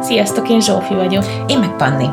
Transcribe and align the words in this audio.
Sziasztok, 0.00 0.48
én 0.48 0.60
Zsófi 0.60 0.94
vagyok. 0.94 1.24
Én 1.46 1.58
meg 1.58 1.76
Panni. 1.76 2.08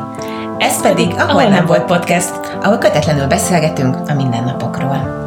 Ez 0.58 0.82
pedig 0.82 1.12
Ahol, 1.18 1.28
Ahol 1.28 1.48
nem 1.48 1.66
volt 1.66 1.84
podcast, 1.84 2.56
ahol 2.62 2.78
kötetlenül 2.78 3.26
beszélgetünk 3.26 3.96
a 4.08 4.14
mindennapokról. 4.14 5.25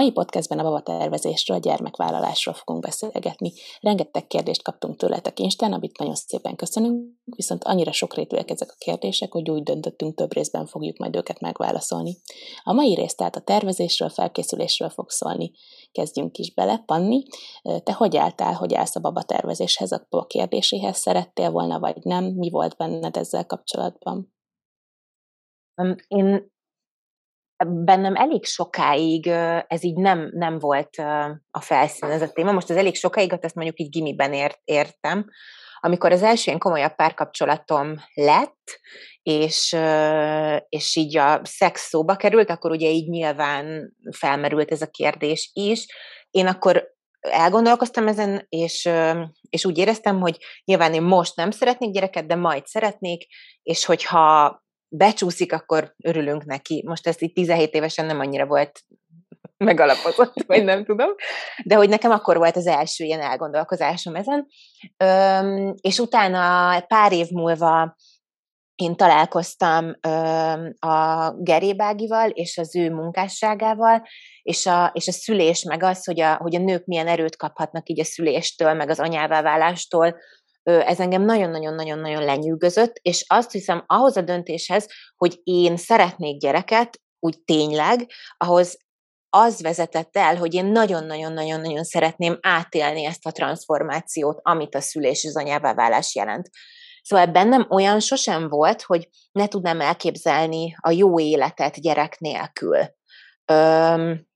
Mai 0.00 0.12
podcastben 0.12 0.58
a 0.58 0.62
babatervezésről, 0.62 1.56
a 1.56 1.60
gyermekvállalásról 1.60 2.54
fogunk 2.54 2.84
beszélgetni. 2.84 3.52
Rengeteg 3.80 4.26
kérdést 4.26 4.62
kaptunk 4.62 4.96
tőletek 4.96 5.38
Instán, 5.38 5.72
amit 5.72 5.98
nagyon 5.98 6.14
szépen 6.14 6.56
köszönünk, 6.56 7.14
viszont 7.24 7.64
annyira 7.64 7.92
sokrétűek 7.92 8.50
ezek 8.50 8.70
a 8.70 8.76
kérdések, 8.78 9.32
hogy 9.32 9.50
úgy 9.50 9.62
döntöttünk, 9.62 10.14
több 10.14 10.32
részben 10.32 10.66
fogjuk 10.66 10.96
majd 10.96 11.16
őket 11.16 11.40
megválaszolni. 11.40 12.16
A 12.62 12.72
mai 12.72 12.94
rész 12.94 13.14
tehát 13.14 13.36
a 13.36 13.40
tervezésről, 13.40 14.08
felkészülésről 14.08 14.88
fog 14.88 15.10
szólni. 15.10 15.50
Kezdjünk 15.92 16.38
is 16.38 16.54
bele. 16.54 16.82
Panni, 16.86 17.22
te 17.62 17.92
hogy 17.92 18.16
álltál, 18.16 18.52
hogy 18.52 18.74
állsz 18.74 18.96
a 18.96 19.00
babatervezéshez, 19.00 19.92
a 19.92 20.26
kérdéséhez? 20.26 20.96
Szerettél 20.96 21.50
volna, 21.50 21.78
vagy 21.78 21.96
nem? 22.02 22.24
Mi 22.24 22.50
volt 22.50 22.76
benned 22.76 23.16
ezzel 23.16 23.46
kapcsolatban? 23.46 24.34
Én 26.08 26.52
bennem 27.66 28.14
elég 28.14 28.44
sokáig 28.44 29.26
ez 29.66 29.84
így 29.84 29.96
nem, 29.96 30.30
nem 30.32 30.58
volt 30.58 30.96
a 31.50 31.60
felszín 31.60 32.10
ez 32.10 32.22
a 32.22 32.32
téma. 32.32 32.52
Most 32.52 32.70
az 32.70 32.76
elég 32.76 32.94
sokáig, 32.94 33.38
ezt 33.40 33.54
mondjuk 33.54 33.80
így 33.80 33.88
gimiben 33.88 34.32
ért, 34.32 34.60
értem, 34.64 35.26
amikor 35.80 36.12
az 36.12 36.22
első 36.22 36.42
ilyen 36.46 36.58
komolyabb 36.58 36.94
párkapcsolatom 36.94 37.94
lett, 38.14 38.80
és, 39.22 39.76
és 40.68 40.96
így 40.96 41.16
a 41.16 41.40
szex 41.44 41.88
szóba 41.88 42.16
került, 42.16 42.50
akkor 42.50 42.70
ugye 42.70 42.88
így 42.88 43.08
nyilván 43.08 43.94
felmerült 44.10 44.70
ez 44.70 44.82
a 44.82 44.90
kérdés 44.90 45.50
is. 45.52 45.86
Én 46.30 46.46
akkor 46.46 46.88
elgondolkoztam 47.20 48.08
ezen, 48.08 48.46
és, 48.48 48.88
és 49.50 49.64
úgy 49.64 49.78
éreztem, 49.78 50.20
hogy 50.20 50.36
nyilván 50.64 50.94
én 50.94 51.02
most 51.02 51.36
nem 51.36 51.50
szeretnék 51.50 51.92
gyereket, 51.92 52.26
de 52.26 52.34
majd 52.34 52.66
szeretnék, 52.66 53.26
és 53.62 53.84
hogyha 53.84 54.58
becsúszik, 54.90 55.52
akkor 55.52 55.94
örülünk 56.02 56.44
neki. 56.44 56.82
Most 56.86 57.06
ezt 57.06 57.22
itt 57.22 57.34
17 57.34 57.74
évesen 57.74 58.06
nem 58.06 58.20
annyira 58.20 58.46
volt 58.46 58.84
megalapozott, 59.56 60.34
vagy 60.46 60.64
nem 60.64 60.84
tudom, 60.84 61.08
de 61.64 61.74
hogy 61.74 61.88
nekem 61.88 62.10
akkor 62.10 62.36
volt 62.36 62.56
az 62.56 62.66
első 62.66 63.04
ilyen 63.04 63.20
elgondolkozásom 63.20 64.14
ezen. 64.14 64.46
Öm, 64.96 65.74
és 65.80 65.98
utána 65.98 66.80
pár 66.80 67.12
év 67.12 67.28
múlva 67.30 67.96
én 68.74 68.96
találkoztam 68.96 69.92
öm, 70.00 70.74
a 70.78 71.30
Gerébágival 71.38 72.28
és 72.28 72.58
az 72.58 72.76
ő 72.76 72.90
munkásságával, 72.90 74.02
és 74.42 74.66
a, 74.66 74.90
és 74.94 75.08
a 75.08 75.12
szülés, 75.12 75.62
meg 75.62 75.82
az, 75.82 76.04
hogy 76.04 76.20
a, 76.20 76.34
hogy 76.34 76.54
a 76.54 76.58
nők 76.58 76.84
milyen 76.84 77.08
erőt 77.08 77.36
kaphatnak 77.36 77.88
így 77.88 78.00
a 78.00 78.04
szüléstől, 78.04 78.74
meg 78.74 78.90
az 78.90 79.00
anyává 79.00 79.42
válástól, 79.42 80.16
ez 80.62 81.00
engem 81.00 81.22
nagyon-nagyon-nagyon-nagyon 81.22 82.24
lenyűgözött, 82.24 82.98
és 83.02 83.24
azt 83.28 83.50
hiszem 83.52 83.84
ahhoz 83.86 84.16
a 84.16 84.20
döntéshez, 84.20 84.86
hogy 85.16 85.40
én 85.42 85.76
szeretnék 85.76 86.40
gyereket, 86.40 87.00
úgy 87.18 87.42
tényleg, 87.44 88.10
ahhoz 88.36 88.78
az 89.30 89.62
vezetett 89.62 90.16
el, 90.16 90.36
hogy 90.36 90.54
én 90.54 90.66
nagyon-nagyon-nagyon-nagyon 90.66 91.84
szeretném 91.84 92.38
átélni 92.40 93.04
ezt 93.04 93.26
a 93.26 93.30
transformációt, 93.30 94.38
amit 94.42 94.74
a 94.74 94.80
szülés 94.80 95.24
az 95.24 95.36
anyává 95.36 95.74
válás 95.74 96.14
jelent. 96.14 96.48
Szóval 97.02 97.26
bennem 97.26 97.66
olyan 97.68 98.00
sosem 98.00 98.48
volt, 98.48 98.82
hogy 98.82 99.08
ne 99.32 99.46
tudnám 99.46 99.80
elképzelni 99.80 100.76
a 100.80 100.90
jó 100.90 101.20
életet 101.20 101.80
gyerek 101.80 102.18
nélkül. 102.18 102.78
Öm, 103.44 104.28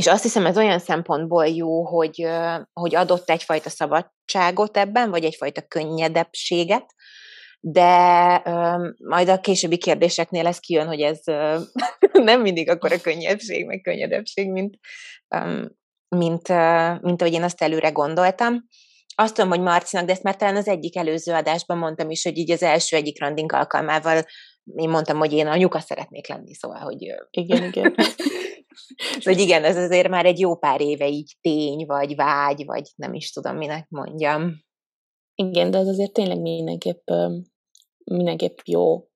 és 0.00 0.06
azt 0.06 0.22
hiszem, 0.22 0.46
ez 0.46 0.56
olyan 0.56 0.78
szempontból 0.78 1.46
jó, 1.46 1.86
hogy, 1.86 2.26
hogy 2.72 2.94
adott 2.94 3.30
egyfajta 3.30 3.70
szabadságot 3.70 4.76
ebben, 4.76 5.10
vagy 5.10 5.24
egyfajta 5.24 5.62
könnyedebbséget, 5.62 6.94
de 7.60 8.42
majd 9.08 9.28
a 9.28 9.40
későbbi 9.40 9.78
kérdéseknél 9.78 10.46
ez 10.46 10.58
kijön, 10.58 10.86
hogy 10.86 11.00
ez 11.00 11.20
nem 12.28 12.40
mindig 12.40 12.70
akkor 12.70 12.92
a 12.92 13.00
könnyebbség, 13.00 13.66
meg 13.66 13.80
könnyedebbség, 13.80 14.50
mint, 14.50 14.78
mint, 16.08 16.48
mint 17.00 17.20
ahogy 17.20 17.32
én 17.32 17.42
azt 17.42 17.62
előre 17.62 17.90
gondoltam. 17.90 18.66
Azt 19.14 19.34
tudom, 19.34 19.50
hogy 19.50 19.60
Marcinak, 19.60 20.06
de 20.06 20.12
ezt 20.12 20.22
már 20.22 20.36
talán 20.36 20.56
az 20.56 20.68
egyik 20.68 20.96
előző 20.96 21.32
adásban 21.32 21.78
mondtam 21.78 22.10
is, 22.10 22.22
hogy 22.22 22.38
így 22.38 22.50
az 22.50 22.62
első 22.62 22.96
egyik 22.96 23.20
randink 23.20 23.52
alkalmával 23.52 24.24
én 24.74 24.88
mondtam, 24.88 25.18
hogy 25.18 25.32
én 25.32 25.46
a 25.46 25.56
nyuka 25.56 25.80
szeretnék 25.80 26.28
lenni, 26.28 26.54
szóval, 26.54 26.78
hogy... 26.80 26.98
Igen, 27.30 27.64
igen. 27.64 27.94
hogy 29.24 29.38
igen, 29.38 29.64
ez 29.64 29.76
azért 29.76 30.08
már 30.08 30.26
egy 30.26 30.38
jó 30.38 30.56
pár 30.56 30.80
éve 30.80 31.08
így 31.08 31.36
tény, 31.40 31.86
vagy 31.86 32.14
vágy, 32.14 32.64
vagy 32.64 32.92
nem 32.96 33.14
is 33.14 33.32
tudom, 33.32 33.56
minek 33.56 33.88
mondjam. 33.88 34.64
Igen, 35.34 35.70
de 35.70 35.78
ez 35.78 35.88
azért 35.88 36.12
tényleg 36.12 36.40
mindenképp, 36.40 37.08
mindenképp 38.04 38.58
jó, 38.64 39.08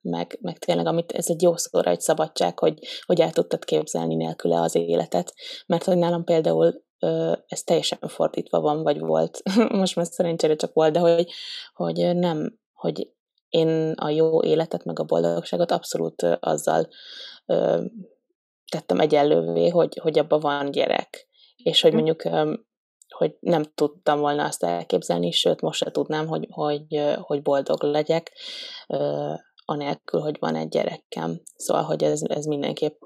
meg, 0.00 0.38
meg 0.40 0.58
tényleg, 0.58 0.86
amit, 0.86 1.12
ez 1.12 1.28
egy 1.28 1.42
jó 1.42 1.56
szóra, 1.56 1.90
egy 1.90 2.00
szabadság, 2.00 2.58
hogy, 2.58 2.78
hogy 3.06 3.20
el 3.20 3.30
tudtad 3.30 3.64
képzelni 3.64 4.14
nélküle 4.14 4.60
az 4.60 4.74
életet, 4.74 5.34
mert 5.66 5.84
hogy 5.84 5.98
nálam 5.98 6.24
például 6.24 6.82
ez 7.46 7.62
teljesen 7.64 7.98
fordítva 8.06 8.60
van, 8.60 8.82
vagy 8.82 8.98
volt, 8.98 9.42
most 9.68 9.96
már 9.96 10.06
szerencsére 10.06 10.56
csak 10.56 10.72
volt, 10.72 10.92
de 10.92 10.98
hogy, 10.98 11.30
hogy 11.72 12.16
nem, 12.16 12.58
hogy 12.72 13.12
én 13.48 13.92
a 13.96 14.08
jó 14.08 14.42
életet, 14.42 14.84
meg 14.84 14.98
a 14.98 15.04
boldogságot 15.04 15.70
abszolút 15.70 16.22
azzal 16.40 16.88
tettem 18.70 19.00
egyenlővé, 19.00 19.68
hogy, 19.68 19.98
hogy 20.02 20.18
abban 20.18 20.40
van 20.40 20.70
gyerek. 20.70 21.28
És 21.56 21.80
hogy 21.80 21.90
hm. 21.90 21.96
mondjuk, 21.96 22.22
hogy 23.08 23.36
nem 23.40 23.62
tudtam 23.74 24.20
volna 24.20 24.44
azt 24.44 24.64
elképzelni, 24.64 25.30
sőt, 25.30 25.60
most 25.60 25.78
se 25.78 25.90
tudnám, 25.90 26.26
hogy, 26.26 26.46
hogy, 26.50 27.02
hogy 27.20 27.42
boldog 27.42 27.82
legyek, 27.82 28.32
anélkül, 29.64 30.20
hogy 30.20 30.36
van 30.38 30.54
egy 30.54 30.68
gyerekem. 30.68 31.40
Szóval, 31.56 31.82
hogy 31.82 32.02
ez, 32.04 32.22
ez 32.22 32.44
mindenképp 32.44 33.04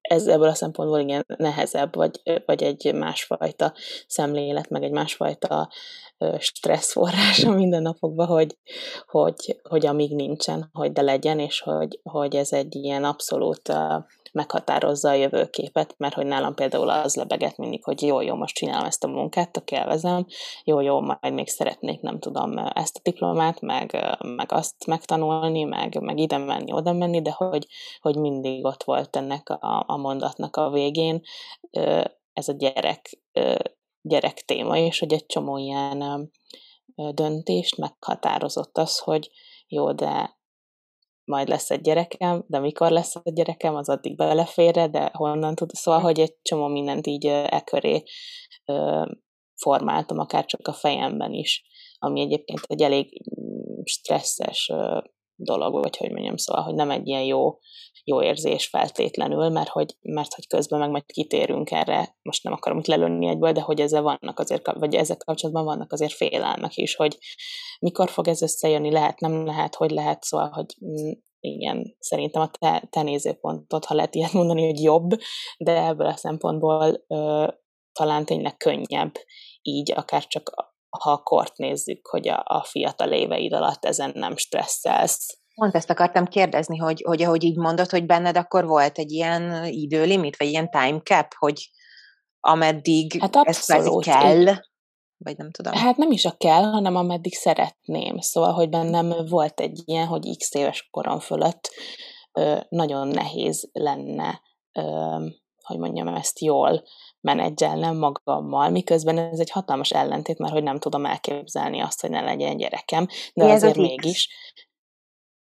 ez 0.00 0.26
ebből 0.26 0.48
a 0.48 0.54
szempontból 0.54 0.98
igen 0.98 1.24
nehezebb, 1.36 1.94
vagy, 1.94 2.20
vagy 2.46 2.62
egy 2.62 2.94
másfajta 2.94 3.74
szemlélet, 4.06 4.68
meg 4.68 4.82
egy 4.82 4.90
másfajta 4.90 5.70
stresszforrás 6.38 7.44
a 7.44 7.50
mindennapokban, 7.50 8.26
hogy, 8.26 8.58
hogy, 9.06 9.60
hogy 9.62 9.86
amíg 9.86 10.14
nincsen, 10.14 10.70
hogy 10.72 10.92
de 10.92 11.02
legyen, 11.02 11.38
és 11.38 11.60
hogy, 11.60 12.00
hogy 12.02 12.36
ez 12.36 12.52
egy 12.52 12.74
ilyen 12.74 13.04
abszolút 13.04 13.72
meghatározza 14.32 15.08
a 15.08 15.14
jövőképet, 15.14 15.94
mert 15.98 16.14
hogy 16.14 16.26
nálam 16.26 16.54
például 16.54 16.90
az 16.90 17.16
lebeget 17.16 17.56
mindig, 17.56 17.84
hogy 17.84 18.02
jó, 18.02 18.20
jó, 18.20 18.34
most 18.34 18.54
csinálom 18.54 18.86
ezt 18.86 19.04
a 19.04 19.08
munkát, 19.08 19.52
tök 19.52 19.70
élvezem, 19.70 20.26
jó, 20.64 20.80
jó, 20.80 21.00
majd 21.00 21.32
még 21.32 21.48
szeretnék, 21.48 22.00
nem 22.00 22.18
tudom, 22.18 22.58
ezt 22.58 22.96
a 22.96 23.00
diplomát, 23.02 23.60
meg, 23.60 24.16
meg 24.36 24.52
azt 24.52 24.86
megtanulni, 24.86 25.62
meg, 25.62 26.00
meg 26.00 26.18
ide 26.18 26.38
menni, 26.38 26.72
oda 26.72 26.92
menni, 26.92 27.22
de 27.22 27.32
hogy, 27.36 27.66
hogy 28.00 28.16
mindig 28.16 28.64
ott 28.64 28.82
volt 28.82 29.16
ennek 29.16 29.48
a, 29.48 29.84
a 29.86 29.96
mondatnak 29.96 30.56
a 30.56 30.70
végén 30.70 31.20
ez 32.32 32.48
a 32.48 32.52
gyerek, 32.52 33.20
gyerek 34.02 34.44
téma, 34.44 34.76
és 34.76 34.98
hogy 34.98 35.12
egy 35.12 35.26
csomó 35.26 35.56
ilyen 35.56 36.30
döntést 36.94 37.76
meghatározott 37.76 38.78
az, 38.78 38.98
hogy 38.98 39.30
jó, 39.68 39.92
de 39.92 40.38
majd 41.30 41.48
lesz 41.48 41.70
egy 41.70 41.80
gyerekem, 41.80 42.44
de 42.46 42.58
mikor 42.58 42.90
lesz 42.90 43.14
egy 43.22 43.32
gyerekem, 43.32 43.74
az 43.74 43.88
addig 43.88 44.16
beleférre, 44.16 44.88
de 44.88 45.10
honnan 45.12 45.54
tud, 45.54 45.70
szóval, 45.70 46.00
hogy 46.00 46.20
egy 46.20 46.34
csomó 46.42 46.66
mindent 46.66 47.06
így 47.06 47.26
e 47.26 47.62
köré 47.64 48.02
formáltam, 49.54 50.18
akár 50.18 50.44
csak 50.44 50.68
a 50.68 50.72
fejemben 50.72 51.32
is, 51.32 51.64
ami 51.98 52.20
egyébként 52.20 52.60
egy 52.66 52.82
elég 52.82 53.22
mm, 53.40 53.82
stresszes 53.84 54.72
dolog, 55.34 55.72
vagy 55.72 55.96
hogy 55.96 56.10
mondjam, 56.10 56.36
szóval, 56.36 56.62
hogy 56.62 56.74
nem 56.74 56.90
egy 56.90 57.06
ilyen 57.06 57.22
jó, 57.22 57.58
jó 58.04 58.22
érzés 58.22 58.66
feltétlenül, 58.66 59.48
mert 59.48 59.68
hogy, 59.68 59.96
mert 60.00 60.34
hogy 60.34 60.46
közben 60.46 60.78
meg 60.78 60.90
majd 60.90 61.04
kitérünk 61.06 61.70
erre, 61.70 62.16
most 62.22 62.42
nem 62.42 62.52
akarom 62.52 62.78
itt 62.78 62.86
lelőni 62.86 63.28
egyből, 63.28 63.52
de 63.52 63.60
hogy 63.60 63.80
ezzel 63.80 64.02
vannak 64.02 64.38
azért, 64.38 64.72
vagy 64.72 64.94
ezek 64.94 65.18
kapcsolatban 65.18 65.64
vannak 65.64 65.92
azért 65.92 66.12
félelmek 66.12 66.76
is, 66.76 66.94
hogy 66.94 67.18
mikor 67.80 68.10
fog 68.10 68.28
ez 68.28 68.42
összejönni, 68.42 68.90
lehet, 68.90 69.20
nem 69.20 69.46
lehet, 69.46 69.74
hogy 69.74 69.90
lehet, 69.90 70.22
szóval, 70.22 70.48
hogy 70.48 70.76
mm, 70.84 71.10
igen, 71.40 71.96
szerintem 71.98 72.42
a 72.42 72.50
te, 72.58 72.86
te 72.90 73.02
nézőpontot, 73.02 73.84
ha 73.84 73.94
lehet 73.94 74.14
ilyet 74.14 74.32
mondani, 74.32 74.64
hogy 74.64 74.82
jobb, 74.82 75.10
de 75.58 75.86
ebből 75.86 76.06
a 76.06 76.16
szempontból 76.16 77.04
ö, 77.08 77.48
talán 77.92 78.24
tényleg 78.24 78.56
könnyebb 78.56 79.12
így, 79.62 79.92
akár 79.92 80.26
csak 80.26 80.50
ha 80.98 81.10
a 81.10 81.22
kort 81.22 81.56
nézzük, 81.56 82.06
hogy 82.06 82.28
a, 82.28 82.42
a 82.44 82.64
fiatal 82.64 83.12
éveid 83.12 83.52
alatt 83.52 83.84
ezen 83.84 84.12
nem 84.14 84.36
stresszelsz. 84.36 85.38
Pont 85.54 85.74
ezt 85.74 85.90
akartam 85.90 86.26
kérdezni, 86.26 86.76
hogy, 86.76 87.02
hogy 87.06 87.22
ahogy 87.22 87.44
így 87.44 87.56
mondod, 87.56 87.90
hogy 87.90 88.06
benned 88.06 88.36
akkor 88.36 88.66
volt 88.66 88.98
egy 88.98 89.10
ilyen 89.10 89.64
időlimit, 89.64 90.36
vagy 90.36 90.48
ilyen 90.48 90.70
time 90.70 91.00
cap, 91.00 91.26
hogy 91.38 91.70
ameddig 92.40 93.20
hát 93.20 93.36
ez 93.36 93.66
kell, 94.00 94.56
vagy 95.24 95.36
nem 95.36 95.50
tudom. 95.50 95.72
Hát 95.72 95.96
nem 95.96 96.10
is 96.10 96.24
a 96.24 96.36
kell, 96.36 96.62
hanem 96.62 96.96
ameddig 96.96 97.34
szeretném. 97.34 98.18
Szóval, 98.18 98.52
hogy 98.52 98.68
bennem 98.68 99.12
volt 99.28 99.60
egy 99.60 99.82
ilyen, 99.84 100.06
hogy 100.06 100.36
x 100.36 100.54
éves 100.54 100.88
korom 100.90 101.18
fölött 101.18 101.70
ö, 102.32 102.56
nagyon 102.68 103.08
nehéz 103.08 103.68
lenne 103.72 104.40
ö, 104.72 105.16
hogy 105.62 105.78
mondjam 105.78 106.08
ezt 106.08 106.40
jól 106.40 106.82
menedzselnem 107.20 107.96
magammal, 107.96 108.70
miközben 108.70 109.18
ez 109.18 109.38
egy 109.38 109.50
hatalmas 109.50 109.90
ellentét, 109.90 110.38
mert 110.38 110.52
hogy 110.52 110.62
nem 110.62 110.78
tudom 110.78 111.06
elképzelni 111.06 111.80
azt, 111.80 112.00
hogy 112.00 112.10
ne 112.10 112.20
legyen 112.20 112.56
gyerekem, 112.56 113.06
de 113.34 113.44
Mi 113.44 113.50
azért 113.50 113.76
az 113.76 113.82
mégis. 113.82 114.28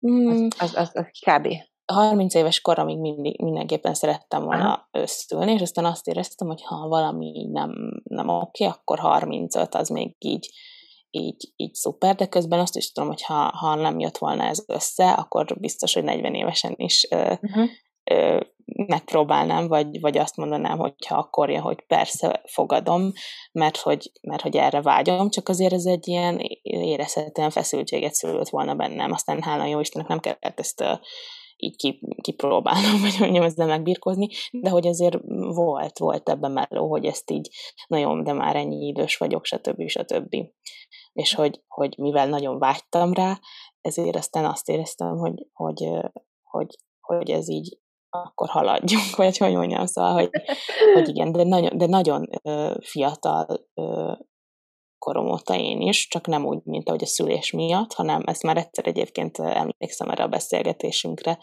Mm, 0.07 0.47
az, 0.57 0.73
az, 0.73 0.75
az, 0.75 0.91
az 0.93 1.05
kb. 1.25 1.47
30 1.91 2.33
éves 2.33 2.61
koromig 2.61 2.97
mindig, 2.97 3.41
mindenképpen 3.41 3.93
szerettem 3.93 4.43
volna 4.43 4.87
összülni, 4.91 5.51
és 5.51 5.61
aztán 5.61 5.85
azt 5.85 6.07
éreztem, 6.07 6.47
hogy 6.47 6.63
ha 6.63 6.87
valami 6.87 7.47
nem, 7.51 7.71
nem 8.03 8.27
oké, 8.27 8.65
akkor 8.65 8.99
35 8.99 9.75
az 9.75 9.89
még 9.89 10.15
így, 10.19 10.49
így, 11.09 11.51
így 11.55 11.73
szuper, 11.73 12.15
de 12.15 12.25
közben 12.25 12.59
azt 12.59 12.77
is 12.77 12.91
tudom, 12.91 13.09
hogy 13.09 13.23
ha, 13.23 13.51
ha 13.55 13.75
nem 13.75 13.99
jött 13.99 14.17
volna 14.17 14.43
ez 14.43 14.63
össze, 14.67 15.11
akkor 15.11 15.59
biztos, 15.59 15.93
hogy 15.93 16.03
40 16.03 16.33
évesen 16.33 16.73
is 16.77 17.07
uh-huh. 17.11 17.69
ö, 18.03 18.39
megpróbálnám, 18.87 19.67
vagy, 19.67 19.99
vagy 19.99 20.17
azt 20.17 20.37
mondanám, 20.37 20.77
hogyha 20.77 21.17
akkor 21.17 21.49
jön, 21.49 21.61
hogy 21.61 21.81
persze 21.87 22.41
fogadom, 22.45 23.11
mert 23.51 23.77
hogy, 23.77 24.11
mert 24.21 24.41
hogy 24.41 24.55
erre 24.55 24.81
vágyom, 24.81 25.29
csak 25.29 25.49
azért 25.49 25.73
ez 25.73 25.85
egy 25.85 26.07
ilyen 26.07 26.39
érezhetően 26.61 27.49
feszültséget 27.49 28.13
szülött 28.13 28.49
volna 28.49 28.75
bennem. 28.75 29.11
Aztán 29.11 29.41
hála 29.41 29.65
jó 29.65 29.79
Istennek 29.79 30.07
nem 30.07 30.19
kellett 30.19 30.59
ezt 30.59 30.83
így 31.61 31.99
kipróbálnom, 32.21 33.01
vagy 33.01 33.15
mondjam, 33.19 33.43
ezzel 33.43 33.67
megbirkózni, 33.67 34.27
de 34.51 34.69
hogy 34.69 34.87
azért 34.87 35.17
volt, 35.53 35.97
volt 35.97 36.29
ebben 36.29 36.51
meló, 36.51 36.89
hogy 36.89 37.05
ezt 37.05 37.31
így 37.31 37.49
nagyon, 37.87 38.23
de 38.23 38.33
már 38.33 38.55
ennyi 38.55 38.87
idős 38.87 39.17
vagyok, 39.17 39.45
stb. 39.45 39.87
stb. 39.87 40.35
És 41.13 41.33
hogy, 41.33 41.61
hogy 41.67 41.97
mivel 41.97 42.27
nagyon 42.27 42.59
vágytam 42.59 43.13
rá, 43.13 43.39
ezért 43.81 44.15
aztán 44.15 44.45
azt 44.45 44.69
éreztem, 44.69 45.17
hogy, 45.17 45.47
hogy, 45.53 45.89
hogy, 46.41 46.77
hogy 46.99 47.29
ez 47.29 47.49
így 47.49 47.79
akkor 48.09 48.49
haladjunk, 48.49 49.15
vagy 49.23 49.37
hogy 49.37 49.53
mondjam, 49.53 49.85
szóval, 49.85 50.13
hogy, 50.13 50.29
hogy 50.93 51.09
igen, 51.09 51.31
de 51.31 51.43
nagyon, 51.43 51.77
de 51.77 51.85
nagyon 51.85 52.29
fiatal 52.79 53.69
korom 55.01 55.31
óta 55.31 55.55
én 55.55 55.81
is, 55.81 56.07
csak 56.07 56.27
nem 56.27 56.45
úgy, 56.45 56.59
mint 56.63 56.89
ahogy 56.89 57.03
a 57.03 57.07
szülés 57.07 57.51
miatt, 57.51 57.93
hanem 57.93 58.21
ezt 58.25 58.43
már 58.43 58.57
egyszer 58.57 58.87
egyébként 58.87 59.39
emlékszem 59.39 60.09
erre 60.09 60.23
a 60.23 60.27
beszélgetésünkre, 60.27 61.39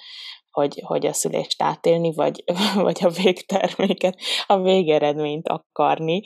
hogy, 0.51 0.83
hogy 0.85 1.07
a 1.07 1.13
szülést 1.13 1.63
átélni, 1.63 2.15
vagy, 2.15 2.45
vagy 2.87 2.99
a 3.05 3.09
végterméket, 3.09 4.17
a 4.47 4.61
végeredményt 4.61 5.49
akarni, 5.49 6.23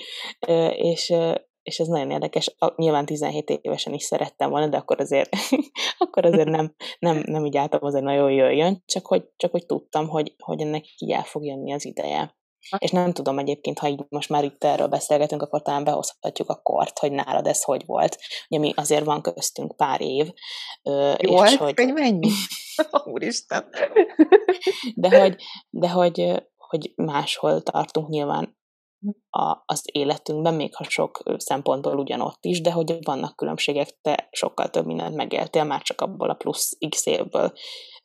és, 0.71 1.15
és 1.63 1.79
ez 1.79 1.87
nagyon 1.87 2.11
érdekes. 2.11 2.57
Nyilván 2.77 3.07
17 3.07 3.51
évesen 3.51 3.93
is 3.93 4.03
szerettem 4.03 4.51
volna, 4.51 4.69
de 4.69 4.77
akkor 4.77 5.01
azért, 5.01 5.29
akkor 5.99 6.25
azért 6.25 6.49
nem, 6.49 6.75
nem, 6.99 7.23
nem 7.27 7.45
így 7.45 7.57
álltam, 7.57 7.85
azért 7.85 8.05
nagyon 8.05 8.33
jöjjön, 8.33 8.83
csak 8.87 9.07
hogy, 9.07 9.25
csak 9.37 9.51
hogy 9.51 9.67
tudtam, 9.67 10.09
hogy, 10.09 10.35
hogy 10.39 10.61
ennek 10.61 10.85
így 10.99 11.11
el 11.11 11.25
fog 11.25 11.45
jönni 11.45 11.73
az 11.73 11.85
ideje. 11.85 12.41
És 12.79 12.91
nem 12.91 13.13
tudom 13.13 13.39
egyébként, 13.39 13.79
ha 13.79 13.89
így 13.89 14.05
most 14.09 14.29
már 14.29 14.45
itt 14.45 14.65
erről 14.65 14.87
beszélgetünk, 14.87 15.43
akkor 15.43 15.63
talán 15.63 15.85
behozhatjuk 15.85 16.51
a 16.51 16.61
kort, 16.63 16.99
hogy 16.99 17.13
nálad 17.13 17.47
ez 17.47 17.63
hogy 17.63 17.87
volt. 17.87 18.19
Ugye 18.49 18.61
mi 18.61 18.73
azért 18.77 19.05
van 19.05 19.23
köztünk 19.23 19.77
pár 19.77 20.01
év. 20.01 20.33
Jó, 21.19 21.45
és 21.45 21.57
hogy... 21.57 21.73
hogy 21.77 21.93
mennyi? 21.93 22.31
Úristen! 23.13 23.69
De 24.95 25.21
hogy, 25.21 25.37
de 25.71 25.89
hogy, 25.89 26.43
hogy 26.57 26.93
máshol 26.97 27.63
tartunk 27.63 28.09
nyilván 28.09 28.61
a, 29.31 29.63
az 29.65 29.83
életünkben, 29.93 30.55
még 30.55 30.75
ha 30.75 30.85
sok 30.85 31.23
szempontból 31.37 31.99
ugyanott 31.99 32.45
is, 32.45 32.61
de 32.61 32.73
hogy 32.73 32.99
vannak 33.05 33.37
különbségek, 33.37 33.99
te 34.01 34.29
sokkal 34.31 34.71
több 34.71 34.87
mindent 34.87 35.15
megéltél, 35.15 35.65
már 35.65 35.83
csak 35.83 36.01
abból 36.01 36.31
a 36.31 36.35
plusz 36.35 36.79
x 36.89 37.07
évből 37.07 37.53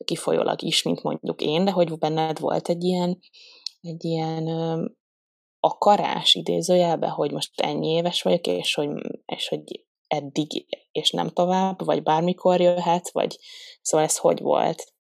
kifolyólag 0.05 0.61
is, 0.61 0.83
mint 0.83 1.03
mondjuk 1.03 1.41
én, 1.41 1.65
de 1.65 1.71
hogy 1.71 1.97
benned 1.97 2.39
volt 2.39 2.69
egy 2.69 2.83
ilyen, 2.83 3.19
egy 3.87 4.03
ilyen 4.05 4.47
akarás 5.59 6.33
idézőjelbe, 6.33 7.07
hogy 7.07 7.31
most 7.31 7.61
ennyi 7.61 7.87
éves 7.87 8.21
vagyok, 8.21 8.47
és 8.47 8.73
hogy, 8.73 8.89
és 9.25 9.47
hogy 9.47 9.85
eddig, 10.07 10.65
és 10.91 11.11
nem 11.11 11.29
tovább, 11.29 11.85
vagy 11.85 12.03
bármikor 12.03 12.61
jöhet, 12.61 13.11
vagy 13.11 13.37
szóval 13.81 14.05
ez 14.05 14.17
hogy 14.17 14.41
volt? 14.41 14.93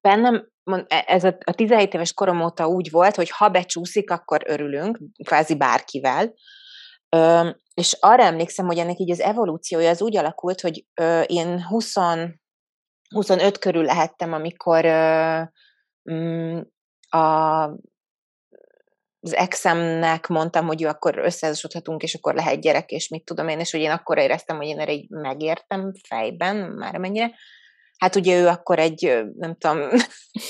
Bennem 0.00 0.50
e, 0.64 1.04
ez 1.06 1.24
a, 1.24 1.38
a 1.44 1.52
17 1.52 1.94
éves 1.94 2.12
korom 2.12 2.42
óta 2.42 2.66
úgy 2.66 2.90
volt, 2.90 3.14
hogy 3.14 3.30
ha 3.30 3.48
becsúszik, 3.48 4.10
akkor 4.10 4.42
örülünk, 4.46 4.98
kvázi 5.24 5.56
bárkivel. 5.56 6.34
Ö, 7.08 7.50
és 7.74 7.96
arra 8.00 8.22
emlékszem, 8.22 8.66
hogy 8.66 8.78
ennek 8.78 8.98
így 8.98 9.10
az 9.10 9.20
evolúciója 9.20 9.90
az 9.90 10.02
úgy 10.02 10.16
alakult, 10.16 10.60
hogy 10.60 10.86
ö, 10.94 11.20
én 11.20 11.64
20, 11.64 11.94
25 13.08 13.58
körül 13.58 13.84
lehettem, 13.84 14.32
amikor 14.32 14.84
ö, 14.84 15.42
a, 17.08 17.64
az 19.24 19.34
exemnek 19.34 20.26
mondtam, 20.26 20.66
hogy 20.66 20.80
jó, 20.80 20.88
akkor 20.88 21.18
összeházasodhatunk, 21.18 22.02
és 22.02 22.14
akkor 22.14 22.34
lehet 22.34 22.60
gyerek, 22.60 22.90
és 22.90 23.08
mit 23.08 23.24
tudom 23.24 23.48
én, 23.48 23.60
és 23.60 23.70
hogy 23.70 23.80
én 23.80 23.90
akkor 23.90 24.18
éreztem, 24.18 24.56
hogy 24.56 24.66
én 24.66 24.78
erre 24.78 24.92
így 24.92 25.08
megértem 25.08 25.92
fejben, 26.08 26.56
már 26.56 26.98
mennyire. 26.98 27.30
Hát 28.02 28.16
ugye 28.16 28.40
ő 28.40 28.46
akkor 28.46 28.78
egy, 28.78 29.22
nem 29.36 29.56
tudom, 29.58 29.88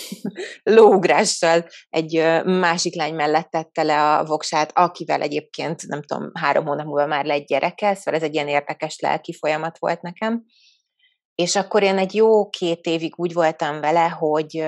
lóugrással 0.77 1.67
egy 1.89 2.43
másik 2.45 2.95
lány 2.95 3.15
mellett 3.15 3.51
tette 3.51 3.83
le 3.83 4.17
a 4.17 4.25
voksát, 4.25 4.71
akivel 4.75 5.23
egyébként, 5.23 5.87
nem 5.87 6.03
tudom, 6.03 6.31
három 6.35 6.67
hónap 6.67 6.87
múlva 6.87 7.07
már 7.07 7.25
lett 7.25 7.47
gyereke, 7.47 7.95
szóval 7.95 8.21
ez 8.21 8.27
egy 8.27 8.35
ilyen 8.35 8.49
érdekes 8.49 8.99
lelki 9.01 9.33
folyamat 9.33 9.79
volt 9.79 10.03
nekem. 10.03 10.45
És 11.35 11.57
akkor 11.57 11.83
én 11.83 11.99
egy 11.99 12.15
jó 12.15 12.49
két 12.49 12.87
évig 12.87 13.13
úgy 13.17 13.33
voltam 13.33 13.81
vele, 13.81 14.09
hogy, 14.09 14.65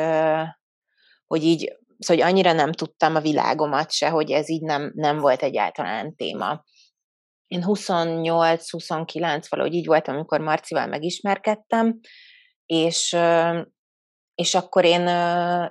hogy 1.34 1.44
így, 1.44 1.76
szóval 1.98 2.24
hogy 2.24 2.32
annyira 2.32 2.52
nem 2.52 2.72
tudtam 2.72 3.14
a 3.14 3.20
világomat 3.20 3.92
se, 3.92 4.08
hogy 4.08 4.30
ez 4.30 4.48
így 4.48 4.62
nem, 4.62 4.92
nem 4.94 5.18
volt 5.18 5.42
egyáltalán 5.42 6.16
téma. 6.16 6.64
Én 7.46 7.62
28-29 7.66 9.44
valahogy 9.48 9.74
így 9.74 9.86
voltam, 9.86 10.14
amikor 10.14 10.40
Marcival 10.40 10.86
megismerkedtem, 10.86 12.00
és, 12.66 13.16
és 14.34 14.54
akkor 14.54 14.84
én, 14.84 15.08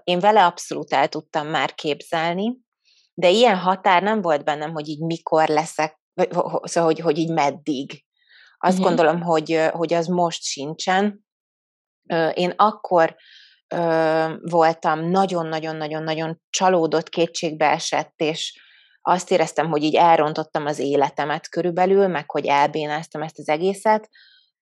én 0.04 0.20
vele 0.20 0.46
abszolút 0.46 0.94
el 0.94 1.08
tudtam 1.08 1.48
már 1.48 1.74
képzelni, 1.74 2.58
de 3.14 3.30
ilyen 3.30 3.58
határ 3.58 4.04
nem 4.04 4.22
volt 4.22 4.44
bennem, 4.44 4.72
hogy 4.72 4.88
így 4.88 5.02
mikor 5.02 5.48
leszek, 5.48 6.00
szóval 6.64 6.90
hogy, 6.92 7.00
hogy 7.00 7.18
így 7.18 7.32
meddig. 7.32 8.04
Azt 8.58 8.78
uh-huh. 8.78 8.88
gondolom, 8.88 9.22
hogy, 9.22 9.70
hogy 9.72 9.94
az 9.94 10.08
most 10.08 10.44
sincsen. 10.44 11.26
Én 12.34 12.54
akkor 12.56 13.16
voltam 14.42 15.10
nagyon-nagyon-nagyon-nagyon 15.10 16.42
csalódott, 16.50 17.10
kétségbe 17.10 17.66
esett, 17.66 18.14
és 18.16 18.62
azt 19.02 19.32
éreztem, 19.32 19.70
hogy 19.70 19.84
így 19.84 19.96
elrontottam 19.96 20.66
az 20.66 20.80
életemet 20.80 21.50
körülbelül, 21.50 22.08
meg 22.08 22.32
hogy 22.32 22.46
elbénáztam 22.46 23.22
ezt 23.22 23.40
az 23.40 23.50
egészet, 23.50 24.10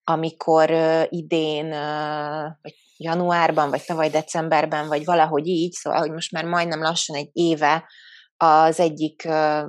amikor 0.04 0.70
uh, 0.70 1.02
idén, 1.08 1.66
uh, 1.66 2.42
vagy 2.62 2.74
januárban, 2.96 3.70
vagy 3.70 3.84
tavaly 3.84 4.10
decemberben, 4.10 4.88
vagy 4.88 5.04
valahogy 5.04 5.46
így, 5.46 5.72
szóval, 5.72 5.98
hogy 5.98 6.10
most 6.10 6.32
már 6.32 6.44
majdnem 6.44 6.82
lassan 6.82 7.16
egy 7.16 7.28
éve 7.32 7.88
az 8.36 8.80
egyik 8.80 9.22
uh, 9.26 9.62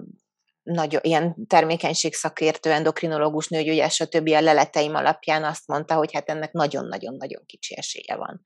nagy, 0.63 0.99
ilyen 1.01 1.35
termékenységszakértő, 1.47 2.71
endokrinológus, 2.71 3.47
nőgyógyás, 3.47 3.93
stb. 3.93 4.27
a 4.27 4.41
leleteim 4.41 4.95
alapján 4.95 5.43
azt 5.43 5.67
mondta, 5.67 5.95
hogy 5.95 6.13
hát 6.13 6.29
ennek 6.29 6.51
nagyon-nagyon-nagyon 6.51 7.43
kicsi 7.45 7.77
esélye 7.77 8.15
van. 8.15 8.41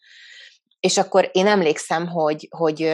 És 0.80 0.98
akkor 0.98 1.30
én 1.32 1.48
emlékszem, 1.48 2.08
hogy, 2.08 2.48
hogy, 2.50 2.92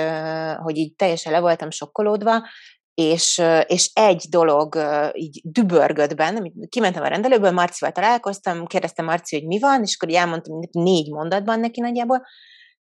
hogy 0.64 0.78
így 0.78 0.96
teljesen 0.96 1.32
le 1.32 1.40
voltam 1.40 1.72
sokkolódva, 1.72 2.48
és, 2.94 3.42
és 3.66 3.92
egy 3.94 4.26
dolog 4.30 4.78
így 5.14 5.42
dübörgött 5.44 6.16
bennem, 6.16 6.52
kimentem 6.70 7.04
a 7.04 7.08
rendelőből, 7.08 7.52
Marcival 7.52 7.92
találkoztam, 7.92 8.66
kérdeztem 8.66 9.06
Marci, 9.06 9.36
hogy 9.36 9.48
mi 9.48 9.60
van, 9.60 9.82
és 9.82 9.98
akkor 10.00 10.16
elmondtam 10.16 10.60
négy 10.72 11.10
mondatban 11.10 11.60
neki 11.60 11.82
nagyjából, 11.82 12.26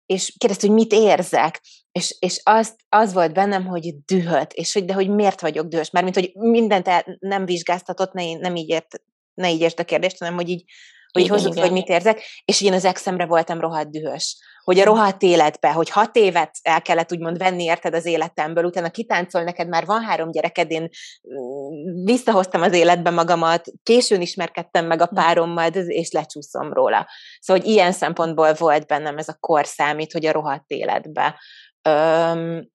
és 0.06 0.34
kérdezte, 0.38 0.68
hogy 0.68 0.76
mit 0.76 0.94
érzek, 0.94 1.62
és, 1.92 2.16
és 2.20 2.42
az, 2.44 2.76
az 2.90 3.14
volt 3.14 3.34
bennem, 3.34 3.66
hogy 3.66 3.96
dühöt, 4.06 4.54
és 4.54 4.74
hogy 4.74 4.86
de 4.86 4.94
hogy 4.94 5.10
miért 5.10 5.42
vagyok 5.42 5.68
dühös, 5.68 5.90
mert 5.90 6.04
mint 6.04 6.16
hogy 6.16 6.32
mindent 6.34 6.88
el, 6.88 7.18
nem 7.20 7.46
vizsgáztatott, 7.46 8.14
ne, 8.14 8.38
nem 8.38 8.56
így 8.56 8.70
ért, 8.70 9.02
ne 9.34 9.52
így 9.52 9.62
ért 9.62 9.80
a 9.80 9.86
kérdést, 9.86 10.20
hanem 10.20 10.36
hogy 10.36 10.50
így, 10.50 10.64
hogy 11.12 11.22
igen, 11.22 11.36
hozzuk, 11.36 11.52
igen. 11.52 11.64
hogy 11.64 11.74
mit 11.74 11.88
érzek, 11.88 12.22
és 12.46 12.62
én 12.62 12.74
az 12.74 12.86
exemre 12.86 13.26
voltam 13.26 13.60
rohadt 13.60 13.92
dühös 13.92 14.38
hogy 14.70 14.80
a 14.80 14.86
rohadt 14.86 15.22
életbe, 15.22 15.72
hogy 15.72 15.90
hat 15.90 16.16
évet 16.16 16.58
el 16.62 16.82
kellett 16.82 17.12
úgymond 17.12 17.38
venni 17.38 17.64
érted 17.64 17.94
az 17.94 18.06
életemből, 18.06 18.64
utána 18.64 18.90
kitáncol, 18.90 19.44
neked 19.44 19.68
már 19.68 19.86
van 19.86 20.02
három 20.02 20.32
gyereked, 20.32 20.72
én 20.72 20.82
mm, 20.82 22.04
visszahoztam 22.04 22.62
az 22.62 22.74
életbe 22.74 23.10
magamat, 23.10 23.68
későn 23.84 24.22
ismerkedtem 24.22 24.86
meg 24.86 25.02
a 25.02 25.06
hm. 25.06 25.16
párommal, 25.16 25.68
és 25.72 26.12
lecsúszom 26.12 26.74
róla. 26.74 27.08
Szóval, 27.40 27.62
hogy 27.62 27.72
ilyen 27.72 27.92
szempontból 27.92 28.54
volt 28.54 28.88
bennem 28.88 29.18
ez 29.18 29.28
a 29.28 29.38
kor 29.40 29.66
számít, 29.66 30.12
hogy 30.12 30.26
a 30.26 30.32
rohadt 30.32 30.70
életbe. 30.72 31.40
Öm, 31.82 32.70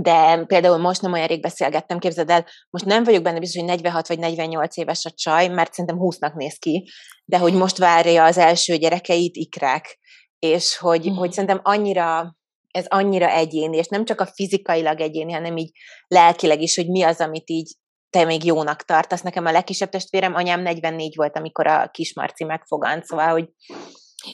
de 0.00 0.44
például 0.44 0.76
most 0.76 1.00
nem 1.02 1.12
olyan 1.12 1.26
rég 1.26 1.40
beszélgettem, 1.40 1.98
képzeld 1.98 2.30
el, 2.30 2.46
most 2.70 2.84
nem 2.84 3.04
vagyok 3.04 3.22
benne 3.22 3.38
biztos, 3.38 3.60
hogy 3.60 3.68
46 3.68 4.08
vagy 4.08 4.18
48 4.18 4.76
éves 4.76 5.04
a 5.04 5.10
csaj, 5.10 5.48
mert 5.48 5.72
szerintem 5.72 5.98
20-nak 6.00 6.34
néz 6.34 6.58
ki, 6.58 6.90
de 7.24 7.38
hogy 7.38 7.52
most 7.54 7.78
várja 7.78 8.24
az 8.24 8.38
első 8.38 8.76
gyerekeit 8.76 9.36
ikrák, 9.36 9.98
és 10.38 10.76
hogy, 10.76 11.10
mm. 11.10 11.14
hogy 11.14 11.32
szerintem 11.32 11.60
annyira 11.62 12.36
ez 12.70 12.86
annyira 12.88 13.30
egyéni, 13.30 13.76
és 13.76 13.86
nem 13.86 14.04
csak 14.04 14.20
a 14.20 14.26
fizikailag 14.26 15.00
egyéni, 15.00 15.32
hanem 15.32 15.56
így 15.56 15.70
lelkileg 16.06 16.60
is, 16.60 16.76
hogy 16.76 16.88
mi 16.88 17.02
az, 17.02 17.20
amit 17.20 17.50
így 17.50 17.76
te 18.10 18.24
még 18.24 18.44
jónak 18.44 18.82
tartasz. 18.82 19.22
Nekem 19.22 19.46
a 19.46 19.52
legkisebb 19.52 19.88
testvérem, 19.88 20.34
anyám 20.34 20.60
44 20.60 21.16
volt, 21.16 21.36
amikor 21.36 21.66
a 21.66 21.88
kismarci 21.88 22.44
megfogant, 22.44 23.04
szóval, 23.04 23.28
hogy 23.28 23.48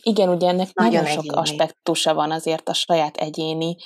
igen, 0.03 0.29
ugye 0.29 0.49
ennek 0.49 0.75
nagyon, 0.75 1.03
nagyon 1.03 1.23
sok 1.23 1.37
aspektusa 1.37 2.15
van 2.15 2.31
azért 2.31 2.69
a 2.69 2.73
saját 2.73 3.17
egyéni, 3.17 3.77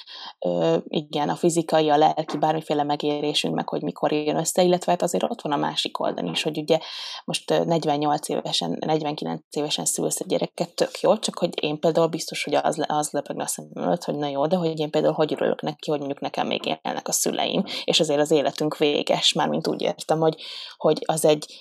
ö, 0.46 0.76
igen, 0.88 1.28
a 1.28 1.34
fizikai, 1.34 1.88
a 1.88 1.96
lelki, 1.96 2.36
bármiféle 2.38 2.82
megérésünk, 2.82 3.54
meg 3.54 3.68
hogy 3.68 3.82
mikor 3.82 4.12
jön 4.12 4.36
össze, 4.36 4.62
illetve 4.62 4.92
hát 4.92 5.02
azért 5.02 5.24
ott 5.24 5.42
van 5.42 5.52
a 5.52 5.56
másik 5.56 6.00
oldalon 6.00 6.32
is, 6.32 6.42
hogy 6.42 6.58
ugye 6.58 6.78
most 7.24 7.64
48 7.64 8.28
évesen, 8.28 8.76
49 8.80 9.40
évesen 9.50 9.84
szülsz 9.84 10.20
egy 10.20 10.26
gyereket, 10.26 10.74
tök 10.74 11.00
jó, 11.00 11.18
csak 11.18 11.38
hogy 11.38 11.62
én 11.62 11.80
például 11.80 12.06
biztos, 12.06 12.44
hogy 12.44 12.54
az, 12.54 12.84
az 12.86 13.10
lepögne 13.10 13.42
a 13.42 13.46
szemem 13.46 13.70
előtt, 13.74 14.04
hogy 14.04 14.16
na 14.16 14.28
jó, 14.28 14.46
de 14.46 14.56
hogy 14.56 14.78
én 14.78 14.90
például 14.90 15.14
hogy 15.14 15.32
örülök 15.32 15.62
neki, 15.62 15.90
hogy 15.90 15.98
mondjuk 15.98 16.20
nekem 16.20 16.46
még 16.46 16.78
élnek 16.82 17.08
a 17.08 17.12
szüleim, 17.12 17.64
és 17.84 18.00
azért 18.00 18.20
az 18.20 18.30
életünk 18.30 18.76
véges, 18.76 19.32
már 19.32 19.48
mint 19.48 19.68
úgy 19.68 19.82
értem, 19.82 20.18
hogy, 20.18 20.42
hogy 20.76 21.02
az 21.04 21.24
egy, 21.24 21.54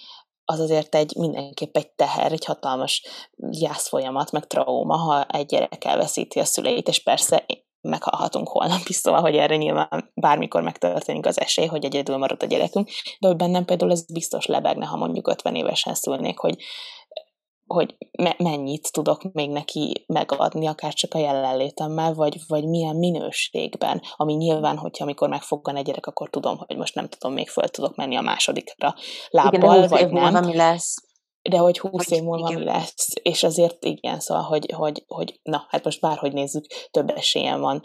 az 0.46 0.60
azért 0.60 0.96
egy 0.96 1.16
mindenképp 1.16 1.78
egy 1.78 1.90
teher, 1.90 2.32
egy 2.32 2.46
hatalmas 2.46 3.04
gyászfolyamat, 3.36 4.32
meg 4.32 4.48
trauma, 4.48 4.96
ha 4.96 5.24
egy 5.24 5.46
gyerek 5.46 5.86
elveszíti 5.86 6.40
a 6.40 6.46
szüleit, 6.46 6.88
és 6.88 7.04
persze 7.04 7.46
meghalhatunk 7.82 8.48
holnap 8.48 8.82
is, 8.88 8.96
szóval, 8.96 9.22
hogy 9.22 9.36
erre 9.36 9.56
nyilván 9.56 10.12
bármikor 10.14 10.62
megtörténik 10.62 11.26
az 11.26 11.40
esély, 11.40 11.66
hogy 11.66 11.86
egyedül 11.86 12.18
marad 12.18 12.44
a 12.44 12.46
gyerekünk, 12.46 12.90
de 13.20 13.28
hogy 13.28 13.36
bennem 13.36 13.66
például 13.66 13.92
ez 13.92 14.06
biztos 14.06 14.46
lebegne, 14.46 14.86
ha 14.86 14.98
mondjuk 14.98 15.28
50 15.28 15.56
évesen 15.56 15.94
szülnék, 15.94 16.38
hogy 16.38 16.56
hogy 17.68 17.96
me- 18.12 18.40
mennyit 18.40 18.92
tudok 18.92 19.34
még 19.34 19.50
neki 19.50 20.06
megadni, 20.08 20.68
akár 20.68 20.94
csak 20.94 21.14
a 21.14 21.18
jelenlétemmel, 21.18 22.14
vagy, 22.14 22.38
vagy 22.48 22.68
milyen 22.68 22.96
minőségben, 22.96 24.02
ami 24.16 24.34
nyilván, 24.34 24.78
hogyha 24.78 25.04
amikor 25.04 25.30
megfoggan 25.30 25.76
egy 25.76 25.86
gyerek, 25.86 26.06
akkor 26.06 26.30
tudom, 26.30 26.58
hogy 26.58 26.78
most 26.78 26.96
nem 26.96 27.08
tudom, 27.08 27.34
még 27.34 27.50
föl 27.50 27.68
tudok 27.68 27.96
menni 27.96 28.16
a 28.16 28.22
másodikra 28.22 28.96
lábbal, 29.30 29.78
igen, 29.78 29.88
vagy 29.88 30.12
nem. 30.12 30.46
mi 30.46 30.56
lesz. 30.56 30.96
De 31.50 31.58
hogy 31.58 31.80
húsz 31.80 32.12
év 32.12 32.24
múlva 32.24 32.50
mi 32.50 32.64
lesz. 32.64 33.08
És 33.22 33.44
azért 33.44 33.86
igen, 33.86 34.20
szóval, 34.20 34.44
hogy, 34.44 34.72
hogy, 34.76 35.04
hogy 35.08 35.40
na, 35.44 35.66
hát 35.70 35.84
most 35.84 36.02
bárhogy 36.02 36.34
nézzük, 36.34 36.66
több 36.92 37.10
esélyem 37.10 37.60
van 37.60 37.82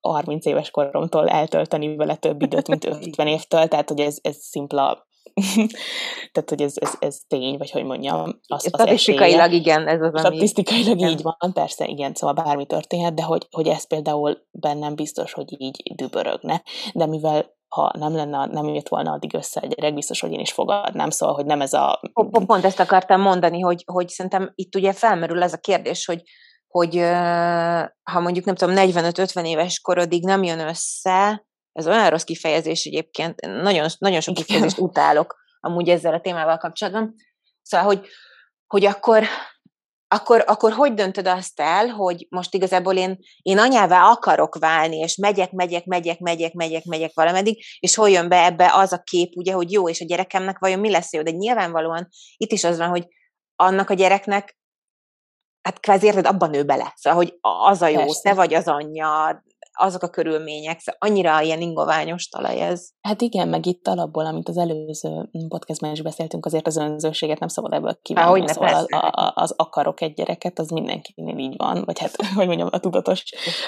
30 0.00 0.46
éves 0.46 0.70
koromtól 0.70 1.28
eltölteni 1.28 1.96
vele 1.96 2.16
több 2.16 2.42
időt, 2.42 2.68
mint 2.68 2.84
50 3.06 3.26
évtől, 3.26 3.68
tehát 3.68 3.88
hogy 3.88 4.00
ez, 4.00 4.18
ez 4.22 4.36
szimpla 4.36 5.08
Tehát, 6.32 6.48
hogy 6.48 6.62
ez, 6.62 6.72
ez, 6.74 6.94
ez 6.98 7.18
tény, 7.28 7.56
vagy 7.58 7.70
hogy 7.70 7.84
mondjam, 7.84 8.20
az, 8.20 8.34
az 8.46 8.66
Statisztikailag 8.66 9.46
esélye. 9.46 9.60
igen, 9.60 9.88
ez 9.88 10.00
az, 10.00 10.12
ami... 10.12 10.18
Statisztikailag 10.18 10.98
igen. 10.98 11.10
így 11.10 11.22
van, 11.22 11.52
persze, 11.52 11.84
igen, 11.86 12.14
szóval 12.14 12.44
bármi 12.44 12.66
történhet, 12.66 13.14
de 13.14 13.22
hogy, 13.22 13.46
hogy 13.50 13.68
ez 13.68 13.86
például 13.86 14.38
bennem 14.50 14.94
biztos, 14.94 15.32
hogy 15.32 15.60
így 15.60 15.94
dübörögne, 15.94 16.62
de 16.94 17.06
mivel 17.06 17.58
ha 17.74 17.92
nem 17.98 18.14
lenne, 18.14 18.46
nem 18.46 18.68
jött 18.68 18.88
volna 18.88 19.12
addig 19.12 19.34
össze 19.34 19.60
egy 19.60 19.74
gyerek, 19.74 19.94
biztos, 19.94 20.20
hogy 20.20 20.32
én 20.32 20.40
is 20.40 20.52
fogadnám, 20.52 21.10
szóval, 21.10 21.34
hogy 21.34 21.44
nem 21.44 21.60
ez 21.60 21.72
a... 21.72 22.00
Pont 22.46 22.64
ezt 22.64 22.80
akartam 22.80 23.20
mondani, 23.20 23.60
hogy, 23.60 23.82
hogy 23.86 24.08
szerintem 24.08 24.52
itt 24.54 24.74
ugye 24.74 24.92
felmerül 24.92 25.42
ez 25.42 25.52
a 25.52 25.58
kérdés, 25.58 26.04
hogy, 26.04 26.22
hogy 26.66 26.96
ha 28.02 28.20
mondjuk 28.20 28.44
nem 28.44 28.54
tudom, 28.54 28.74
45-50 28.78 29.46
éves 29.46 29.80
korodig 29.80 30.24
nem 30.24 30.42
jön 30.42 30.58
össze, 30.58 31.44
ez 31.72 31.86
olyan 31.86 32.10
rossz 32.10 32.24
kifejezés 32.24 32.84
egyébként, 32.84 33.40
nagyon, 33.40 33.88
nagyon 33.98 34.20
sok 34.20 34.34
kifejezést 34.34 34.78
utálok 34.78 35.38
amúgy 35.60 35.88
ezzel 35.88 36.14
a 36.14 36.20
témával 36.20 36.56
kapcsolatban. 36.56 37.14
Szóval, 37.62 37.86
hogy, 37.86 38.06
hogy 38.66 38.84
akkor, 38.84 39.24
akkor, 40.08 40.44
akkor 40.46 40.72
hogy 40.72 40.94
döntöd 40.94 41.26
azt 41.26 41.60
el, 41.60 41.86
hogy 41.86 42.26
most 42.30 42.54
igazából 42.54 42.96
én, 42.96 43.18
én 43.42 43.58
anyává 43.58 44.10
akarok 44.10 44.58
válni, 44.58 44.96
és 44.96 45.16
megyek, 45.16 45.52
megyek, 45.52 45.84
megyek, 45.84 46.18
megyek, 46.18 46.52
megyek, 46.52 46.84
megyek 46.84 47.10
valameddig, 47.14 47.64
és 47.80 47.94
hol 47.94 48.10
jön 48.10 48.28
be 48.28 48.44
ebbe 48.44 48.70
az 48.74 48.92
a 48.92 49.02
kép, 49.02 49.36
ugye, 49.36 49.52
hogy 49.52 49.72
jó, 49.72 49.88
és 49.88 50.00
a 50.00 50.04
gyerekemnek 50.04 50.58
vajon 50.58 50.80
mi 50.80 50.90
lesz 50.90 51.12
jó, 51.12 51.22
de 51.22 51.30
nyilvánvalóan 51.30 52.08
itt 52.36 52.52
is 52.52 52.64
az 52.64 52.78
van, 52.78 52.88
hogy 52.88 53.06
annak 53.56 53.90
a 53.90 53.94
gyereknek 53.94 54.58
hát 55.62 55.80
kvázi 55.80 56.06
érted, 56.06 56.26
abban 56.26 56.50
nő 56.50 56.64
bele. 56.64 56.92
Szóval, 56.96 57.18
hogy 57.18 57.38
az 57.40 57.82
a 57.82 57.86
jó, 57.86 57.98
Persze. 57.98 58.20
te 58.22 58.34
vagy 58.34 58.54
az 58.54 58.68
anyja, 58.68 59.42
azok 59.72 60.02
a 60.02 60.08
körülmények, 60.08 60.80
szóval 60.80 61.10
annyira 61.10 61.40
ilyen 61.40 61.60
ingoványos 61.60 62.28
talaj 62.28 62.60
ez. 62.60 62.88
Hát 63.00 63.20
igen, 63.20 63.48
meg 63.48 63.66
itt 63.66 63.88
alapból, 63.88 64.26
amit 64.26 64.48
az 64.48 64.56
előző 64.56 65.30
podcastban 65.48 65.90
is 65.90 66.02
beszéltünk, 66.02 66.46
azért 66.46 66.66
az 66.66 66.76
önzőséget 66.76 67.38
nem 67.38 67.48
szabad 67.48 67.72
ebből 67.72 67.98
kivenni. 68.02 68.40
Há, 68.40 68.46
szóval 68.46 68.74
az, 68.74 68.92
a, 68.92 69.32
az 69.34 69.54
akarok 69.56 70.00
egy 70.00 70.14
gyereket, 70.14 70.58
az 70.58 70.68
mindenkinél 70.68 71.38
így 71.38 71.56
van, 71.56 71.82
vagy 71.84 71.98
hát, 71.98 72.16
hogy 72.36 72.46
mondjam, 72.46 72.68
a 72.70 72.78
tudatos, 72.78 73.24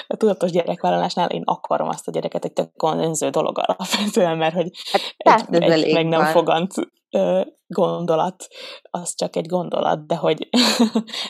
a 0.07 0.15
tudatos 0.15 0.51
gyerekvállalásnál 0.51 1.29
én 1.29 1.43
akarom 1.45 1.87
azt 1.87 2.07
a 2.07 2.11
gyereket, 2.11 2.45
egy 2.45 2.53
tök 2.53 2.71
önző 2.83 3.29
dolog 3.29 3.57
alapvetően, 3.57 4.37
mert 4.37 4.55
hogy 4.55 4.69
hát, 5.25 5.47
egy, 5.49 5.61
egy 5.61 5.93
meg 5.93 6.05
nem 6.05 6.25
fogant 6.25 6.73
gondolat, 7.67 8.47
az 8.81 9.15
csak 9.15 9.35
egy 9.35 9.45
gondolat, 9.45 10.07
de 10.07 10.15
hogy, 10.15 10.37
de 10.49 10.61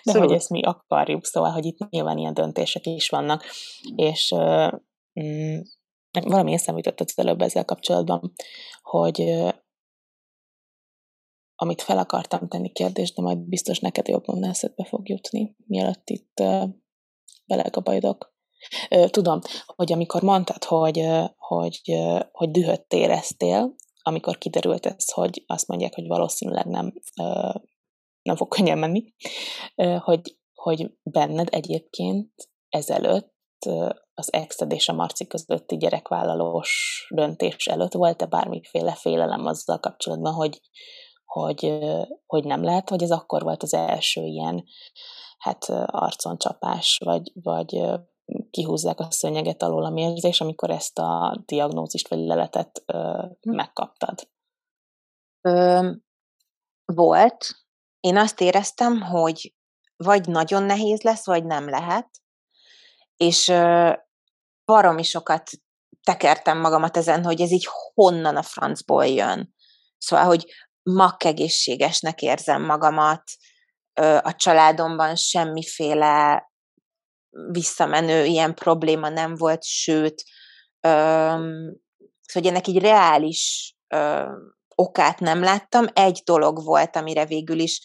szóval. 0.04 0.22
hogy 0.22 0.32
ezt 0.32 0.50
mi 0.50 0.62
akarjuk, 0.63 1.25
szóval, 1.25 1.52
hogy 1.52 1.66
itt 1.66 1.90
nyilván 1.90 2.18
ilyen 2.18 2.34
döntések 2.34 2.86
is 2.86 3.10
vannak, 3.10 3.44
és 3.96 4.34
mm, 5.20 5.60
valami 6.12 6.54
eszembe 6.54 6.82
jutott 6.84 7.08
az 7.10 7.20
előbb 7.20 7.42
ezzel 7.42 7.66
kapcsolatban, 7.66 8.34
hogy 8.82 9.44
amit 11.56 11.82
fel 11.82 11.98
akartam 11.98 12.48
tenni 12.48 12.72
kérdést, 12.72 13.16
de 13.16 13.22
majd 13.22 13.38
biztos 13.38 13.80
neked 13.80 14.08
jobban 14.08 14.44
eszedbe 14.44 14.86
fog 14.86 15.10
jutni, 15.10 15.56
mielőtt 15.68 16.10
itt 16.10 16.44
belegabajodok. 17.46 18.34
Tudom, 19.06 19.40
hogy 19.66 19.92
amikor 19.92 20.22
mondtad, 20.22 20.63
hogy, 20.63 21.08
hogy, 21.38 21.82
hogy 22.32 22.52
dühöt 22.52 22.94
éreztél, 22.94 23.75
amikor 24.04 24.38
kiderült 24.38 24.86
ez, 24.86 25.12
hogy 25.12 25.44
azt 25.48 25.68
mondják, 25.68 25.96
hogy 25.96 26.08
valószínűleg 26.08 26.66
nem, 26.66 26.94
nem 28.22 28.36
fog 28.36 28.48
könnyen 28.48 28.78
menni, 28.78 29.14
hogy, 30.00 30.38
hogy 30.54 30.92
benned 31.04 31.48
egyébként 31.52 32.32
ezelőtt 32.70 33.32
az 34.14 34.34
exed 34.34 34.72
és 34.72 34.90
a 34.90 34.94
Marci 34.94 35.28
közötti 35.28 35.78
gyerekvállalós 35.78 37.06
döntés 37.16 37.68
előtt 37.68 37.94
volt-e 37.94 38.26
bármiféle 38.26 38.96
félelem 38.96 39.46
azzal 39.46 39.80
kapcsolatban, 39.80 40.34
hogy, 40.34 40.62
hogy, 41.26 41.80
hogy 42.26 42.44
nem 42.44 42.64
lehet, 42.64 42.90
hogy 42.90 43.04
ez 43.04 43.12
akkor 43.12 43.44
volt 43.44 43.64
az 43.64 43.74
első 43.74 44.22
ilyen 44.22 44.64
hát 45.38 45.66
arcon 45.86 46.38
csapás, 46.38 47.02
vagy, 47.06 47.32
vagy 47.34 47.84
kihúzzák 48.54 49.00
a 49.00 49.12
szőnyeget 49.12 49.64
alól 49.64 49.86
a 49.86 49.90
mérzés, 49.90 50.42
amikor 50.42 50.70
ezt 50.70 51.00
a 51.00 51.42
diagnózist 51.46 52.08
vagy 52.08 52.20
leletet 52.20 52.84
ö, 52.86 53.26
hm. 53.42 53.56
megkaptad? 53.56 54.30
Ö, 55.42 55.90
volt. 56.86 57.46
Én 58.00 58.18
azt 58.18 58.42
éreztem, 58.42 59.02
hogy 59.02 59.54
vagy 59.96 60.28
nagyon 60.28 60.64
nehéz 60.64 61.02
lesz, 61.02 61.26
vagy 61.26 61.46
nem 61.46 61.70
lehet. 61.70 62.10
És 63.18 63.48
ö, 63.48 63.94
baromi 64.66 65.04
sokat 65.04 65.50
tekertem 66.04 66.60
magamat 66.60 66.98
ezen, 66.98 67.24
hogy 67.24 67.42
ez 67.42 67.52
így 67.52 67.68
honnan 67.94 68.36
a 68.36 68.44
francból 68.44 69.06
jön. 69.06 69.54
Szóval, 69.98 70.26
hogy 70.26 70.46
makkegészségesnek 70.84 72.22
érzem 72.22 72.66
magamat, 72.66 73.24
a 74.22 74.36
családomban 74.36 75.16
semmiféle 75.16 76.52
visszamenő 77.52 78.25
ilyen 78.25 78.54
probléma 78.54 79.10
nem 79.10 79.36
volt, 79.36 79.63
sőt, 79.63 80.24
öm, 80.80 81.75
hogy 82.34 82.46
ennek 82.46 82.68
így 82.68 82.80
reális 82.80 83.75
öm, 83.88 84.56
okát 84.75 85.20
nem 85.20 85.44
láttam. 85.44 85.86
Egy 85.94 86.22
dolog 86.25 86.63
volt, 86.63 86.96
amire 86.96 87.25
végül 87.25 87.60
is 87.60 87.82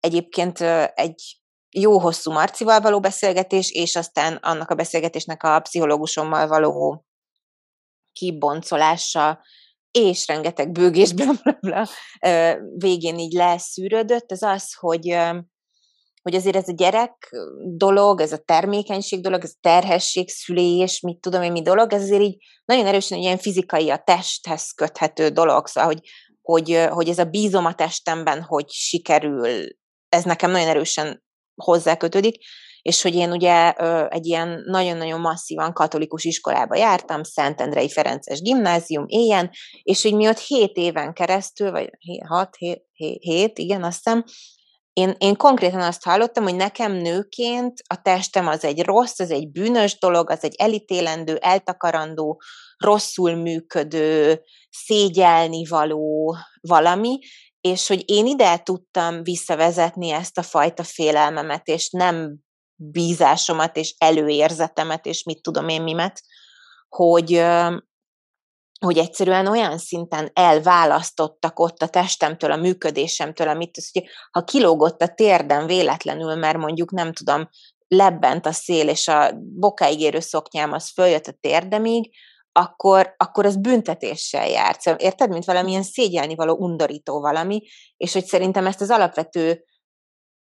egyébként 0.00 0.60
egy 0.94 1.40
jó 1.70 1.98
hosszú 1.98 2.32
Marcival 2.32 2.80
való 2.80 3.00
beszélgetés, 3.00 3.70
és 3.70 3.96
aztán 3.96 4.36
annak 4.36 4.70
a 4.70 4.74
beszélgetésnek 4.74 5.42
a 5.42 5.60
pszichológusommal 5.60 6.46
való 6.46 7.04
kiboncolása, 8.12 9.40
és 9.90 10.26
rengeteg 10.26 10.72
bőgés, 10.72 11.12
bla, 11.18 11.32
bla, 11.42 11.58
bla, 11.60 11.88
végén 12.76 13.18
így 13.18 13.32
leszűrődött, 13.32 14.30
az 14.30 14.42
az, 14.42 14.74
hogy 14.74 15.18
hogy 16.28 16.36
azért 16.36 16.56
ez 16.56 16.68
a 16.68 16.72
gyerek 16.72 17.30
dolog, 17.76 18.20
ez 18.20 18.32
a 18.32 18.36
termékenység 18.36 19.20
dolog, 19.20 19.42
ez 19.42 19.52
a 19.54 19.58
terhesség, 19.60 20.28
szülés, 20.28 21.00
mit 21.00 21.20
tudom 21.20 21.42
én 21.42 21.52
mi 21.52 21.62
dolog, 21.62 21.92
ez 21.92 22.02
azért 22.02 22.22
így 22.22 22.36
nagyon 22.64 22.86
erősen 22.86 23.18
ilyen 23.18 23.38
fizikai, 23.38 23.90
a 23.90 24.02
testhez 24.04 24.72
köthető 24.72 25.28
dolog, 25.28 25.66
szóval, 25.66 25.90
hogy, 25.92 26.00
hogy, 26.42 26.86
hogy 26.90 27.08
ez 27.08 27.18
a 27.18 27.24
bízom 27.24 27.64
a 27.64 27.74
testemben, 27.74 28.42
hogy 28.42 28.70
sikerül, 28.70 29.66
ez 30.08 30.24
nekem 30.24 30.50
nagyon 30.50 30.68
erősen 30.68 31.24
hozzákötődik, 31.54 32.44
és 32.82 33.02
hogy 33.02 33.14
én 33.14 33.30
ugye 33.30 33.72
egy 34.08 34.26
ilyen 34.26 34.62
nagyon-nagyon 34.66 35.20
masszívan 35.20 35.72
katolikus 35.72 36.24
iskolába 36.24 36.76
jártam, 36.76 37.22
Szentendrei 37.22 37.88
Ferences 37.88 38.40
gimnázium 38.40 39.04
éjjel, 39.06 39.50
és 39.82 40.02
hogy 40.02 40.14
mi 40.14 40.28
ott 40.28 40.38
hét 40.38 40.76
éven 40.76 41.12
keresztül, 41.12 41.70
vagy 41.70 41.90
hat, 42.26 42.56
hét, 42.56 42.84
hét, 42.92 43.22
hét 43.22 43.58
igen, 43.58 43.82
azt 43.82 44.00
hiszem, 44.04 44.24
én, 44.98 45.14
én 45.18 45.36
konkrétan 45.36 45.80
azt 45.80 46.04
hallottam, 46.04 46.42
hogy 46.42 46.56
nekem 46.56 46.92
nőként 46.92 47.82
a 47.86 48.02
testem 48.02 48.46
az 48.46 48.64
egy 48.64 48.82
rossz, 48.82 49.18
az 49.18 49.30
egy 49.30 49.50
bűnös 49.50 49.98
dolog, 49.98 50.30
az 50.30 50.44
egy 50.44 50.54
elítélendő, 50.58 51.36
eltakarandó, 51.36 52.40
rosszul 52.76 53.34
működő, 53.34 54.42
szégyelni 54.70 55.66
való 55.66 56.36
valami, 56.60 57.18
és 57.60 57.88
hogy 57.88 58.02
én 58.06 58.26
ide 58.26 58.58
tudtam 58.58 59.22
visszavezetni 59.22 60.10
ezt 60.10 60.38
a 60.38 60.42
fajta 60.42 60.84
félelmemet, 60.84 61.66
és 61.68 61.90
nem 61.90 62.38
bízásomat, 62.74 63.76
és 63.76 63.94
előérzetemet, 63.98 65.06
és 65.06 65.22
mit 65.22 65.42
tudom 65.42 65.68
én 65.68 65.82
mimet, 65.82 66.22
hogy, 66.88 67.32
hogy 68.78 68.98
egyszerűen 68.98 69.46
olyan 69.46 69.78
szinten 69.78 70.30
elválasztottak 70.32 71.58
ott 71.58 71.82
a 71.82 71.88
testemtől, 71.88 72.52
a 72.52 72.56
működésemtől, 72.56 73.48
amit 73.48 73.76
az, 73.76 73.90
hogy 73.92 74.04
ha 74.30 74.44
kilógott 74.44 75.02
a 75.02 75.14
térdem 75.14 75.66
véletlenül, 75.66 76.34
mert 76.34 76.58
mondjuk 76.58 76.90
nem 76.90 77.12
tudom, 77.12 77.48
lebbent 77.88 78.46
a 78.46 78.52
szél, 78.52 78.88
és 78.88 79.08
a 79.08 79.32
bokáig 79.36 80.00
érő 80.00 80.20
szoknyám 80.20 80.72
az 80.72 80.90
följött 80.90 81.26
a 81.26 81.36
térdemig, 81.40 82.10
akkor, 82.52 83.14
akkor 83.16 83.46
az 83.46 83.56
büntetéssel 83.56 84.48
járt. 84.48 84.80
Szóval 84.80 85.00
érted, 85.00 85.30
mint 85.30 85.44
valamilyen 85.44 85.82
szégyelni 85.82 86.34
való 86.34 86.56
undorító 86.56 87.20
valami, 87.20 87.62
és 87.96 88.12
hogy 88.12 88.24
szerintem 88.24 88.66
ezt 88.66 88.80
az 88.80 88.90
alapvető 88.90 89.64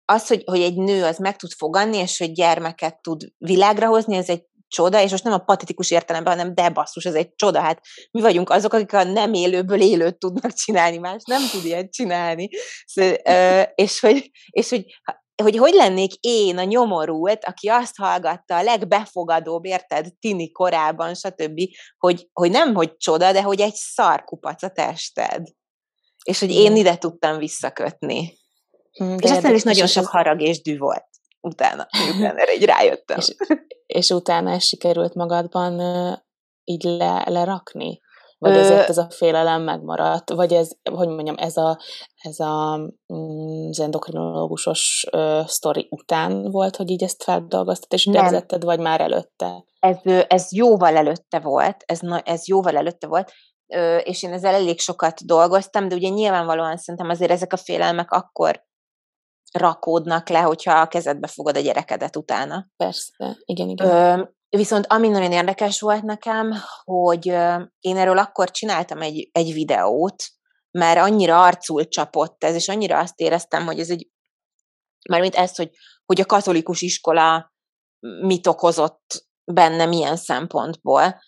az, 0.04 0.26
hogy, 0.26 0.42
hogy 0.46 0.60
egy 0.60 0.76
nő 0.76 1.04
az 1.04 1.18
meg 1.18 1.36
tud 1.36 1.50
fogadni, 1.50 1.96
és 1.96 2.18
hogy 2.18 2.32
gyermeket 2.32 3.02
tud 3.02 3.22
világra 3.38 3.86
hozni, 3.86 4.16
ez 4.16 4.28
egy 4.28 4.44
csoda, 4.68 5.02
és 5.02 5.10
most 5.10 5.24
nem 5.24 5.32
a 5.32 5.38
patetikus 5.38 5.90
értelemben, 5.90 6.36
hanem 6.36 6.54
de 6.54 6.68
basszus, 6.68 7.04
ez 7.04 7.14
egy 7.14 7.34
csoda. 7.34 7.60
Hát 7.60 7.80
mi 8.10 8.20
vagyunk 8.20 8.50
azok, 8.50 8.72
akik 8.72 8.92
a 8.92 9.02
nem 9.02 9.32
élőből 9.32 9.80
élőt 9.80 10.18
tudnak 10.18 10.52
csinálni, 10.52 10.98
más 10.98 11.22
nem 11.26 11.42
tud 11.50 11.64
ilyet 11.64 11.92
csinálni. 11.92 12.48
Szóval, 12.84 13.16
és, 13.74 14.00
hogy, 14.00 14.30
és 14.50 14.68
hogy 14.68 14.84
hogy 15.42 15.56
hogy 15.56 15.74
lennék 15.74 16.12
én 16.20 16.58
a 16.58 16.62
nyomorult, 16.62 17.44
aki 17.44 17.68
azt 17.68 17.96
hallgatta 17.96 18.56
a 18.56 18.62
legbefogadóbb, 18.62 19.64
érted, 19.64 20.06
tini 20.20 20.52
korában, 20.52 21.14
stb., 21.14 21.60
hogy, 21.98 22.28
hogy 22.32 22.50
nem, 22.50 22.74
hogy 22.74 22.96
csoda, 22.96 23.32
de 23.32 23.42
hogy 23.42 23.60
egy 23.60 23.74
szarkupac 23.74 24.62
a 24.62 24.68
tested. 24.68 25.46
És 26.24 26.40
hogy 26.40 26.50
én 26.50 26.76
ide 26.76 26.96
tudtam 26.96 27.38
visszakötni. 27.38 28.38
De 28.98 29.14
és 29.18 29.30
aztán 29.30 29.54
is 29.54 29.62
nagyon 29.62 29.86
sok 29.86 30.06
harag 30.06 30.40
és 30.40 30.62
dű 30.62 30.78
volt 30.78 31.06
utána, 31.48 31.86
miután 32.04 32.36
erre 32.36 32.54
így 32.54 32.64
rájöttem. 32.64 33.18
És, 33.18 33.34
és 33.86 34.10
utána 34.10 34.50
ez 34.50 34.62
sikerült 34.62 35.14
magadban 35.14 35.80
így 36.64 36.82
le, 36.82 37.24
lerakni? 37.26 38.00
Vagy 38.38 38.52
Ö... 38.52 38.58
ezért 38.58 38.88
ez 38.88 38.98
a 38.98 39.10
félelem 39.10 39.62
megmaradt? 39.62 40.30
Vagy 40.30 40.52
ez, 40.52 40.70
hogy 40.92 41.08
mondjam, 41.08 41.36
ez 41.38 41.56
a, 41.56 41.78
ez 42.16 42.40
a, 42.40 42.76
mm, 43.12 43.68
az 43.68 43.80
endokrinológusos 43.80 45.06
uh, 45.12 45.46
sztori 45.46 45.86
után 45.90 46.50
volt, 46.50 46.76
hogy 46.76 46.90
így 46.90 47.02
ezt 47.02 47.22
feldolgoztad, 47.22 47.92
és 47.92 48.04
bevezetted, 48.04 48.64
vagy 48.64 48.80
már 48.80 49.00
előtte? 49.00 49.64
Ez, 49.80 49.96
ez 50.28 50.52
jóval 50.52 50.96
előtte 50.96 51.40
volt, 51.40 51.76
ez, 51.86 52.00
ez 52.24 52.48
jóval 52.48 52.76
előtte 52.76 53.06
volt, 53.06 53.32
és 54.02 54.22
én 54.22 54.32
ezzel 54.32 54.54
elég 54.54 54.80
sokat 54.80 55.26
dolgoztam, 55.26 55.88
de 55.88 55.94
ugye 55.94 56.08
nyilvánvalóan 56.08 56.76
szerintem 56.76 57.10
azért 57.10 57.30
ezek 57.30 57.52
a 57.52 57.56
félelmek 57.56 58.10
akkor 58.10 58.66
rakódnak 59.52 60.28
le, 60.28 60.40
hogyha 60.40 60.80
a 60.80 60.88
kezedbe 60.88 61.26
fogod 61.26 61.56
a 61.56 61.60
gyerekedet 61.60 62.16
utána. 62.16 62.66
Persze, 62.76 63.36
igen, 63.44 63.68
igen. 63.68 63.88
Ö, 63.88 64.22
viszont 64.48 64.86
ami 64.86 65.08
nagyon 65.08 65.32
érdekes 65.32 65.80
volt 65.80 66.02
nekem, 66.02 66.54
hogy 66.84 67.26
én 67.80 67.96
erről 67.96 68.18
akkor 68.18 68.50
csináltam 68.50 69.00
egy, 69.00 69.28
egy 69.32 69.52
videót, 69.52 70.24
mert 70.70 70.98
annyira 70.98 71.42
arcul 71.42 71.88
csapott 71.88 72.44
ez, 72.44 72.54
és 72.54 72.68
annyira 72.68 72.98
azt 72.98 73.20
éreztem, 73.20 73.66
hogy 73.66 73.80
ez 73.80 73.90
egy, 73.90 74.10
mármint 75.08 75.34
ez, 75.34 75.56
hogy, 75.56 75.70
hogy 76.04 76.20
a 76.20 76.26
katolikus 76.26 76.82
iskola 76.82 77.52
mit 78.20 78.46
okozott 78.46 79.26
benne, 79.44 79.86
milyen 79.86 80.16
szempontból. 80.16 81.20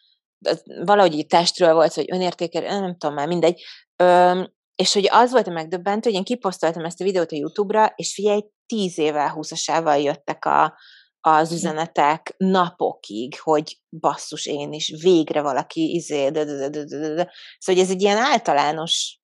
Valahogy 0.84 1.14
így 1.14 1.26
testről 1.26 1.74
volt, 1.74 1.94
hogy 1.94 2.12
önértékel, 2.12 2.80
nem 2.80 2.96
tudom 2.96 3.14
már, 3.14 3.26
mindegy. 3.26 3.62
Ö, 3.96 4.42
és 4.80 4.92
hogy 4.92 5.08
az 5.10 5.30
volt 5.30 5.46
a 5.46 5.50
megdöbbentő, 5.50 6.08
hogy 6.08 6.18
én 6.18 6.24
kiposztoltam 6.24 6.84
ezt 6.84 7.00
a 7.00 7.04
videót 7.04 7.32
a 7.32 7.36
YouTube-ra, 7.36 7.92
és 7.96 8.14
figyelj, 8.14 8.40
tíz 8.66 8.98
évvel 8.98 9.30
húszasával 9.30 9.96
jöttek 9.96 10.44
a, 10.44 10.78
az 11.20 11.48
hm. 11.48 11.54
üzenetek 11.54 12.34
napokig, 12.36 13.40
hogy 13.40 13.78
basszus 14.00 14.46
én 14.46 14.72
is, 14.72 14.94
végre 15.02 15.42
valaki 15.42 15.94
izé, 15.94 16.30
de, 16.30 16.44
de, 16.44 16.56
de, 16.56 16.68
de, 16.68 16.84
de, 16.84 16.98
de. 16.98 17.32
Szóval, 17.58 17.74
hogy 17.74 17.78
ez 17.78 17.90
egy 17.90 18.02
ilyen 18.02 18.16
általános, 18.16 19.20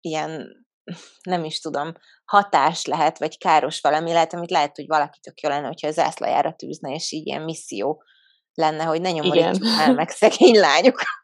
ilyen, 0.00 0.48
nem 1.22 1.44
is 1.44 1.60
tudom, 1.60 1.92
hatás 2.24 2.84
lehet, 2.84 3.18
vagy 3.18 3.38
káros 3.38 3.80
valami 3.80 4.12
lehet, 4.12 4.32
amit 4.32 4.50
lehet, 4.50 4.76
hogy 4.76 4.86
valaki 4.86 5.18
tök 5.20 5.40
jó 5.40 5.48
lenne, 5.48 5.66
hogyha 5.66 5.88
az 5.88 5.94
zászlajára 5.94 6.52
tűzne, 6.52 6.94
és 6.94 7.12
így 7.12 7.26
ilyen 7.26 7.42
misszió 7.42 8.02
lenne, 8.54 8.84
hogy 8.84 9.00
ne 9.00 9.10
nyomorítjuk 9.10 9.66
el 9.78 9.94
meg 9.94 10.08
szegény 10.20 10.58
lányokat. 10.58 11.23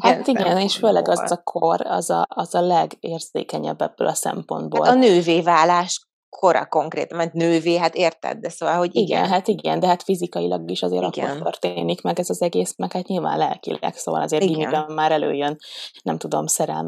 Hát 0.00 0.26
igen, 0.26 0.58
és 0.58 0.76
főleg 0.76 1.08
az 1.08 1.30
a 1.30 1.40
kor, 1.42 1.86
az 1.86 2.10
a, 2.10 2.26
az 2.28 2.54
a 2.54 2.60
legérzékenyebb 2.60 3.80
ebből 3.82 4.06
a 4.06 4.14
szempontból. 4.14 4.86
Hát 4.86 4.94
a 4.94 4.98
nővé 4.98 5.40
válás 5.40 6.08
kora 6.38 6.66
konkrét, 6.66 7.12
mert 7.12 7.32
nővé, 7.32 7.76
hát 7.76 7.94
érted, 7.94 8.38
de 8.38 8.48
szóval, 8.48 8.76
hogy 8.76 8.96
igen. 8.96 9.18
Igen, 9.18 9.30
hát 9.30 9.48
igen, 9.48 9.80
de 9.80 9.86
hát 9.86 10.02
fizikailag 10.02 10.70
is 10.70 10.82
azért 10.82 11.16
igen. 11.16 11.30
akkor 11.30 11.58
történik 11.58 12.02
meg 12.02 12.18
ez 12.18 12.30
az 12.30 12.42
egész, 12.42 12.74
meg 12.76 12.92
hát 12.92 13.06
nyilván 13.06 13.38
lelkileg, 13.38 13.94
szóval 13.94 14.22
azért 14.22 14.44
gimiben 14.44 14.92
már 14.92 15.12
előjön, 15.12 15.56
nem 16.02 16.18
tudom, 16.18 16.44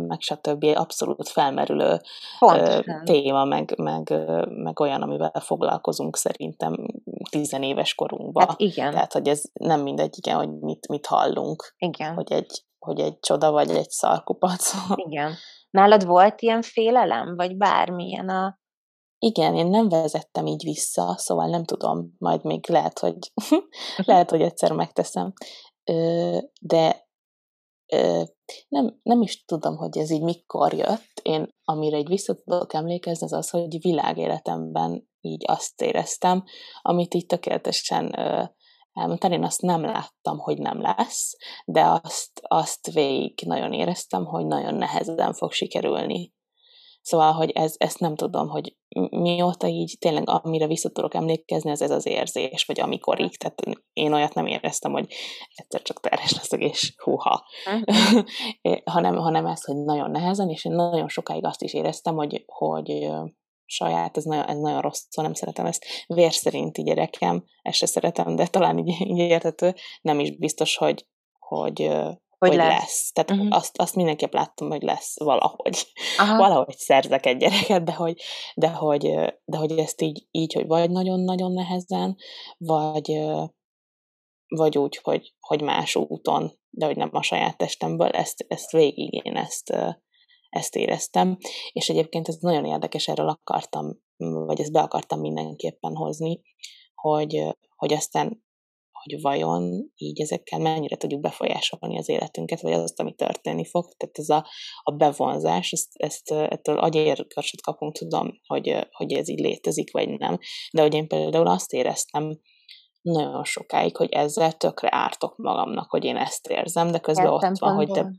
meg 0.06 0.20
stb. 0.20 0.64
abszolút 0.74 1.28
felmerülő 1.28 2.00
ö, 2.40 2.80
téma, 3.04 3.44
meg, 3.44 3.74
meg, 3.76 4.14
meg 4.48 4.80
olyan, 4.80 5.02
amivel 5.02 5.32
foglalkozunk 5.44 6.16
szerintem 6.16 6.86
tizenéves 7.30 7.94
korunkban. 7.94 8.46
Hát 8.46 8.60
igen. 8.60 8.90
Tehát, 8.90 9.12
hogy 9.12 9.28
ez 9.28 9.42
nem 9.52 9.80
mindegy, 9.80 10.14
igen, 10.16 10.36
hogy 10.36 10.50
mit, 10.60 10.88
mit 10.88 11.06
hallunk. 11.06 11.74
Igen. 11.78 12.14
Hogy 12.14 12.32
egy, 12.32 12.64
hogy 12.78 13.00
egy 13.00 13.18
csoda 13.18 13.50
vagy 13.50 13.70
egy 13.70 13.90
szarkupac. 13.90 14.72
Igen. 14.94 15.32
Nálad 15.70 16.06
volt 16.06 16.40
ilyen 16.40 16.62
félelem, 16.62 17.36
vagy 17.36 17.56
bármilyen 17.56 18.28
a 18.28 18.58
igen, 19.18 19.54
én 19.54 19.66
nem 19.66 19.88
vezettem 19.88 20.46
így 20.46 20.62
vissza, 20.64 21.14
szóval 21.16 21.48
nem 21.48 21.64
tudom, 21.64 22.14
majd 22.18 22.44
még 22.44 22.68
lehet, 22.68 22.98
hogy 22.98 23.16
lehet, 23.96 24.30
hogy 24.30 24.42
egyszer 24.42 24.72
megteszem. 24.72 25.32
De 26.60 27.08
nem, 28.68 29.00
nem 29.02 29.22
is 29.22 29.44
tudom, 29.44 29.76
hogy 29.76 29.98
ez 29.98 30.10
így 30.10 30.22
mikor 30.22 30.72
jött. 30.72 31.20
Én, 31.22 31.48
amire 31.64 31.98
így 31.98 32.08
vissza 32.08 32.34
tudok 32.34 32.74
emlékezni, 32.74 33.26
az 33.26 33.32
az, 33.32 33.50
hogy 33.50 33.80
világéletemben 33.80 35.08
így 35.20 35.44
azt 35.46 35.82
éreztem, 35.82 36.44
amit 36.82 37.14
így 37.14 37.26
tökéletesen 37.26 38.14
elmondtál, 38.92 39.32
én 39.32 39.44
azt 39.44 39.60
nem 39.60 39.84
láttam, 39.84 40.38
hogy 40.38 40.58
nem 40.58 40.80
lesz, 40.80 41.36
de 41.64 41.98
azt, 42.02 42.40
azt 42.42 42.92
végig 42.92 43.42
nagyon 43.46 43.72
éreztem, 43.72 44.24
hogy 44.24 44.46
nagyon 44.46 44.74
nehezen 44.74 45.32
fog 45.32 45.52
sikerülni 45.52 46.34
Szóval, 47.06 47.32
hogy 47.32 47.50
ez, 47.50 47.74
ezt 47.78 47.98
nem 47.98 48.14
tudom, 48.14 48.48
hogy 48.48 48.76
mióta 49.10 49.66
így 49.66 49.96
tényleg, 49.98 50.22
amire 50.28 50.66
vissza 50.66 50.90
tudok 50.90 51.14
emlékezni, 51.14 51.70
ez 51.70 51.80
ez 51.80 51.90
az 51.90 52.06
érzés, 52.06 52.64
vagy 52.64 52.80
amikor 52.80 53.20
így, 53.20 53.36
tehát 53.38 53.80
én 53.92 54.12
olyat 54.12 54.34
nem 54.34 54.46
éreztem, 54.46 54.92
hogy 54.92 55.12
egyszer 55.54 55.82
csak 55.82 56.00
terhes 56.00 56.34
leszek, 56.34 56.60
és 56.60 56.94
húha. 57.02 57.46
hanem, 58.94 59.16
hanem 59.16 59.46
ez, 59.46 59.64
hogy 59.64 59.76
nagyon 59.76 60.10
nehezen, 60.10 60.48
és 60.48 60.64
én 60.64 60.72
nagyon 60.72 61.08
sokáig 61.08 61.44
azt 61.44 61.62
is 61.62 61.74
éreztem, 61.74 62.14
hogy, 62.14 62.44
hogy 62.46 63.08
saját, 63.64 64.16
ez 64.16 64.24
nagyon, 64.24 64.44
ez 64.44 64.58
nagyon 64.58 64.80
rossz, 64.80 65.02
szóval 65.08 65.30
nem 65.30 65.40
szeretem 65.40 65.66
ezt. 65.66 65.84
Vér 66.06 66.32
szerinti 66.32 66.82
gyerekem, 66.82 67.44
ezt 67.62 67.78
se 67.78 67.86
szeretem, 67.86 68.36
de 68.36 68.46
talán 68.46 68.78
így, 68.78 69.00
így 69.00 69.18
értető, 69.18 69.74
nem 70.00 70.18
is 70.18 70.36
biztos, 70.36 70.76
hogy, 70.76 71.06
hogy 71.38 71.90
hogy, 72.48 72.56
hogy 72.56 72.66
lesz. 72.66 72.80
lesz. 72.80 73.12
Tehát 73.12 73.30
uh-huh. 73.30 73.56
azt, 73.56 73.78
azt 73.78 73.94
mindenképp 73.94 74.32
láttam, 74.32 74.68
hogy 74.68 74.82
lesz 74.82 75.18
valahogy. 75.18 75.92
Aha. 76.18 76.36
Valahogy 76.46 76.76
szerzek 76.76 77.26
egy 77.26 77.36
gyereket, 77.36 77.84
de 77.84 77.92
hogy, 77.92 78.22
de 78.54 78.68
hogy, 78.68 79.02
de 79.44 79.56
hogy 79.56 79.78
ezt 79.78 80.00
így, 80.00 80.26
így, 80.30 80.52
hogy 80.52 80.66
vagy 80.66 80.90
nagyon-nagyon 80.90 81.52
nehezen, 81.52 82.16
vagy, 82.56 83.20
vagy 84.46 84.78
úgy, 84.78 84.98
hogy, 85.02 85.34
hogy 85.40 85.62
más 85.62 85.96
úton, 85.96 86.52
de 86.70 86.86
hogy 86.86 86.96
nem 86.96 87.10
a 87.12 87.22
saját 87.22 87.56
testemből, 87.56 88.08
ezt, 88.08 88.44
ezt 88.48 88.70
végig 88.70 89.24
én 89.24 89.36
ezt, 89.36 89.72
ezt 90.48 90.76
éreztem. 90.76 91.36
És 91.72 91.88
egyébként 91.88 92.28
ez 92.28 92.36
nagyon 92.40 92.64
érdekes, 92.64 93.08
erről 93.08 93.28
akartam, 93.28 93.98
vagy 94.16 94.60
ezt 94.60 94.72
be 94.72 94.80
akartam 94.80 95.20
mindenképpen 95.20 95.94
hozni, 95.94 96.40
hogy, 96.94 97.56
hogy 97.76 97.92
aztán 97.92 98.44
hogy 99.06 99.20
vajon 99.20 99.90
így 99.96 100.20
ezekkel 100.20 100.58
mennyire 100.58 100.96
tudjuk 100.96 101.20
befolyásolni 101.20 101.98
az 101.98 102.08
életünket, 102.08 102.60
vagy 102.60 102.72
azt, 102.72 103.00
ami 103.00 103.14
történni 103.14 103.64
fog. 103.64 103.92
Tehát 103.96 104.18
ez 104.18 104.28
a, 104.28 104.46
a 104.82 104.90
bevonzás, 104.90 105.72
ezt, 105.72 105.88
ezt 105.92 106.30
ettől 106.30 106.78
agyérkarsot 106.78 107.60
kapunk, 107.60 107.96
tudom, 107.96 108.40
hogy, 108.46 108.86
hogy 108.90 109.12
ez 109.12 109.28
így 109.28 109.40
létezik, 109.40 109.92
vagy 109.92 110.08
nem. 110.08 110.38
De 110.72 110.82
hogy 110.82 110.94
én 110.94 111.08
például 111.08 111.46
azt 111.46 111.72
éreztem 111.72 112.40
nagyon 113.02 113.44
sokáig, 113.44 113.96
hogy 113.96 114.12
ezzel 114.12 114.52
tökre 114.52 114.88
ártok 114.92 115.36
magamnak, 115.36 115.90
hogy 115.90 116.04
én 116.04 116.16
ezt 116.16 116.46
érzem, 116.46 116.90
de 116.90 116.98
közben 116.98 117.32
Értem 117.32 117.50
ott 117.50 117.58
van, 117.58 117.74
hogy, 117.74 117.90
te, 117.90 118.10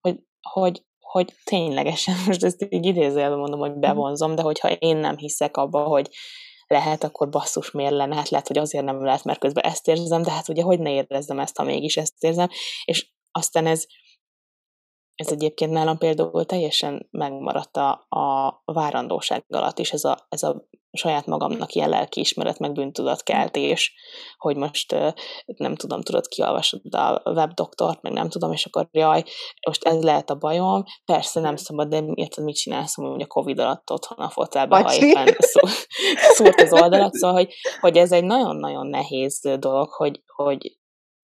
hogy, 0.00 0.20
hogy, 0.40 0.84
hogy 1.00 1.34
ténylegesen, 1.44 2.14
most 2.26 2.44
ezt 2.44 2.66
így 2.68 2.86
idézőjelben 2.86 3.38
mondom, 3.38 3.60
hogy 3.60 3.72
bevonzom, 3.72 4.34
de 4.34 4.42
hogyha 4.42 4.72
én 4.72 4.96
nem 4.96 5.16
hiszek 5.16 5.56
abba, 5.56 5.82
hogy 5.82 6.10
lehet, 6.66 7.04
akkor 7.04 7.28
basszus 7.28 7.70
miért 7.70 7.92
lenne, 7.92 8.14
hát 8.14 8.28
lehet, 8.28 8.46
hogy 8.46 8.58
azért 8.58 8.84
nem 8.84 9.04
lehet, 9.04 9.24
mert 9.24 9.38
közben 9.38 9.64
ezt 9.64 9.88
érzem, 9.88 10.22
de 10.22 10.30
hát 10.30 10.48
ugye 10.48 10.62
hogy 10.62 10.80
ne 10.80 10.90
érezzem 10.90 11.38
ezt, 11.38 11.56
ha 11.56 11.64
mégis 11.64 11.96
ezt 11.96 12.22
érzem, 12.22 12.48
és 12.84 13.12
aztán 13.30 13.66
ez, 13.66 13.86
ez 15.14 15.32
egyébként 15.32 15.70
nálam 15.72 15.98
például 15.98 16.44
teljesen 16.44 17.08
megmaradt 17.10 17.76
a, 17.76 18.06
a 18.08 18.62
várandóság 18.64 19.44
alatt 19.48 19.78
is, 19.78 19.92
ez 19.92 20.04
a, 20.04 20.26
ez 20.28 20.42
a 20.42 20.68
saját 20.96 21.26
magamnak 21.26 21.72
ilyen 21.72 21.88
lelkiismeret, 21.88 22.58
meg 22.58 22.72
bűntudatkeltés, 22.72 23.94
hogy 24.36 24.56
most 24.56 24.92
nem 25.44 25.74
tudom, 25.74 26.02
tudod, 26.02 26.26
kiolvasod 26.26 26.94
a 26.94 27.22
webdoktort, 27.24 28.02
meg 28.02 28.12
nem 28.12 28.28
tudom, 28.28 28.52
és 28.52 28.66
akkor 28.66 28.88
jaj, 28.90 29.22
most 29.66 29.84
ez 29.84 30.02
lehet 30.02 30.30
a 30.30 30.34
bajom, 30.34 30.82
persze 31.04 31.40
nem 31.40 31.56
szabad, 31.56 31.88
de 31.88 32.04
érted, 32.14 32.44
mit 32.44 32.56
csinálsz, 32.56 32.94
hogy 32.94 33.22
a 33.22 33.26
Covid 33.26 33.58
alatt 33.58 33.90
otthon 33.90 34.18
a 34.18 34.30
fotelben, 34.30 34.82
ha 34.82 34.94
éppen 34.94 35.36
szúrt 36.36 36.60
az 36.60 36.72
oldalat, 36.72 37.12
szóval, 37.12 37.36
hogy, 37.36 37.54
hogy 37.80 37.96
ez 37.96 38.12
egy 38.12 38.24
nagyon-nagyon 38.24 38.86
nehéz 38.86 39.40
dolog, 39.58 39.88
hogy, 39.90 40.22
hogy 40.26 40.78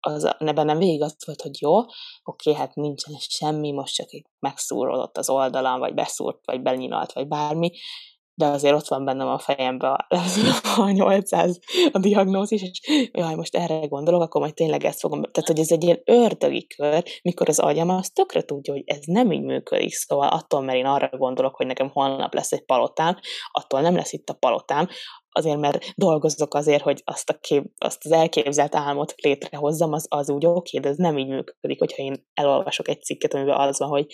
az, 0.00 0.36
bennem 0.38 0.78
végig 0.78 1.02
az 1.02 1.16
volt, 1.24 1.42
hogy 1.42 1.60
jó, 1.60 1.80
oké, 2.22 2.54
hát 2.54 2.74
nincsen 2.74 3.14
semmi, 3.18 3.72
most 3.72 3.94
csak 3.94 4.08
megszúródott 4.38 5.16
az 5.16 5.30
oldalam, 5.30 5.78
vagy 5.78 5.94
beszúrt, 5.94 6.38
vagy 6.44 6.62
benyilalt, 6.62 7.12
vagy 7.12 7.28
bármi, 7.28 7.70
de 8.38 8.46
azért 8.46 8.74
ott 8.74 8.88
van 8.88 9.04
bennem 9.04 9.28
a 9.28 9.38
fejemben 9.38 9.90
a, 9.90 10.06
a 10.82 10.90
800 10.90 11.58
a 11.92 11.98
diagnózis, 11.98 12.62
és 12.62 13.08
jaj, 13.12 13.34
most 13.34 13.56
erre 13.56 13.86
gondolok, 13.86 14.22
akkor 14.22 14.40
majd 14.40 14.54
tényleg 14.54 14.84
ezt 14.84 15.00
fogom. 15.00 15.22
Tehát, 15.22 15.48
hogy 15.48 15.58
ez 15.58 15.70
egy 15.70 15.84
ilyen 15.84 16.00
ördögi 16.04 16.66
kör, 16.66 17.02
mikor 17.22 17.48
az 17.48 17.58
agyam 17.58 17.88
az 17.88 18.10
tökre 18.10 18.42
tudja, 18.42 18.72
hogy 18.72 18.82
ez 18.86 19.02
nem 19.04 19.32
így 19.32 19.42
működik, 19.42 19.92
szóval 19.92 20.28
attól, 20.28 20.60
mert 20.60 20.78
én 20.78 20.86
arra 20.86 21.10
gondolok, 21.16 21.56
hogy 21.56 21.66
nekem 21.66 21.90
holnap 21.92 22.34
lesz 22.34 22.52
egy 22.52 22.64
palotám, 22.64 23.18
attól 23.52 23.80
nem 23.80 23.94
lesz 23.94 24.12
itt 24.12 24.28
a 24.28 24.34
palotám, 24.34 24.88
azért, 25.30 25.58
mert 25.58 25.92
dolgozok 25.94 26.54
azért, 26.54 26.82
hogy 26.82 27.02
azt, 27.04 27.30
a 27.30 27.38
kép, 27.38 27.64
azt 27.78 28.04
az 28.04 28.12
elképzelt 28.12 28.74
álmot 28.74 29.14
létrehozzam, 29.16 29.92
az, 29.92 30.06
az 30.08 30.30
úgy 30.30 30.46
oké, 30.46 30.78
de 30.78 30.88
ez 30.88 30.96
nem 30.96 31.18
így 31.18 31.28
működik, 31.28 31.78
hogyha 31.78 32.02
én 32.02 32.26
elolvasok 32.34 32.88
egy 32.88 33.02
cikket, 33.02 33.34
amiben 33.34 33.60
az 33.60 33.78
van, 33.78 33.88
hogy 33.88 34.06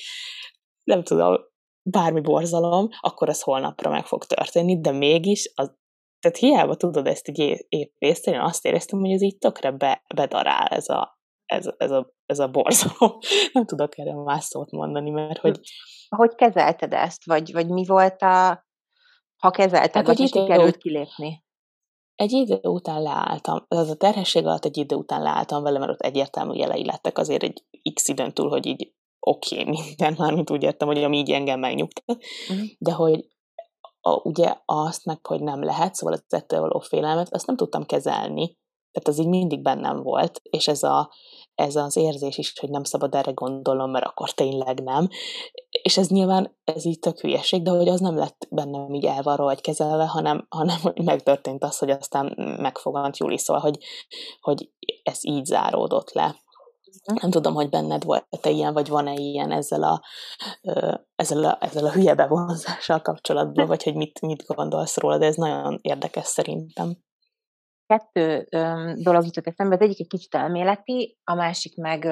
nem 0.84 1.02
tudom, 1.02 1.52
bármi 1.90 2.20
borzalom, 2.20 2.88
akkor 3.00 3.28
ez 3.28 3.42
holnapra 3.42 3.90
meg 3.90 4.06
fog 4.06 4.24
történni, 4.24 4.80
de 4.80 4.90
mégis 4.90 5.52
az, 5.54 5.74
tehát 6.20 6.36
hiába 6.36 6.74
tudod 6.74 7.06
ezt 7.06 7.28
így 7.28 7.66
épp 7.68 7.94
én 7.98 8.40
azt 8.40 8.64
éreztem, 8.64 9.00
hogy 9.00 9.10
ez 9.10 9.22
így 9.22 9.38
tökre 9.38 9.70
be, 9.70 10.02
bedarál 10.14 10.66
ez 10.66 10.88
a, 10.88 11.18
ez, 11.46 11.66
ez, 11.76 11.90
a, 11.90 12.14
ez 12.26 12.38
a 12.38 12.48
borzalom. 12.48 13.18
Nem 13.52 13.66
tudok 13.66 13.98
erre 13.98 14.14
más 14.14 14.44
szót 14.44 14.70
mondani, 14.70 15.10
mert 15.10 15.38
hogy... 15.38 15.60
Hogy 16.08 16.34
kezelted 16.34 16.92
ezt? 16.92 17.24
Vagy, 17.24 17.52
vagy 17.52 17.68
mi 17.68 17.84
volt 17.86 18.22
a... 18.22 18.66
Ha 19.36 19.50
kezelted, 19.50 20.06
hát, 20.06 20.16
vagy 20.16 20.28
sikerült 20.28 20.76
kilépni? 20.76 21.44
Egy 22.14 22.32
idő 22.32 22.58
után 22.62 23.02
leálltam, 23.02 23.64
az 23.68 23.90
a 23.90 23.96
terhesség 23.96 24.46
alatt 24.46 24.64
egy 24.64 24.76
idő 24.76 24.96
után 24.96 25.22
leálltam 25.22 25.62
vele, 25.62 25.78
mert 25.78 25.90
ott 25.90 26.00
egyértelmű 26.00 26.54
jelei 26.54 26.84
lettek 26.84 27.18
azért 27.18 27.42
egy 27.42 27.64
x 27.94 28.08
időn 28.08 28.32
túl, 28.32 28.48
hogy 28.48 28.66
így 28.66 28.94
oké, 29.24 29.60
okay, 29.60 29.64
minden, 29.64 30.14
mármint 30.18 30.50
úgy 30.50 30.62
értem, 30.62 30.88
hogy 30.88 31.02
ami 31.02 31.16
így 31.16 31.30
engem 31.30 31.60
megnyugtat, 31.60 32.22
uh-huh. 32.48 32.66
de 32.78 32.92
hogy 32.92 33.28
a, 34.00 34.20
ugye 34.22 34.54
azt 34.64 35.04
meg, 35.04 35.26
hogy 35.26 35.42
nem 35.42 35.62
lehet, 35.62 35.94
szóval 35.94 36.14
az 36.14 36.22
ettől 36.28 36.60
való 36.60 36.78
félelmet, 36.78 37.34
azt 37.34 37.46
nem 37.46 37.56
tudtam 37.56 37.86
kezelni, 37.86 38.56
tehát 38.94 39.08
az 39.08 39.18
így 39.18 39.28
mindig 39.28 39.62
bennem 39.62 40.02
volt, 40.02 40.40
és 40.42 40.68
ez, 40.68 40.82
a, 40.82 41.10
ez 41.54 41.76
az 41.76 41.96
érzés 41.96 42.38
is, 42.38 42.58
hogy 42.60 42.70
nem 42.70 42.84
szabad 42.84 43.14
erre 43.14 43.30
gondolnom, 43.30 43.90
mert 43.90 44.04
akkor 44.04 44.30
tényleg 44.30 44.82
nem. 44.82 45.08
És 45.82 45.96
ez 45.96 46.08
nyilván, 46.08 46.58
ez 46.64 46.84
így 46.84 46.98
tök 46.98 47.20
hülyeség, 47.20 47.62
de 47.62 47.70
hogy 47.70 47.88
az 47.88 48.00
nem 48.00 48.16
lett 48.16 48.46
bennem 48.50 48.94
így 48.94 49.04
elvarva 49.04 49.44
vagy 49.44 49.60
kezelve, 49.60 50.06
hanem, 50.06 50.46
hanem 50.58 50.78
megtörtént 50.94 51.64
az, 51.64 51.78
hogy 51.78 51.90
aztán 51.90 52.34
megfogant 52.60 53.16
Júli, 53.16 53.38
szóval, 53.38 53.62
hogy, 53.62 53.78
hogy 54.40 54.70
ez 55.02 55.18
így 55.22 55.44
záródott 55.44 56.12
le. 56.12 56.42
Nem 57.04 57.30
tudom, 57.30 57.54
hogy 57.54 57.68
benned 57.68 58.04
volt-e 58.04 58.50
ilyen, 58.50 58.72
vagy 58.72 58.88
van-e 58.88 59.12
ilyen 59.12 59.52
ezzel 59.52 59.82
a, 59.82 60.02
ezzel 61.14 61.44
a, 61.44 61.58
ezzel 61.60 61.84
a 61.84 61.92
hülye 61.92 62.14
bevonzással 62.14 63.00
kapcsolatban, 63.00 63.66
vagy 63.66 63.82
hogy 63.82 63.94
mit, 63.94 64.20
mit 64.20 64.44
gondolsz 64.46 64.96
róla, 64.96 65.18
de 65.18 65.26
ez 65.26 65.36
nagyon 65.36 65.78
érdekes 65.82 66.26
szerintem. 66.26 66.96
Kettő 67.86 68.46
dolog 68.94 69.24
jutott 69.24 69.46
eszembe, 69.46 69.74
az 69.74 69.80
egyik 69.80 70.00
egy 70.00 70.06
kicsit 70.06 70.34
elméleti, 70.34 71.18
a 71.24 71.34
másik 71.34 71.76
meg, 71.76 72.04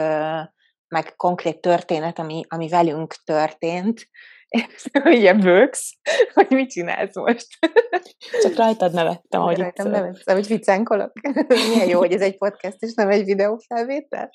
meg 0.88 1.16
konkrét 1.16 1.61
történet, 1.61 2.18
ami, 2.18 2.44
ami 2.48 2.68
velünk 2.68 3.14
történt, 3.24 4.09
ugye 5.05 5.35
bőksz, 5.35 5.93
hogy 6.35 6.47
mit 6.51 6.71
csinálsz 6.71 7.17
most? 7.17 7.47
Csak 8.43 8.55
rajtad 8.55 8.93
nevettem, 8.93 9.41
hogy 9.41 9.59
Rajtam 9.59 9.91
nevettem, 9.91 10.37
hogy 10.37 10.47
viccenkolok. 10.47 11.12
Milyen 11.49 11.88
jó, 11.88 11.99
hogy 11.99 12.12
ez 12.12 12.21
egy 12.21 12.38
podcast, 12.38 12.83
és 12.83 12.95
nem 12.95 13.11
egy 13.11 13.25
videófelvétel. 13.25 14.31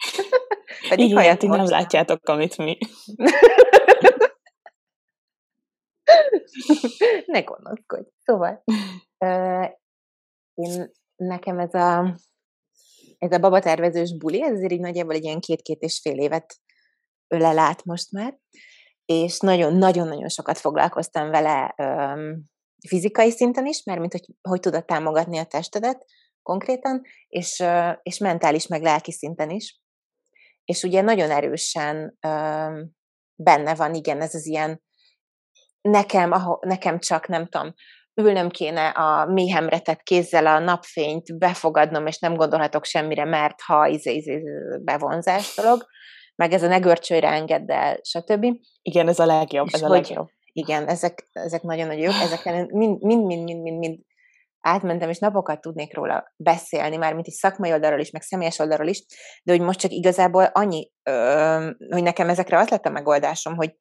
Pedig 0.90 1.10
Igen, 1.10 1.38
ti 1.38 1.48
nem 1.48 1.66
látjátok, 1.66 2.28
amit 2.28 2.58
mi. 2.58 2.78
ne 7.26 7.42
gonoszkodj. 7.42 8.10
Szóval, 8.24 8.64
uh, 9.20 9.70
én, 10.54 10.92
nekem 11.16 11.60
ez 11.60 11.74
a, 11.74 12.16
ez 13.18 13.32
a 13.32 13.40
babatervezős 13.40 14.18
buli, 14.18 14.44
ez 14.44 14.54
azért 14.54 14.72
így 14.72 14.80
nagyjából 14.80 15.14
egy 15.14 15.24
ilyen 15.24 15.40
két-két 15.40 15.82
és 15.82 16.00
fél 16.00 16.20
évet 16.20 16.56
ölel 17.28 17.58
át 17.58 17.84
most 17.84 18.12
már, 18.12 18.38
és 19.08 19.40
nagyon-nagyon-nagyon 19.40 20.30
sokat 20.30 20.58
foglalkoztam 20.58 21.30
vele 21.30 21.76
um, 21.78 22.44
fizikai 22.88 23.32
szinten 23.32 23.66
is, 23.66 23.84
mert 23.84 24.00
mint 24.00 24.12
hogy, 24.12 24.26
hogy 24.42 24.60
tudod 24.60 24.86
támogatni 24.86 25.38
a 25.38 25.46
testedet 25.46 26.06
konkrétan, 26.42 27.02
és, 27.28 27.60
uh, 27.60 27.94
és 28.04 28.18
mentális, 28.18 28.68
meg 28.68 28.82
lelki 28.82 29.12
szinten 29.12 29.50
is. 29.50 29.80
És 30.66 30.84
ugye 30.84 31.02
nagyon 31.02 31.32
erősen 31.32 32.18
um, 32.28 32.92
benne 33.36 33.76
van, 33.76 33.94
igen, 33.94 34.22
ez 34.22 34.36
az 34.36 34.46
ilyen 34.46 34.82
nekem, 35.82 36.32
ahol, 36.32 36.60
nekem 36.62 37.00
csak, 37.00 37.28
nem 37.28 37.48
tudom, 37.48 37.74
ülnöm 38.22 38.50
kéne 38.50 38.88
a 38.88 39.26
méhemre 39.26 39.80
tett 39.80 40.02
kézzel 40.02 40.48
a 40.48 40.60
napfényt, 40.60 41.38
befogadnom, 41.38 42.08
és 42.08 42.20
nem 42.20 42.36
gondolhatok 42.36 42.86
semmire, 42.86 43.26
mert 43.26 43.62
ha 43.62 43.88
izé, 43.88 44.16
izé, 44.16 44.44
bevonzás 44.82 45.56
dolog 45.56 45.86
meg 46.38 46.54
ez 46.54 46.64
a 46.64 46.68
ne 46.68 46.78
görcsölj 46.78 47.22
engedd 47.24 47.72
el, 47.72 48.00
stb. 48.04 48.46
Igen, 48.82 49.08
ez 49.08 49.20
a 49.20 49.26
legjobb, 49.26 49.68
ez 49.72 49.82
a 49.82 49.90
legjobb. 49.90 50.28
Igen, 50.52 50.88
ezek, 50.88 51.28
ezek 51.32 51.62
nagyon-nagyon 51.62 52.04
jók, 52.04 52.22
ezeken 52.22 52.70
mind, 52.72 53.02
mind, 53.02 53.26
mind, 53.26 53.44
mind, 53.44 53.62
mind, 53.62 53.78
mind 53.78 54.00
átmentem, 54.60 55.10
és 55.10 55.20
napokat 55.20 55.62
tudnék 55.62 55.96
róla 55.96 56.34
beszélni, 56.36 56.96
már 56.96 57.14
mint 57.14 57.28
is 57.28 57.34
szakmai 57.34 57.72
oldalról 57.72 58.00
is, 58.00 58.12
meg 58.12 58.22
személyes 58.22 58.60
oldalról 58.60 58.88
is, 58.88 59.06
de 59.44 59.52
hogy 59.52 59.62
most 59.62 59.80
csak 59.80 59.92
igazából 59.92 60.44
annyi, 60.44 60.92
ö, 61.04 61.72
hogy 61.90 62.04
nekem 62.04 62.30
ezekre 62.30 62.58
az 62.58 62.70
lett 62.70 62.86
a 62.86 62.90
megoldásom, 62.90 63.56
hogy, 63.56 63.76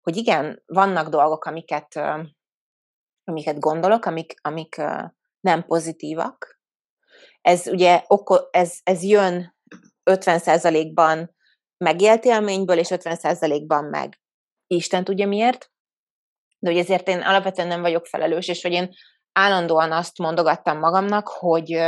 hogy 0.00 0.16
igen, 0.16 0.62
vannak 0.66 1.08
dolgok, 1.08 1.44
amiket, 1.44 1.96
ö, 1.96 2.20
amiket 3.24 3.58
gondolok, 3.58 4.04
amik, 4.04 4.34
amik 4.42 4.76
ö, 4.76 5.02
nem 5.40 5.64
pozitívak. 5.64 6.58
Ez 7.40 7.66
ugye 7.66 8.02
oko, 8.06 8.36
ez, 8.50 8.78
ez 8.82 9.02
jön 9.02 9.56
50%-ban 10.10 11.33
megélt 11.84 12.24
élményből, 12.24 12.78
és 12.78 12.88
50%-ban 12.90 13.84
meg 13.84 14.20
Isten 14.66 15.04
tudja 15.04 15.26
miért. 15.26 15.70
De 16.58 16.70
hogy 16.70 16.78
ezért 16.78 17.08
én 17.08 17.20
alapvetően 17.20 17.68
nem 17.68 17.80
vagyok 17.80 18.06
felelős, 18.06 18.48
és 18.48 18.62
hogy 18.62 18.72
én 18.72 18.94
állandóan 19.32 19.92
azt 19.92 20.18
mondogattam 20.18 20.78
magamnak, 20.78 21.28
hogy, 21.28 21.80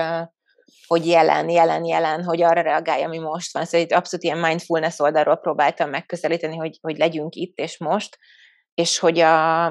hogy 0.87 1.07
jelen, 1.07 1.49
jelen, 1.49 1.85
jelen, 1.85 2.25
hogy 2.25 2.43
arra 2.43 2.61
reagálj, 2.61 3.03
ami 3.03 3.19
most 3.19 3.53
van. 3.53 3.65
Szóval 3.65 3.87
itt 3.87 3.93
abszolút 3.93 4.25
ilyen 4.25 4.39
mindfulness 4.39 4.99
oldalról 4.99 5.37
próbáltam 5.37 5.91
megközelíteni, 5.91 6.57
hogy, 6.57 6.79
hogy 6.81 6.97
legyünk 6.97 7.35
itt 7.35 7.59
és 7.59 7.79
most, 7.79 8.19
és 8.75 8.99
hogy, 8.99 9.19
a, 9.19 9.67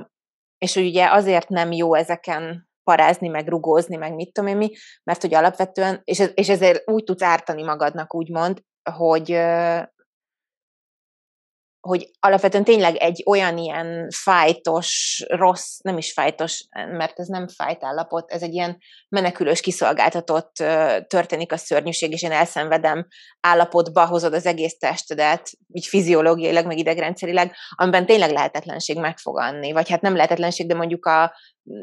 és 0.58 0.74
hogy 0.74 0.86
ugye 0.86 1.12
azért 1.12 1.50
nem 1.50 1.72
jó 1.72 1.96
ezeken 1.96 2.70
parázni, 2.84 3.28
meg 3.28 3.48
rugózni, 3.48 3.96
meg 3.96 4.14
mit 4.14 4.34
tudom 4.34 4.50
én 4.50 4.58
mi, 4.58 4.72
mert 5.04 5.22
hogy 5.22 5.34
alapvetően, 5.34 6.02
és, 6.04 6.24
és 6.34 6.50
ezért 6.50 6.90
úgy 6.90 7.04
tudsz 7.04 7.22
ártani 7.22 7.64
magadnak, 7.64 8.16
úgymond, 8.16 8.62
hogy, 8.92 9.32
hogy 11.86 12.10
alapvetően 12.20 12.64
tényleg 12.64 12.96
egy 12.96 13.24
olyan 13.26 13.58
ilyen 13.58 14.08
fájtos, 14.24 15.22
rossz, 15.28 15.78
nem 15.82 15.98
is 15.98 16.12
fájtos, 16.12 16.66
mert 16.92 17.20
ez 17.20 17.28
nem 17.28 17.48
fájt 17.48 17.84
állapot, 17.84 18.32
ez 18.32 18.42
egy 18.42 18.54
ilyen 18.54 18.78
menekülős, 19.10 19.62
kiszolgáltatott 19.62 20.54
történik 21.08 21.52
a 21.52 21.58
szörnyűség, 21.58 22.12
és 22.12 22.22
én 22.22 22.32
elszenvedem 22.32 23.08
állapotba 23.40 24.06
hozod 24.06 24.34
az 24.34 24.46
egész 24.46 24.78
testedet, 24.78 25.50
így 25.74 25.86
fiziológiailag, 25.86 26.66
meg 26.66 26.78
idegrendszerileg, 26.78 27.56
amiben 27.76 28.06
tényleg 28.06 28.32
lehetetlenség 28.32 29.00
megfoganni, 29.00 29.72
vagy 29.72 29.90
hát 29.90 30.02
nem 30.02 30.16
lehetetlenség, 30.16 30.68
de 30.68 30.76
mondjuk 30.76 31.06
a 31.06 31.34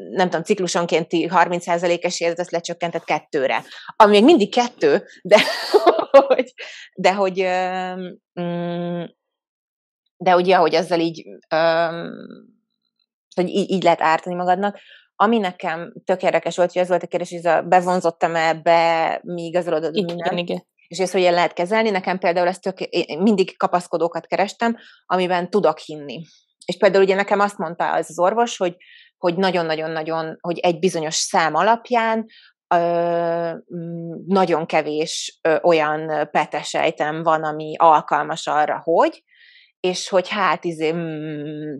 nem 0.09 0.29
tudom, 0.29 0.43
ciklusonkénti 0.43 1.29
30%-es 1.31 2.19
érzet, 2.19 2.39
azt 2.39 2.51
lecsökkentett 2.51 3.03
kettőre. 3.03 3.63
Ami 3.95 4.11
még 4.11 4.23
mindig 4.23 4.53
kettő, 4.53 5.05
de 5.21 5.37
hogy, 6.27 6.53
de 6.95 7.13
hogy 7.13 7.47
mm, 8.41 9.03
de 10.23 10.35
ugye, 10.35 10.55
hogy 10.55 10.75
azzal 10.75 10.99
így, 10.99 11.23
öm, 11.49 12.11
hogy 13.35 13.49
így, 13.49 13.71
így 13.71 13.83
lehet 13.83 14.01
ártani 14.01 14.35
magadnak. 14.35 14.79
Ami 15.15 15.37
nekem 15.37 15.93
tök 16.05 16.23
érdekes 16.23 16.55
volt, 16.55 16.71
hogy 16.71 16.81
ez 16.81 16.87
volt 16.87 17.03
a 17.03 17.07
kérdés, 17.07 17.29
hogy 17.29 17.45
ez 17.45 17.57
a 17.57 17.61
bevonzottam-e 17.61 18.53
be, 18.53 19.19
mi 19.23 19.41
igazolódott, 19.41 19.95
igen, 19.95 20.15
nem. 20.15 20.37
igen. 20.37 20.65
És 20.87 20.99
ezt 20.99 21.13
hogyan 21.13 21.33
lehet 21.33 21.53
kezelni. 21.53 21.89
Nekem 21.89 22.17
például 22.17 22.47
ezt 22.47 22.61
tök, 22.61 22.79
én 22.79 23.21
mindig 23.21 23.57
kapaszkodókat 23.57 24.27
kerestem, 24.27 24.77
amiben 25.05 25.49
tudok 25.49 25.77
hinni. 25.77 26.21
És 26.65 26.77
például 26.77 27.03
ugye 27.03 27.15
nekem 27.15 27.39
azt 27.39 27.57
mondta 27.57 27.93
az, 27.93 28.09
az 28.09 28.19
orvos, 28.19 28.57
hogy 28.57 28.75
hogy 29.17 29.35
nagyon-nagyon-nagyon, 29.35 30.37
hogy 30.39 30.59
egy 30.59 30.79
bizonyos 30.79 31.15
szám 31.15 31.55
alapján 31.55 32.25
nagyon 34.25 34.65
kevés 34.65 35.39
olyan 35.61 36.29
petesejtem 36.31 37.23
van, 37.23 37.43
ami 37.43 37.75
alkalmas 37.77 38.47
arra, 38.47 38.81
hogy, 38.83 39.23
és 39.87 40.09
hogy 40.09 40.29
hát 40.29 40.63
izé, 40.63 40.91
mm, 40.91 41.75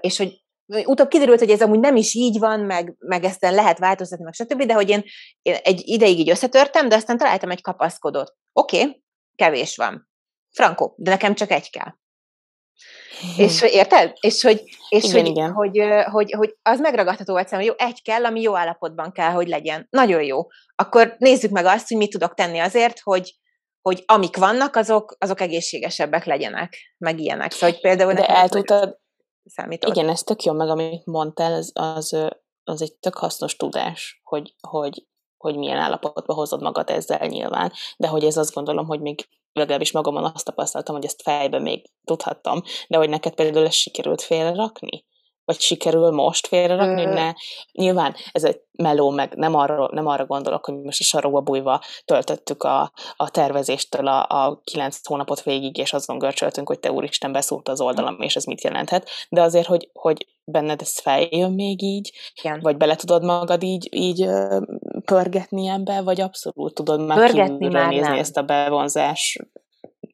és 0.00 0.16
hogy 0.16 0.42
utóbb 0.84 1.08
kiderült, 1.08 1.38
hogy 1.38 1.50
ez 1.50 1.62
amúgy 1.62 1.80
nem 1.80 1.96
is 1.96 2.14
így 2.14 2.38
van, 2.38 2.60
meg, 2.60 2.94
meg 2.98 3.24
ezt 3.24 3.42
lehet 3.42 3.78
változtatni, 3.78 4.24
meg 4.24 4.32
stb., 4.32 4.62
de 4.62 4.74
hogy 4.74 4.88
én, 4.88 5.02
én 5.42 5.54
egy 5.62 5.82
ideig 5.84 6.18
így 6.18 6.30
összetörtem, 6.30 6.88
de 6.88 6.94
aztán 6.94 7.18
találtam 7.18 7.50
egy 7.50 7.62
kapaszkodót. 7.62 8.34
Oké, 8.52 8.80
okay, 8.80 9.02
kevés 9.36 9.76
van. 9.76 10.08
Frankó, 10.50 10.94
de 10.96 11.10
nekem 11.10 11.34
csak 11.34 11.50
egy 11.50 11.70
kell. 11.70 11.92
És 13.36 13.62
érted? 13.62 14.12
És 14.20 14.42
hogy, 14.42 14.62
és 14.88 15.04
igen, 15.04 15.14
hogy, 15.14 15.26
igen. 15.26 15.52
Hogy, 15.52 15.78
hogy, 16.10 16.32
hogy 16.32 16.56
az 16.62 16.80
megragadható 16.80 17.32
volt 17.32 17.48
hogy 17.48 17.64
jó, 17.64 17.74
egy 17.76 18.02
kell, 18.02 18.24
ami 18.24 18.40
jó 18.40 18.56
állapotban 18.56 19.12
kell, 19.12 19.30
hogy 19.30 19.48
legyen. 19.48 19.86
Nagyon 19.90 20.22
jó. 20.22 20.46
Akkor 20.74 21.14
nézzük 21.18 21.50
meg 21.50 21.64
azt, 21.64 21.88
hogy 21.88 21.96
mit 21.96 22.10
tudok 22.10 22.34
tenni 22.34 22.58
azért, 22.58 23.00
hogy, 23.00 23.34
hogy 23.82 24.02
amik 24.06 24.36
vannak, 24.36 24.76
azok, 24.76 25.16
azok 25.18 25.40
egészségesebbek 25.40 26.24
legyenek, 26.24 26.76
meg 26.98 27.20
ilyenek. 27.20 27.52
Szóval, 27.52 27.70
hogy 27.70 27.80
például 27.80 28.12
De 28.12 28.26
el 28.26 28.48
tudtad, 28.48 29.00
számított. 29.44 29.96
Igen, 29.96 30.08
ez 30.08 30.22
tök 30.22 30.42
jó, 30.42 30.52
meg 30.52 30.68
amit 30.68 31.06
mondtál, 31.06 31.52
az, 31.52 31.70
az, 31.74 32.16
az 32.64 32.82
egy 32.82 32.94
tök 32.94 33.16
hasznos 33.16 33.56
tudás, 33.56 34.20
hogy, 34.22 34.54
hogy, 34.68 35.06
hogy 35.36 35.56
milyen 35.56 35.78
állapotba 35.78 36.34
hozod 36.34 36.62
magad 36.62 36.90
ezzel 36.90 37.26
nyilván, 37.26 37.72
de 37.96 38.08
hogy 38.08 38.24
ez 38.24 38.36
azt 38.36 38.54
gondolom, 38.54 38.86
hogy 38.86 39.00
még 39.00 39.28
legalábbis 39.52 39.92
magamon 39.92 40.24
azt 40.24 40.44
tapasztaltam, 40.44 40.94
hogy 40.94 41.04
ezt 41.04 41.22
fejben 41.22 41.62
még 41.62 41.90
tudhattam, 42.04 42.62
de 42.88 42.96
hogy 42.96 43.08
neked 43.08 43.34
például 43.34 43.66
ezt 43.66 43.76
sikerült 43.76 44.22
félrerakni? 44.22 45.04
Vagy 45.44 45.60
sikerül 45.60 46.10
most 46.10 46.46
félrerakni, 46.46 47.04
hogy 47.04 47.12
ne? 47.12 47.32
Nyilván 47.72 48.14
ez 48.32 48.44
egy 48.44 48.60
meló, 48.72 49.10
meg 49.10 49.34
nem 49.34 49.54
arra, 49.54 49.88
nem 49.92 50.06
arra 50.06 50.26
gondolok, 50.26 50.64
hogy 50.64 50.74
most 50.74 51.00
a 51.00 51.04
sarokba 51.04 51.40
bújva 51.40 51.80
töltöttük 52.04 52.62
a, 52.62 52.92
a 53.16 53.30
tervezéstől 53.30 54.06
a, 54.06 54.26
a 54.28 54.60
kilenc 54.64 55.06
hónapot 55.06 55.42
végig, 55.42 55.78
és 55.78 55.92
azon 55.92 56.18
görcsöltünk, 56.18 56.68
hogy 56.68 56.80
te 56.80 56.92
úristen 56.92 57.32
beszúrt 57.32 57.68
az 57.68 57.80
oldalam, 57.80 58.20
és 58.20 58.36
ez 58.36 58.44
mit 58.44 58.62
jelenthet. 58.62 59.08
De 59.28 59.42
azért, 59.42 59.66
hogy, 59.66 59.90
hogy 59.92 60.26
benned 60.44 60.80
ez 60.80 60.98
feljön 60.98 61.52
még 61.52 61.82
így, 61.82 62.12
Igen. 62.42 62.60
vagy 62.60 62.76
bele 62.76 62.96
tudod 62.96 63.24
magad 63.24 63.62
így, 63.62 63.88
így 63.90 64.28
pörgetni 65.04 65.68
ebbe, 65.68 66.02
vagy 66.02 66.20
abszolút 66.20 66.74
tudod 66.74 67.06
már 67.06 67.18
pörgetni 67.18 67.68
már 67.68 67.88
nézni 67.88 68.08
nem. 68.08 68.18
ezt 68.18 68.36
a 68.36 68.42
bevonzás 68.42 69.38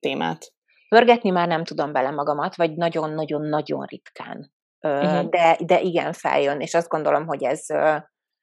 témát? 0.01 0.53
Pörgetni 0.88 1.31
már 1.31 1.49
nem 1.49 1.64
tudom 1.64 1.93
bele 1.93 2.11
magamat, 2.11 2.57
vagy 2.57 2.75
nagyon-nagyon-nagyon 2.75 3.85
ritkán. 3.85 4.57
Uh-huh. 4.81 5.29
De, 5.29 5.59
de 5.64 5.81
igen, 5.81 6.12
feljön, 6.12 6.61
és 6.61 6.75
azt 6.75 6.88
gondolom, 6.88 7.27
hogy 7.27 7.45
ez, 7.45 7.64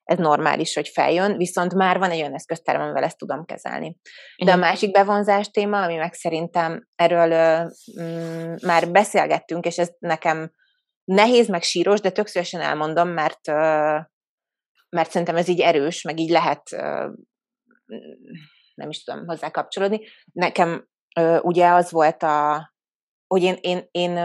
ez 0.03 0.17
normális, 0.17 0.75
hogy 0.75 0.87
feljön, 0.87 1.37
viszont 1.37 1.73
már 1.73 1.97
van 1.97 2.11
egy 2.11 2.19
olyan 2.19 2.33
eszközterem, 2.33 2.81
amivel 2.81 3.03
ezt 3.03 3.17
tudom 3.17 3.45
kezelni. 3.45 3.97
De 4.43 4.51
a 4.51 4.55
másik 4.55 4.91
bevonzás 4.91 5.49
téma, 5.49 5.81
ami 5.81 5.95
meg 5.95 6.13
szerintem 6.13 6.87
erről 6.95 7.63
mm, 8.01 8.53
már 8.65 8.91
beszélgettünk, 8.91 9.65
és 9.65 9.77
ez 9.77 9.89
nekem 9.99 10.51
nehéz, 11.03 11.47
meg 11.47 11.61
síros, 11.61 11.99
de 11.99 12.09
tök 12.09 12.27
elmondom, 12.51 13.09
mert, 13.09 13.47
mert 14.89 15.11
szerintem 15.11 15.35
ez 15.35 15.47
így 15.47 15.61
erős, 15.61 16.01
meg 16.01 16.19
így 16.19 16.29
lehet 16.29 16.69
nem 18.75 18.89
is 18.89 19.03
tudom 19.03 19.25
hozzá 19.25 19.51
kapcsolódni. 19.51 19.99
Nekem 20.31 20.87
ugye 21.41 21.67
az 21.67 21.91
volt 21.91 22.23
a, 22.23 22.73
hogy 23.27 23.43
én, 23.43 23.57
én, 23.61 23.87
én 23.91 24.17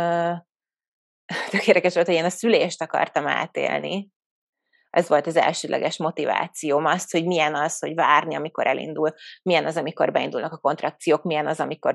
tök 1.51 1.67
érdekes 1.67 1.95
volt, 1.95 2.07
hogy 2.07 2.15
én 2.15 2.25
a 2.25 2.31
szülést 2.31 2.83
akartam 2.83 3.27
átélni, 3.27 4.11
ez 4.91 5.09
volt 5.09 5.27
az 5.27 5.37
elsőleges 5.37 5.99
motivációm, 5.99 6.85
azt, 6.85 7.13
hogy 7.13 7.27
milyen 7.27 7.55
az, 7.55 7.79
hogy 7.79 7.95
várni, 7.95 8.35
amikor 8.35 8.67
elindul, 8.67 9.15
milyen 9.43 9.67
az, 9.67 9.77
amikor 9.77 10.13
beindulnak 10.13 10.53
a 10.53 10.59
kontrakciók, 10.59 11.23
milyen 11.23 11.47
az, 11.47 11.61
amikor 11.61 11.95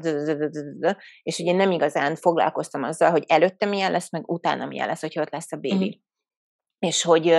és 1.23 1.39
ugye 1.39 1.53
nem 1.53 1.71
igazán 1.71 2.15
foglalkoztam 2.15 2.83
azzal, 2.83 3.11
hogy 3.11 3.23
előtte 3.27 3.65
milyen 3.65 3.91
lesz, 3.91 4.11
meg 4.11 4.29
utána 4.29 4.65
milyen 4.65 4.87
lesz, 4.87 5.01
hogy 5.01 5.19
ott 5.19 5.31
lesz 5.31 5.51
a 5.51 5.57
bébi. 5.57 5.85
Mm. 5.85 6.03
És 6.79 7.03
hogy, 7.03 7.35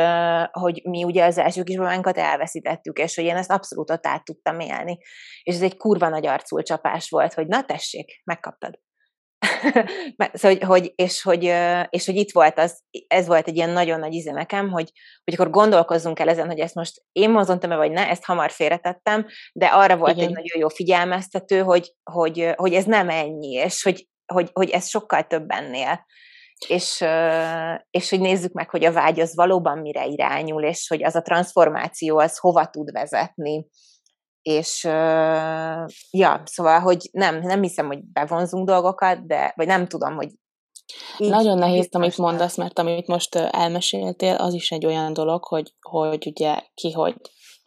hogy 0.50 0.82
mi 0.84 1.04
ugye 1.04 1.24
az 1.24 1.38
első 1.38 1.62
kisbabánkat 1.62 2.18
elveszítettük, 2.18 2.98
és 2.98 3.14
hogy 3.14 3.24
én 3.24 3.36
ezt 3.36 3.50
abszolút 3.50 3.90
ott 3.90 4.06
át 4.06 4.24
tudtam 4.24 4.60
élni. 4.60 4.98
És 5.42 5.54
ez 5.54 5.62
egy 5.62 5.76
kurva 5.76 6.08
nagy 6.08 6.26
arculcsapás 6.26 7.08
volt, 7.08 7.34
hogy 7.34 7.46
na 7.46 7.64
tessék, 7.64 8.20
megkaptad. 8.24 8.78
szóval, 10.32 10.56
hogy, 10.56 10.62
hogy, 10.62 10.92
és, 10.94 11.22
hogy, 11.22 11.42
és 11.88 12.06
hogy 12.06 12.16
itt 12.16 12.32
volt 12.32 12.58
az, 12.58 12.82
ez 13.06 13.26
volt 13.26 13.48
egy 13.48 13.56
ilyen 13.56 13.70
nagyon 13.70 13.98
nagy 13.98 14.12
íze 14.12 14.32
nekem, 14.32 14.70
hogy, 14.70 14.92
hogy 15.24 15.34
akkor 15.34 15.50
gondolkozzunk 15.50 16.18
el 16.18 16.28
ezen, 16.28 16.46
hogy 16.46 16.58
ezt 16.58 16.74
most 16.74 17.02
én 17.12 17.30
mozontam-e, 17.30 17.76
vagy 17.76 17.90
ne, 17.90 18.08
ezt 18.08 18.24
hamar 18.24 18.50
félretettem, 18.50 19.26
de 19.52 19.66
arra 19.66 19.96
volt 19.96 20.16
Igen. 20.16 20.28
egy 20.28 20.34
nagyon 20.34 20.60
jó 20.60 20.68
figyelmeztető, 20.68 21.60
hogy, 21.60 21.92
hogy, 22.02 22.52
hogy 22.56 22.74
ez 22.74 22.84
nem 22.84 23.08
ennyi, 23.08 23.52
és 23.52 23.82
hogy, 23.82 24.08
hogy, 24.32 24.50
hogy 24.52 24.70
ez 24.70 24.88
sokkal 24.88 25.22
több 25.26 25.50
ennél. 25.50 26.06
És, 26.68 27.04
és 27.90 28.10
hogy 28.10 28.20
nézzük 28.20 28.52
meg, 28.52 28.70
hogy 28.70 28.84
a 28.84 28.92
vágy 28.92 29.20
az 29.20 29.34
valóban 29.34 29.78
mire 29.78 30.06
irányul, 30.06 30.62
és 30.62 30.88
hogy 30.88 31.04
az 31.04 31.14
a 31.14 31.22
transformáció 31.22 32.18
az 32.18 32.38
hova 32.38 32.66
tud 32.66 32.92
vezetni 32.92 33.66
és 34.46 34.84
uh, 34.84 35.90
ja, 36.10 36.42
szóval, 36.44 36.80
hogy 36.80 37.08
nem, 37.12 37.38
nem 37.40 37.62
hiszem, 37.62 37.86
hogy 37.86 38.04
bevonzunk 38.04 38.66
dolgokat, 38.66 39.26
de, 39.26 39.52
vagy 39.56 39.66
nem 39.66 39.86
tudom, 39.86 40.14
hogy 40.14 40.30
így, 41.18 41.30
Nagyon 41.30 41.58
nehéz, 41.58 41.88
amit 41.90 42.16
mondasz, 42.16 42.56
mert 42.56 42.78
amit 42.78 43.06
most 43.06 43.34
elmeséltél, 43.34 44.34
az 44.34 44.54
is 44.54 44.70
egy 44.70 44.86
olyan 44.86 45.12
dolog, 45.12 45.44
hogy, 45.44 45.74
hogy 45.80 46.26
ugye 46.26 46.60
ki, 46.74 46.92
hogy, 46.92 47.14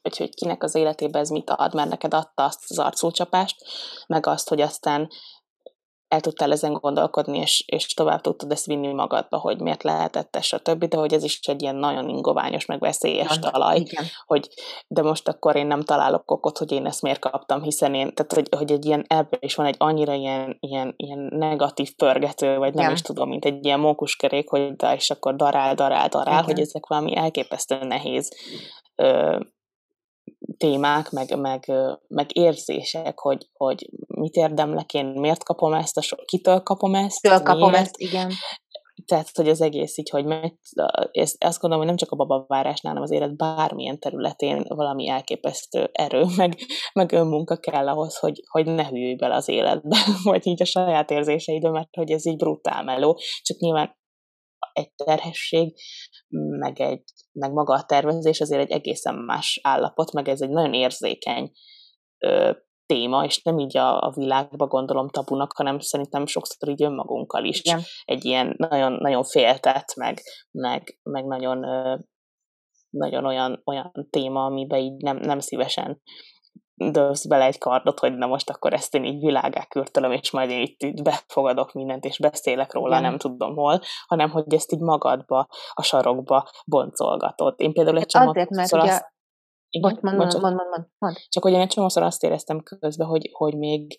hogy, 0.01 0.17
hogy 0.17 0.35
kinek 0.35 0.63
az 0.63 0.75
életében 0.75 1.21
ez 1.21 1.29
mit 1.29 1.49
ad, 1.49 1.73
mert 1.73 1.89
neked 1.89 2.13
adta 2.13 2.43
azt 2.43 2.59
az 2.67 2.79
arcúcsapást, 2.79 3.55
meg 4.07 4.25
azt, 4.25 4.49
hogy 4.49 4.61
aztán 4.61 5.07
el 6.09 6.21
tudtál 6.21 6.51
ezen 6.51 6.73
gondolkodni, 6.73 7.37
és, 7.37 7.63
és 7.67 7.93
tovább 7.93 8.21
tudtad 8.21 8.51
ezt 8.51 8.65
vinni 8.65 8.93
magadba, 8.93 9.37
hogy 9.37 9.59
miért 9.59 9.83
lehetett 9.83 10.35
ez, 10.35 10.43
stb., 10.43 10.85
de 10.85 10.97
hogy 10.97 11.13
ez 11.13 11.23
is 11.23 11.39
egy 11.41 11.61
ilyen 11.61 11.75
nagyon 11.75 12.09
ingoványos, 12.09 12.65
meg 12.65 12.79
veszélyes 12.79 13.37
ja, 13.41 13.51
talaj, 13.51 13.77
igen. 13.79 14.05
hogy 14.25 14.49
de 14.87 15.01
most 15.01 15.27
akkor 15.27 15.55
én 15.55 15.67
nem 15.67 15.81
találok 15.81 16.31
okot, 16.31 16.57
hogy 16.57 16.71
én 16.71 16.85
ezt 16.85 17.01
miért 17.01 17.19
kaptam, 17.19 17.61
hiszen 17.61 17.93
én, 17.93 18.13
tehát 18.13 18.33
hogy, 18.33 18.47
hogy 18.57 18.71
egy 18.71 18.85
ilyen, 18.85 19.05
ebből 19.07 19.39
is 19.39 19.55
van 19.55 19.65
egy 19.65 19.75
annyira 19.77 20.13
ilyen, 20.13 20.57
ilyen, 20.59 20.93
ilyen 20.97 21.19
negatív 21.19 21.95
pörgető, 21.95 22.57
vagy 22.57 22.73
nem 22.73 22.87
ja. 22.87 22.93
is 22.93 23.01
tudom, 23.01 23.29
mint 23.29 23.45
egy 23.45 23.65
ilyen 23.65 23.79
mókuskerék, 23.79 24.49
hogy 24.49 24.75
de 24.75 24.95
és 24.95 25.09
akkor 25.09 25.35
darál, 25.35 25.75
darál, 25.75 26.07
darál, 26.07 26.33
igen. 26.33 26.43
hogy 26.43 26.59
ezek 26.59 26.87
valami 26.87 27.15
elképesztően 27.15 27.87
nehéz 27.87 28.31
ö, 28.95 29.39
témák, 30.59 31.09
meg, 31.09 31.37
meg, 31.37 31.71
meg 32.07 32.37
érzések, 32.37 33.19
hogy, 33.19 33.49
hogy 33.53 33.89
mit 34.07 34.35
érdemlek 34.35 34.93
én, 34.93 35.05
miért 35.05 35.43
kapom 35.43 35.73
ezt, 35.73 35.97
a 35.97 36.01
so, 36.01 36.15
kitől 36.25 36.63
kapom 36.63 36.95
ezt, 36.95 37.21
Kitől 37.21 37.41
kapom 37.43 37.69
miért. 37.69 37.85
ezt, 37.85 37.97
igen. 37.97 38.31
Tehát, 39.05 39.29
hogy 39.33 39.49
az 39.49 39.61
egész 39.61 39.97
így, 39.97 40.09
hogy 40.09 40.25
megy, 40.25 40.53
ezt, 41.11 41.43
azt 41.43 41.59
gondolom, 41.59 41.77
hogy 41.77 41.95
nem 41.95 41.95
csak 41.95 42.11
a 42.11 42.15
babavárásnál, 42.15 42.93
hanem 42.93 43.03
az 43.03 43.11
élet 43.11 43.37
bármilyen 43.37 43.99
területén 43.99 44.65
valami 44.67 45.09
elképesztő 45.09 45.89
erő, 45.91 46.25
meg, 46.37 46.55
meg 46.93 47.11
önmunka 47.11 47.57
kell 47.57 47.87
ahhoz, 47.87 48.17
hogy, 48.17 48.41
hogy 48.49 48.65
ne 48.65 48.87
hűlj 48.87 49.15
bele 49.15 49.35
az 49.35 49.49
életbe, 49.49 49.97
vagy 50.23 50.47
így 50.47 50.61
a 50.61 50.65
saját 50.65 51.11
érzéseidbe, 51.11 51.69
mert 51.69 51.95
hogy 51.95 52.11
ez 52.11 52.25
így 52.25 52.37
brutál 52.37 52.83
meló. 52.83 53.19
Csak 53.41 53.57
nyilván 53.57 53.97
egy 54.73 54.91
terhesség, 54.95 55.73
meg, 56.59 56.79
egy, 56.79 57.03
meg 57.31 57.51
maga 57.51 57.73
a 57.73 57.83
tervezés 57.83 58.39
azért 58.41 58.61
egy 58.61 58.71
egészen 58.71 59.15
más 59.15 59.59
állapot, 59.63 60.11
meg 60.11 60.27
ez 60.27 60.41
egy 60.41 60.49
nagyon 60.49 60.73
érzékeny 60.73 61.51
ö, 62.17 62.51
téma, 62.85 63.25
és 63.25 63.41
nem 63.41 63.59
így 63.59 63.77
a, 63.77 64.01
a 64.01 64.11
világba 64.15 64.67
gondolom 64.67 65.09
tabunak, 65.09 65.51
hanem 65.53 65.79
szerintem 65.79 66.25
sokszor 66.25 66.69
így 66.69 66.83
önmagunkkal 66.83 67.43
is 67.43 67.59
Igen. 67.59 67.81
egy 68.05 68.25
ilyen 68.25 68.53
nagyon, 68.57 68.91
nagyon 68.91 69.23
féltett, 69.23 69.95
meg, 69.95 70.21
meg, 70.51 70.99
meg 71.03 71.25
nagyon, 71.25 71.63
ö, 71.63 71.97
nagyon 72.89 73.25
olyan, 73.25 73.61
olyan 73.65 74.07
téma, 74.09 74.45
amiben 74.45 74.79
így 74.79 75.01
nem, 75.03 75.17
nem 75.17 75.39
szívesen 75.39 76.01
dőlsz 76.79 77.25
bele 77.25 77.45
egy 77.45 77.57
kardot, 77.57 77.99
hogy 77.99 78.13
na 78.13 78.25
most 78.25 78.49
akkor 78.49 78.73
ezt 78.73 78.95
én 78.95 79.03
így 79.03 79.19
világá 79.19 79.65
kürtölöm, 79.65 80.11
és 80.11 80.31
majd 80.31 80.49
én 80.49 80.61
itt, 80.61 80.81
itt 80.81 81.01
befogadok 81.01 81.73
mindent, 81.73 82.05
és 82.05 82.19
beszélek 82.19 82.73
róla, 82.73 82.97
Igen. 82.97 83.01
nem 83.01 83.17
tudom 83.17 83.55
hol, 83.55 83.81
hanem 84.07 84.29
hogy 84.29 84.53
ezt 84.53 84.71
így 84.71 84.79
magadba, 84.79 85.47
a 85.73 85.81
sarokba 85.81 86.49
boncolgatod. 86.65 87.53
Én 87.57 87.73
például 87.73 87.97
egy 87.97 88.05
csomó 88.05 88.29
Azért, 88.29 88.49
mert 88.49 88.73
ugye... 88.73 88.91
azt... 88.91 89.13
Igen, 89.69 89.99
mond, 90.01 90.17
mond, 90.17 90.31
mond, 90.31 90.41
mond, 90.41 90.55
mond, 90.55 90.87
mond. 90.97 91.15
Csak 91.29 91.43
hogy 91.43 91.53
én 91.53 91.59
egy 91.59 91.67
csomószor 91.67 92.03
azt 92.03 92.23
éreztem 92.23 92.63
közben, 92.79 93.07
hogy, 93.07 93.29
hogy 93.31 93.57
még 93.57 93.97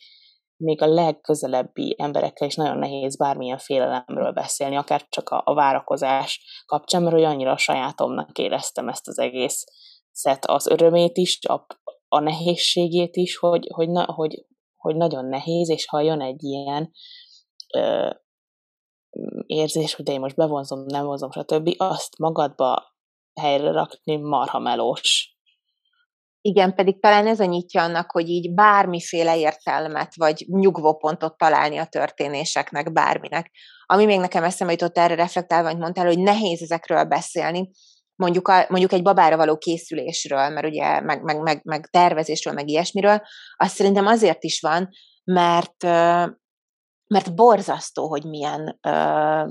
még 0.61 0.83
a 0.83 0.87
legközelebbi 0.87 1.97
emberekkel 1.99 2.49
is 2.49 2.55
nagyon 2.55 2.79
nehéz 2.79 3.16
bármilyen 3.16 3.59
félelemről 3.59 4.33
beszélni, 4.33 4.77
akár 4.77 5.07
csak 5.09 5.29
a, 5.29 5.43
a 5.45 5.55
várakozás 5.55 6.64
kapcsán, 6.66 7.03
mert 7.03 7.14
hogy 7.14 7.25
annyira 7.25 7.57
sajátomnak 7.57 8.38
éreztem 8.38 8.88
ezt 8.88 9.09
az 9.09 9.19
egész 9.19 9.64
szet, 10.12 10.47
az 10.47 10.66
örömét 10.66 11.16
is, 11.16 11.38
a, 11.49 11.66
a 12.12 12.20
nehézségét 12.20 13.16
is, 13.16 13.37
hogy, 13.37 13.66
hogy, 13.75 13.88
na, 13.88 14.05
hogy, 14.05 14.44
hogy 14.77 14.96
nagyon 14.96 15.25
nehéz, 15.25 15.68
és 15.68 15.87
ha 15.87 16.01
jön 16.01 16.20
egy 16.20 16.42
ilyen 16.42 16.90
ö, 17.75 18.11
érzés, 19.46 19.94
hogy 19.94 20.05
de 20.05 20.12
én 20.12 20.20
most 20.20 20.37
bevonzom, 20.37 20.85
nem 20.87 21.05
vonzom, 21.05 21.31
stb., 21.31 21.75
azt 21.77 22.18
magadba 22.18 22.94
helyre 23.40 23.70
rakni 23.70 24.16
marha 24.16 24.59
melós. 24.59 25.38
Igen, 26.42 26.75
pedig 26.75 27.01
talán 27.01 27.27
ez 27.27 27.40
a 27.40 27.44
nyitja 27.44 27.83
annak, 27.83 28.11
hogy 28.11 28.29
így 28.29 28.55
bármiféle 28.55 29.38
értelmet, 29.38 30.16
vagy 30.16 30.44
nyugvópontot 30.49 31.37
találni 31.37 31.77
a 31.77 31.87
történéseknek, 31.87 32.92
bárminek. 32.92 33.51
Ami 33.87 34.05
még 34.05 34.18
nekem 34.18 34.44
eszembe 34.44 34.73
jutott 34.73 34.99
erre 34.99 35.14
reflektálva, 35.14 35.68
hogy 35.68 35.79
mondtál, 35.79 36.07
hogy 36.07 36.18
nehéz 36.18 36.62
ezekről 36.62 37.05
beszélni, 37.05 37.70
mondjuk, 38.20 38.48
a, 38.48 38.66
mondjuk 38.68 38.92
egy 38.92 39.02
babára 39.02 39.37
való 39.37 39.56
készülésről, 39.56 40.48
mert 40.48 40.66
ugye 40.66 41.00
meg, 41.00 41.22
meg, 41.22 41.40
meg, 41.40 41.61
meg 41.64 41.87
tervezésről, 41.90 42.54
meg 42.54 42.68
ilyesmiről, 42.68 43.22
azt 43.56 43.74
szerintem 43.74 44.06
azért 44.06 44.44
is 44.44 44.61
van, 44.61 44.88
mert 45.24 45.85
mert 47.14 47.35
borzasztó, 47.35 48.09
hogy 48.09 48.24
milyen 48.24 48.78
ö, 48.83 49.44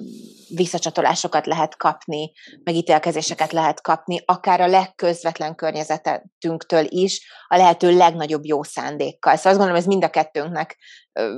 visszacsatolásokat 0.55 1.45
lehet 1.45 1.77
kapni, 1.77 2.31
megítélkezéseket 2.63 3.51
lehet 3.51 3.81
kapni, 3.81 4.21
akár 4.25 4.61
a 4.61 4.67
legközvetlen 4.67 5.55
környezetünktől 5.55 6.85
is, 6.87 7.31
a 7.47 7.57
lehető 7.57 7.97
legnagyobb 7.97 8.45
jó 8.45 8.63
szándékkal. 8.63 9.35
Szóval 9.35 9.51
azt 9.51 9.57
gondolom, 9.57 9.81
ez 9.81 9.87
mind 9.87 10.03
a 10.03 10.09
kettőnknek 10.09 10.77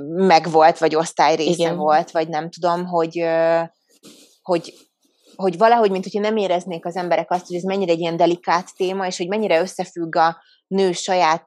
megvolt, 0.06 0.78
vagy 0.78 0.94
osztály 0.94 1.36
része 1.36 1.62
Igen. 1.62 1.76
volt, 1.76 2.10
vagy 2.10 2.28
nem 2.28 2.50
tudom, 2.50 2.86
hogy, 2.86 3.20
ö, 3.20 3.62
hogy, 4.42 4.74
hogy 5.36 5.58
valahogy, 5.58 5.90
mint 5.90 6.04
hogyha 6.04 6.20
nem 6.20 6.36
éreznék 6.36 6.86
az 6.86 6.96
emberek 6.96 7.30
azt, 7.30 7.46
hogy 7.46 7.56
ez 7.56 7.62
mennyire 7.62 7.92
egy 7.92 8.00
ilyen 8.00 8.16
delikát 8.16 8.76
téma, 8.76 9.06
és 9.06 9.16
hogy 9.16 9.28
mennyire 9.28 9.60
összefügg 9.60 10.16
a 10.16 10.42
nő 10.66 10.92
saját 10.92 11.44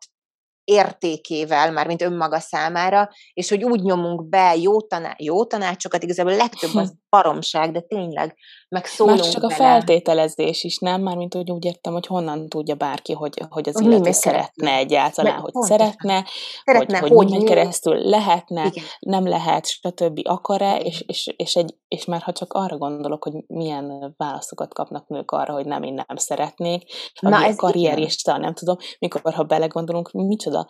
értékével, 0.63 1.71
már 1.71 1.87
mint 1.87 2.01
önmaga 2.01 2.39
számára, 2.39 3.09
és 3.33 3.49
hogy 3.49 3.63
úgy 3.63 3.81
nyomunk 3.81 4.29
be 4.29 4.55
jó, 4.55 4.81
taná- 4.81 5.21
jó 5.21 5.45
tanácsokat, 5.45 6.03
igazából 6.03 6.33
a 6.33 6.35
legtöbb 6.35 6.75
az 6.75 6.93
baromság, 7.09 7.71
de 7.71 7.79
tényleg, 7.79 8.35
meg 8.75 8.85
szólunk 8.85 9.19
Más 9.19 9.29
csak 9.29 9.43
a 9.43 9.49
feltételezés 9.49 10.63
is, 10.63 10.77
nem? 10.77 11.01
Mármint 11.01 11.33
hogy 11.33 11.51
úgy 11.51 11.65
értem, 11.65 11.93
hogy 11.93 12.05
honnan 12.05 12.49
tudja 12.49 12.75
bárki, 12.75 13.13
hogy, 13.13 13.41
hogy 13.49 13.69
az 13.69 13.81
illető 13.81 14.11
szeretne 14.11 14.75
egyáltalán, 14.75 15.33
Meg 15.33 15.41
hogy 15.41 15.51
pontosan. 15.51 15.77
szeretne, 15.77 16.25
szeretne, 16.63 16.99
hogy, 16.99 17.11
hogy, 17.11 17.31
hogy 17.31 17.43
keresztül 17.43 17.95
lehetne, 17.95 18.65
Igen. 18.65 18.83
nem 18.99 19.27
lehet, 19.27 19.65
stb. 19.65 20.19
akar-e, 20.23 20.77
és, 20.77 21.03
és, 21.07 21.33
és, 21.35 21.55
egy, 21.55 21.75
és 21.87 22.05
már 22.05 22.21
ha 22.21 22.31
csak 22.31 22.53
arra 22.53 22.77
gondolok, 22.77 23.23
hogy 23.23 23.33
milyen 23.47 24.13
válaszokat 24.17 24.73
kapnak 24.73 25.07
nők 25.07 25.31
arra, 25.31 25.53
hogy 25.53 25.65
nem, 25.65 25.83
én 25.83 25.93
nem 25.93 26.15
szeretnék, 26.15 26.83
Na, 27.19 27.43
ez 27.43 27.55
karrierista, 27.55 28.37
nem 28.37 28.53
tudom, 28.53 28.75
mikor, 28.99 29.33
ha 29.33 29.43
belegondolunk, 29.43 30.11
micsoda 30.11 30.67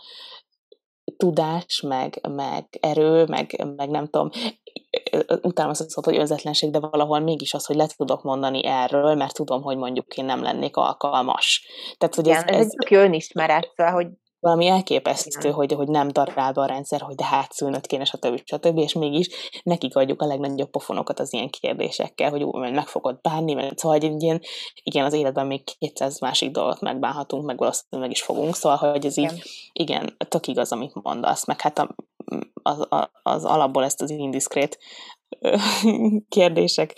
tudás, 1.17 1.81
meg, 1.81 2.19
meg 2.29 2.65
erő, 2.79 3.25
meg, 3.25 3.65
meg 3.75 3.89
nem 3.89 4.07
tudom, 4.07 4.29
utána 5.41 5.69
azt 5.69 5.89
szólt, 5.89 6.05
hogy 6.05 6.17
önzetlenség, 6.17 6.71
de 6.71 6.79
valahol 6.79 7.19
mégis 7.19 7.53
az, 7.53 7.65
hogy 7.65 7.75
le 7.75 7.87
tudok 7.97 8.23
mondani 8.23 8.65
erről, 8.65 9.15
mert 9.15 9.33
tudom, 9.33 9.61
hogy 9.61 9.77
mondjuk 9.77 10.17
én 10.17 10.25
nem 10.25 10.41
lennék 10.41 10.77
alkalmas. 10.77 11.67
Tehát, 11.97 12.15
hogy 12.15 12.27
Igen, 12.27 12.43
ez, 12.43 12.55
ez, 12.55 12.67
ez 12.77 12.91
önismeret, 12.91 13.71
szóval, 13.75 13.93
hogy 13.93 14.07
valami 14.45 14.67
elképesztő, 14.67 15.51
hogy, 15.51 15.71
hogy 15.71 15.87
nem 15.87 16.07
darál 16.07 16.53
be 16.53 16.61
a 16.61 16.65
rendszer, 16.65 17.01
hogy 17.01 17.15
de 17.15 17.25
hát 17.25 17.51
szülnöt 17.53 17.87
kéne, 17.87 18.03
stb. 18.03 18.41
stb. 18.43 18.77
És 18.77 18.93
mégis 18.93 19.27
nekik 19.63 19.95
adjuk 19.95 20.21
a 20.21 20.25
legnagyobb 20.25 20.69
pofonokat 20.69 21.19
az 21.19 21.33
ilyen 21.33 21.49
kérdésekkel, 21.49 22.29
hogy 22.29 22.43
úgy, 22.43 22.71
meg 22.71 22.87
fogod 22.87 23.21
bánni, 23.21 23.53
mert 23.53 23.77
szóval 23.77 23.97
egy 23.97 24.23
ilyen, 24.23 24.41
igen, 24.83 25.05
az 25.05 25.13
életben 25.13 25.47
még 25.47 25.63
200 25.77 26.19
másik 26.19 26.51
dolgot 26.51 26.79
megbánhatunk, 26.79 27.45
meg 27.45 27.57
valószínűleg 27.57 28.07
meg 28.07 28.17
is 28.17 28.21
fogunk, 28.21 28.55
szóval, 28.55 28.77
hogy 28.77 29.05
ez 29.05 29.17
így, 29.17 29.41
igen, 29.73 30.17
tök 30.27 30.47
igaz, 30.47 30.71
amit 30.71 31.03
mondasz, 31.03 31.45
meg 31.45 31.61
hát 31.61 31.79
a, 31.79 31.95
az, 32.63 32.85
az, 32.89 33.07
az 33.23 33.45
alapból 33.45 33.83
ezt 33.83 34.01
az 34.01 34.09
indiszkrét 34.09 34.77
kérdések 36.29 36.93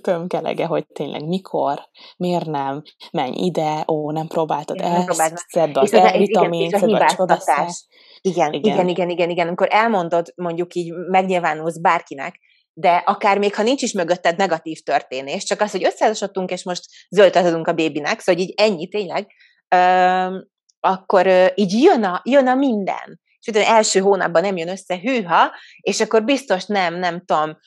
tömkelege, 0.00 0.66
hogy 0.66 0.86
tényleg 0.86 1.26
mikor, 1.26 1.88
miért 2.16 2.46
nem, 2.46 2.82
menj 3.12 3.34
ide, 3.36 3.84
ó, 3.86 4.10
nem 4.10 4.26
próbáltad 4.26 4.76
nem 4.76 4.92
ezt, 4.92 5.04
próbáltad. 5.04 5.38
szedd 5.48 5.78
az 5.78 5.92
E-vitamint, 5.92 6.76
szedd 6.76 6.94
a 6.94 7.06
csodaszert. 7.06 7.74
Igen, 8.20 8.52
igen, 8.52 8.72
igen, 8.72 8.88
igen, 8.88 9.10
igen, 9.10 9.30
igen. 9.30 9.46
Amikor 9.46 9.68
elmondod, 9.70 10.32
mondjuk 10.34 10.74
így 10.74 10.92
megnyilvánulsz 10.92 11.78
bárkinek, 11.78 12.38
de 12.72 12.90
akár 12.90 13.38
még 13.38 13.54
ha 13.54 13.62
nincs 13.62 13.82
is 13.82 13.92
mögötted 13.92 14.36
negatív 14.36 14.78
történés, 14.78 15.44
csak 15.44 15.60
az, 15.60 15.70
hogy 15.70 15.84
összehasonlítunk, 15.84 16.50
és 16.50 16.64
most 16.64 16.84
zöldet 17.10 17.46
adunk 17.46 17.66
a 17.66 17.72
bébinek, 17.72 18.20
szóval 18.20 18.42
így 18.42 18.54
ennyi 18.56 18.88
tényleg, 18.88 19.26
öm, 19.68 20.48
akkor 20.80 21.26
ö, 21.26 21.46
így 21.54 21.72
jön 21.82 22.04
a, 22.04 22.20
jön 22.24 22.46
a 22.46 22.54
minden 22.54 23.20
utána 23.48 23.66
első 23.66 24.00
hónapban 24.00 24.42
nem 24.42 24.56
jön 24.56 24.68
össze, 24.68 24.98
hűha, 24.98 25.50
és 25.80 26.00
akkor 26.00 26.24
biztos 26.24 26.64
nem, 26.64 26.94
nem 26.94 27.24
tudom, 27.24 27.58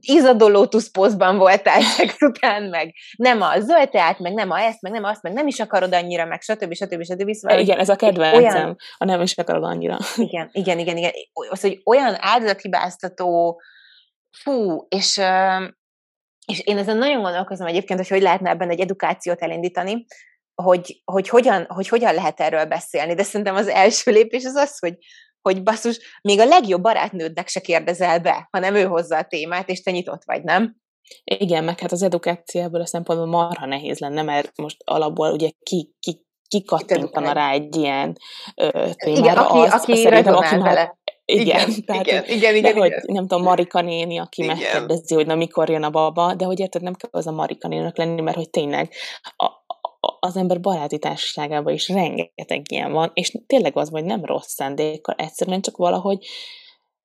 izadoló 0.00 0.66
tuszpózban 0.66 1.36
voltál 1.36 1.80
szex 1.96 2.20
után, 2.20 2.62
meg 2.62 2.94
nem 3.16 3.40
a 3.40 3.60
zöld 3.60 3.90
teát, 3.90 4.18
meg 4.18 4.32
nem 4.32 4.50
a 4.50 4.60
ezt, 4.60 4.82
meg 4.82 4.92
nem 4.92 5.04
azt, 5.04 5.22
meg 5.22 5.32
nem 5.32 5.46
is 5.46 5.60
akarod 5.60 5.94
annyira, 5.94 6.24
meg 6.24 6.40
stb. 6.40 6.74
stb. 6.74 7.02
stb. 7.02 7.32
Szóval, 7.32 7.58
igen, 7.58 7.78
ez 7.78 7.88
a 7.88 7.96
kedvencem, 7.96 8.42
olyan... 8.42 8.76
a 8.96 9.04
nem 9.04 9.20
is 9.20 9.38
akarod 9.38 9.64
annyira. 9.64 9.98
Igen, 10.16 10.48
igen, 10.52 10.78
igen, 10.78 10.96
igen. 10.96 11.12
Az, 11.50 11.60
hogy 11.60 11.80
olyan 11.84 12.16
áldozathibáztató, 12.18 13.60
fú, 14.42 14.86
és 14.88 15.20
és 16.46 16.60
én 16.60 16.78
ezen 16.78 16.96
nagyon 16.96 17.22
gondolkozom 17.22 17.66
egyébként, 17.66 17.98
hogy 17.98 18.08
hogy 18.08 18.22
lehetne 18.22 18.50
ebben 18.50 18.70
egy 18.70 18.80
edukációt 18.80 19.40
elindítani, 19.40 20.06
hogy, 20.54 21.02
hogy, 21.04 21.28
hogyan, 21.28 21.66
hogy 21.68 21.88
hogyan 21.88 22.14
lehet 22.14 22.40
erről 22.40 22.64
beszélni. 22.64 23.14
De 23.14 23.22
szerintem 23.22 23.54
az 23.54 23.68
első 23.68 24.10
lépés 24.10 24.44
az 24.44 24.54
az, 24.54 24.78
hogy, 24.78 24.94
hogy 25.40 25.62
basszus, 25.62 26.18
még 26.22 26.40
a 26.40 26.44
legjobb 26.44 26.82
barátnődnek 26.82 27.48
se 27.48 27.60
kérdezel 27.60 28.20
be, 28.20 28.48
hanem 28.50 28.74
ő 28.74 28.84
hozza 28.84 29.16
a 29.16 29.24
témát, 29.24 29.68
és 29.68 29.82
te 29.82 29.90
nyitott 29.90 30.22
vagy, 30.24 30.42
nem? 30.42 30.76
Igen, 31.24 31.64
meg 31.64 31.80
hát 31.80 31.92
az 31.92 32.02
edukációból 32.02 32.80
a 32.80 32.86
szempontból 32.86 33.28
marha 33.28 33.66
nehéz 33.66 33.98
lenne, 33.98 34.22
mert 34.22 34.56
most 34.56 34.76
alapból 34.84 35.32
ugye 35.32 35.50
ki, 35.62 35.94
ki, 36.00 36.24
ki 36.48 36.64
kattintana 36.64 37.32
rá 37.32 37.50
egy 37.50 37.76
ilyen 37.76 38.16
ö, 38.54 38.68
témára. 38.96 39.22
Igen, 39.22 39.36
aki, 39.36 39.58
azt, 39.58 39.88
aki 39.88 39.96
szerintem, 39.96 40.34
aki 40.34 40.56
már, 40.56 40.62
vele. 40.62 40.98
Igen, 41.24 41.44
igen, 41.44 41.84
tehát, 41.86 42.06
igen, 42.06 42.24
igen, 42.24 42.54
igen, 42.54 42.74
de 42.74 42.80
hogy 42.80 42.92
nem 43.06 43.26
tudom, 43.26 43.42
Marika 43.42 43.80
néni, 43.80 44.18
aki 44.18 44.42
igen. 44.42 44.56
megkérdezi, 44.56 45.14
hogy 45.14 45.26
na 45.26 45.34
mikor 45.34 45.68
jön 45.68 45.82
a 45.82 45.90
baba, 45.90 46.34
de 46.34 46.44
hogy 46.44 46.60
érted, 46.60 46.82
nem 46.82 46.94
kell 46.94 47.10
az 47.12 47.26
a 47.26 47.32
Marika 47.32 47.68
néninek 47.68 47.96
lenni, 47.96 48.20
mert 48.20 48.36
hogy 48.36 48.50
tényleg 48.50 48.92
a, 49.36 49.46
az 50.24 50.36
ember 50.36 50.60
baráti 50.60 50.98
társaságában 50.98 51.72
is 51.72 51.88
rengeteg 51.88 52.62
ilyen 52.70 52.92
van, 52.92 53.10
és 53.14 53.32
tényleg 53.46 53.76
az, 53.76 53.88
hogy 53.88 54.04
nem 54.04 54.24
rossz 54.24 54.48
szándékkal, 54.48 55.14
egyszerűen 55.14 55.60
csak 55.60 55.76
valahogy, 55.76 56.26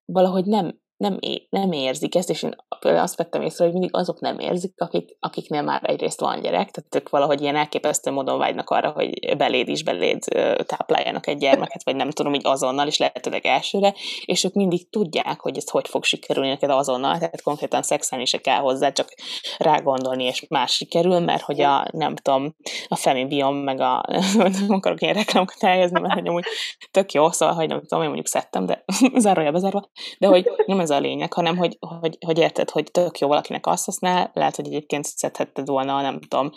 valahogy 0.05 0.45
nem, 0.45 0.79
nem, 0.99 1.17
é, 1.19 1.47
nem 1.49 1.71
érzik 1.71 2.15
ezt, 2.15 2.29
és 2.29 2.43
én 2.43 2.55
azt 2.79 3.15
vettem 3.15 3.41
észre, 3.41 3.63
hogy 3.63 3.73
mindig 3.73 3.89
azok 3.93 4.19
nem 4.19 4.39
érzik, 4.39 4.73
akik, 4.77 5.17
akiknél 5.19 5.61
már 5.61 5.81
egyrészt 5.83 6.19
van 6.19 6.41
gyerek, 6.41 6.71
tehát 6.71 6.95
ők 6.95 7.09
valahogy 7.09 7.41
ilyen 7.41 7.55
elképesztő 7.55 8.11
módon 8.11 8.37
vágynak 8.37 8.69
arra, 8.69 8.89
hogy 8.89 9.37
beléd 9.37 9.67
is 9.67 9.83
beléd 9.83 10.23
tápláljanak 10.65 11.27
egy 11.27 11.37
gyermeket, 11.37 11.83
vagy 11.83 11.95
nem 11.95 12.09
tudom, 12.09 12.33
így 12.33 12.41
azonnal 12.45 12.87
is 12.87 12.97
lehetőleg 12.97 13.45
elsőre, 13.45 13.93
és 14.25 14.43
ők 14.43 14.53
mindig 14.53 14.89
tudják, 14.89 15.39
hogy 15.39 15.57
ez 15.57 15.69
hogy 15.69 15.87
fog 15.87 16.03
sikerülni 16.03 16.49
neked 16.49 16.69
azonnal, 16.69 17.13
tehát 17.13 17.41
konkrétan 17.41 17.81
szexelni 17.81 18.25
se 18.25 18.37
kell 18.37 18.59
hozzá, 18.59 18.91
csak 18.91 19.07
rágondolni, 19.57 20.23
és 20.23 20.45
más 20.49 20.71
sikerül, 20.71 21.19
mert 21.19 21.41
hogy 21.41 21.61
a, 21.61 21.87
nem 21.91 22.15
tudom, 22.15 22.55
a 22.87 22.95
femibiom, 22.95 23.55
meg 23.55 23.79
a, 23.79 24.05
nem 24.59 24.67
akarok 24.67 25.01
ilyen 25.01 25.13
reklámokat 25.13 25.63
elhelyezni, 25.63 25.99
mert 25.99 26.13
hogy 26.13 26.27
amúgy 26.27 26.45
tök 26.91 27.11
jó, 27.11 27.31
szóval, 27.31 27.55
hogy 27.55 27.67
nem 27.67 27.79
tudom, 27.79 27.99
én 27.99 28.05
mondjuk 28.05 28.27
szedtem, 28.27 28.65
de 28.65 28.83
zárója 29.25 29.51
bezárva, 29.51 29.89
de 30.19 30.27
hogy 30.27 30.51
nem 30.65 30.79
ez 30.79 30.88
a 30.89 30.99
lényeg, 30.99 31.33
hanem 31.33 31.57
hogy, 31.57 31.77
hogy, 31.99 32.17
hogy 32.25 32.37
érted, 32.37 32.69
hogy 32.69 32.91
tök 32.91 33.19
jó 33.19 33.27
valakinek 33.27 33.67
azt 33.67 33.85
használ, 33.85 34.31
lehet, 34.33 34.55
hogy 34.55 34.65
egyébként 34.65 35.05
szedhetted 35.05 35.67
volna, 35.67 36.01
nem 36.01 36.19
tudom, 36.19 36.51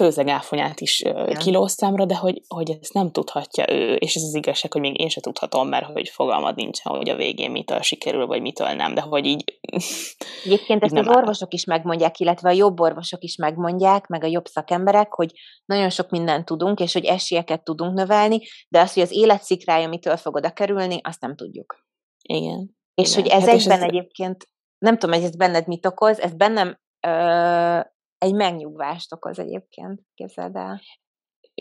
tőzegáfonyát 0.00 0.80
is 0.80 1.00
ja. 1.02 1.24
kilószámra, 1.24 2.04
de 2.04 2.16
hogy, 2.16 2.40
hogy 2.48 2.78
ezt 2.80 2.92
nem 2.92 3.10
tudhatja 3.10 3.72
ő, 3.72 3.94
és 3.94 4.14
ez 4.14 4.22
az 4.22 4.34
igazság, 4.34 4.72
hogy 4.72 4.80
még 4.80 5.00
én 5.00 5.08
sem 5.08 5.22
tudhatom, 5.22 5.68
mert 5.68 5.84
hogy 5.84 6.08
fogalmad 6.08 6.56
nincsen, 6.56 6.96
hogy 6.96 7.08
a 7.08 7.16
végén 7.16 7.50
mitől 7.50 7.80
sikerül, 7.80 8.26
vagy 8.26 8.40
mitől 8.40 8.68
nem, 8.68 8.94
de 8.94 9.00
hogy 9.00 9.26
így... 9.26 9.58
Egyébként 10.44 10.82
ezt 10.82 10.96
az 10.96 11.08
áll. 11.08 11.16
orvosok 11.16 11.52
is 11.52 11.64
megmondják, 11.64 12.18
illetve 12.18 12.48
a 12.48 12.52
jobb 12.52 12.80
orvosok 12.80 13.22
is 13.22 13.36
megmondják, 13.36 14.06
meg 14.06 14.24
a 14.24 14.26
jobb 14.26 14.46
szakemberek, 14.46 15.12
hogy 15.12 15.32
nagyon 15.64 15.90
sok 15.90 16.10
mindent 16.10 16.44
tudunk, 16.44 16.80
és 16.80 16.92
hogy 16.92 17.04
esélyeket 17.04 17.64
tudunk 17.64 17.94
növelni, 17.94 18.40
de 18.68 18.80
az, 18.80 18.92
hogy 18.92 19.02
az 19.02 19.12
életszikrája 19.12 19.88
mitől 19.88 20.16
fog 20.16 20.34
oda 20.34 20.50
kerülni, 20.50 21.00
azt 21.02 21.20
nem 21.20 21.36
tudjuk. 21.36 21.84
Igen. 22.22 22.78
És 23.00 23.16
Igen. 23.16 23.22
hogy 23.22 23.30
ez 23.30 23.48
hát 23.48 23.54
egyben 23.54 23.78
ez... 23.78 23.82
egyébként, 23.82 24.48
nem 24.78 24.98
tudom, 24.98 25.14
hogy 25.14 25.24
ez 25.24 25.36
benned 25.36 25.66
mit 25.66 25.86
okoz, 25.86 26.20
ez 26.20 26.32
bennem 26.32 26.78
ö, 27.06 27.80
egy 28.18 28.34
megnyugvást 28.34 29.12
okoz 29.12 29.38
egyébként, 29.38 30.00
képzeld 30.14 30.56
el. 30.56 30.80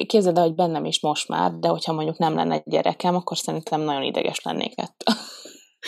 Képzeld 0.06 0.38
el, 0.38 0.44
hogy 0.44 0.56
bennem 0.56 0.86
is 0.86 1.02
most 1.02 1.28
már, 1.28 1.52
de 1.52 1.68
hogyha 1.68 1.94
mondjuk 1.94 2.18
nem 2.18 2.36
lenne 2.36 2.54
egy 2.54 2.64
gyerekem, 2.66 3.16
akkor 3.16 3.38
szerintem 3.38 3.82
nagyon 3.82 4.04
ideges 4.04 4.42
lennék 4.42 4.74
ettől. 4.76 5.16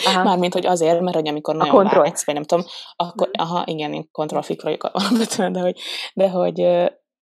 Aha. 0.04 0.22
Mármint, 0.22 0.52
hogy 0.52 0.66
azért, 0.66 1.00
mert 1.00 1.16
hogy 1.16 1.28
amikor 1.28 1.56
nagyon 1.56 1.74
kontroll. 1.74 2.02
vágysz, 2.02 2.24
vagy 2.24 2.34
nem 2.34 2.44
tudom, 2.44 2.64
akkor, 2.96 3.30
aha, 3.32 3.62
igen, 3.66 3.92
én 3.92 4.08
kontrollfik 4.10 4.62
vagyok 4.62 4.84
alapvetően, 4.84 5.52
de 5.52 5.60
hogy, 5.60 5.78
de 6.14 6.30
hogy, 6.30 6.54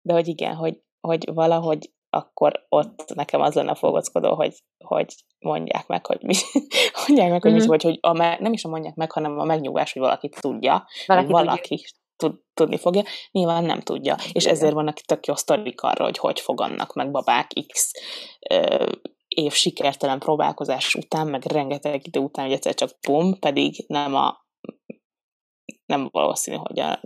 de 0.03 0.13
hogy 0.13 0.29
igen, 0.29 0.55
hogy, 0.55 0.83
hogy 1.01 1.35
valahogy 1.35 1.91
akkor 2.17 2.67
ott 2.69 3.15
nekem 3.15 3.41
az 3.41 3.55
lenne 3.55 3.75
fogockodó, 3.75 4.35
hogy, 4.35 4.55
hogy 4.85 5.15
mondják 5.39 5.87
meg, 5.87 6.07
hogy 6.07 6.23
mi, 6.23 6.35
mondják 7.07 7.31
meg, 7.31 7.43
hogy 7.43 7.51
mm-hmm. 7.51 7.61
mi, 7.61 7.67
vagy 7.67 7.83
hogy 7.83 7.99
a, 8.01 8.13
nem 8.43 8.53
is 8.53 8.65
a 8.65 8.69
mondják 8.69 8.95
meg, 8.95 9.13
hanem 9.13 9.39
a 9.39 9.45
megnyugvás, 9.45 9.93
hogy 9.93 10.03
valaki 10.03 10.29
tudja, 10.29 10.87
valaki, 11.07 11.31
valaki 11.33 11.85
tud, 12.17 12.35
tudni 12.55 12.77
fogja, 12.77 13.03
nyilván 13.31 13.65
nem 13.65 13.81
tudja. 13.81 14.15
Igen. 14.19 14.31
És 14.33 14.47
ezért 14.47 14.73
vannak 14.73 14.95
tök 14.95 15.27
jó 15.27 15.35
sztorik 15.35 15.81
arra, 15.81 16.05
hogy 16.05 16.19
hogy 16.19 16.41
fogannak 16.41 16.95
meg 16.95 17.11
babák 17.11 17.51
X 17.73 17.91
ö, 18.51 18.87
év 19.29 19.53
sikertelen 19.53 20.19
próbálkozás 20.19 20.95
után, 20.95 21.27
meg 21.27 21.45
rengeteg 21.45 22.07
idő 22.07 22.21
után, 22.21 22.45
hogy 22.45 22.55
egyszer 22.55 22.75
csak 22.75 22.91
bum, 23.07 23.39
pedig 23.39 23.85
nem 23.87 24.15
a 24.15 24.45
nem 25.87 26.09
valószínű, 26.11 26.57
hogy 26.57 26.79
a 26.79 27.01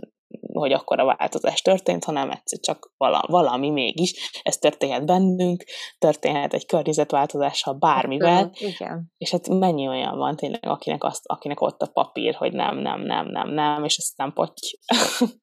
hogy 0.53 0.71
akkor 0.71 0.99
a 0.99 1.05
változás 1.05 1.61
történt, 1.61 2.03
hanem 2.03 2.29
egyszer 2.29 2.59
csak 2.59 2.91
valami 3.27 3.69
mégis. 3.69 4.29
Ez 4.43 4.57
történhet 4.57 5.05
bennünk, 5.05 5.63
történhet 5.97 6.53
egy 6.53 6.65
környezetváltozással, 6.65 7.73
bármivel. 7.73 8.51
Igen. 8.53 9.11
És 9.17 9.31
hát 9.31 9.47
mennyi 9.47 9.87
olyan 9.87 10.17
van 10.17 10.35
tényleg, 10.35 10.65
akinek, 10.65 11.03
azt, 11.03 11.23
akinek 11.23 11.61
ott 11.61 11.81
a 11.81 11.91
papír, 11.93 12.35
hogy 12.35 12.53
nem, 12.53 12.77
nem, 12.77 13.01
nem, 13.01 13.27
nem, 13.27 13.49
nem, 13.49 13.83
és 13.83 13.97
aztán 13.97 14.33
potty. 14.33 14.77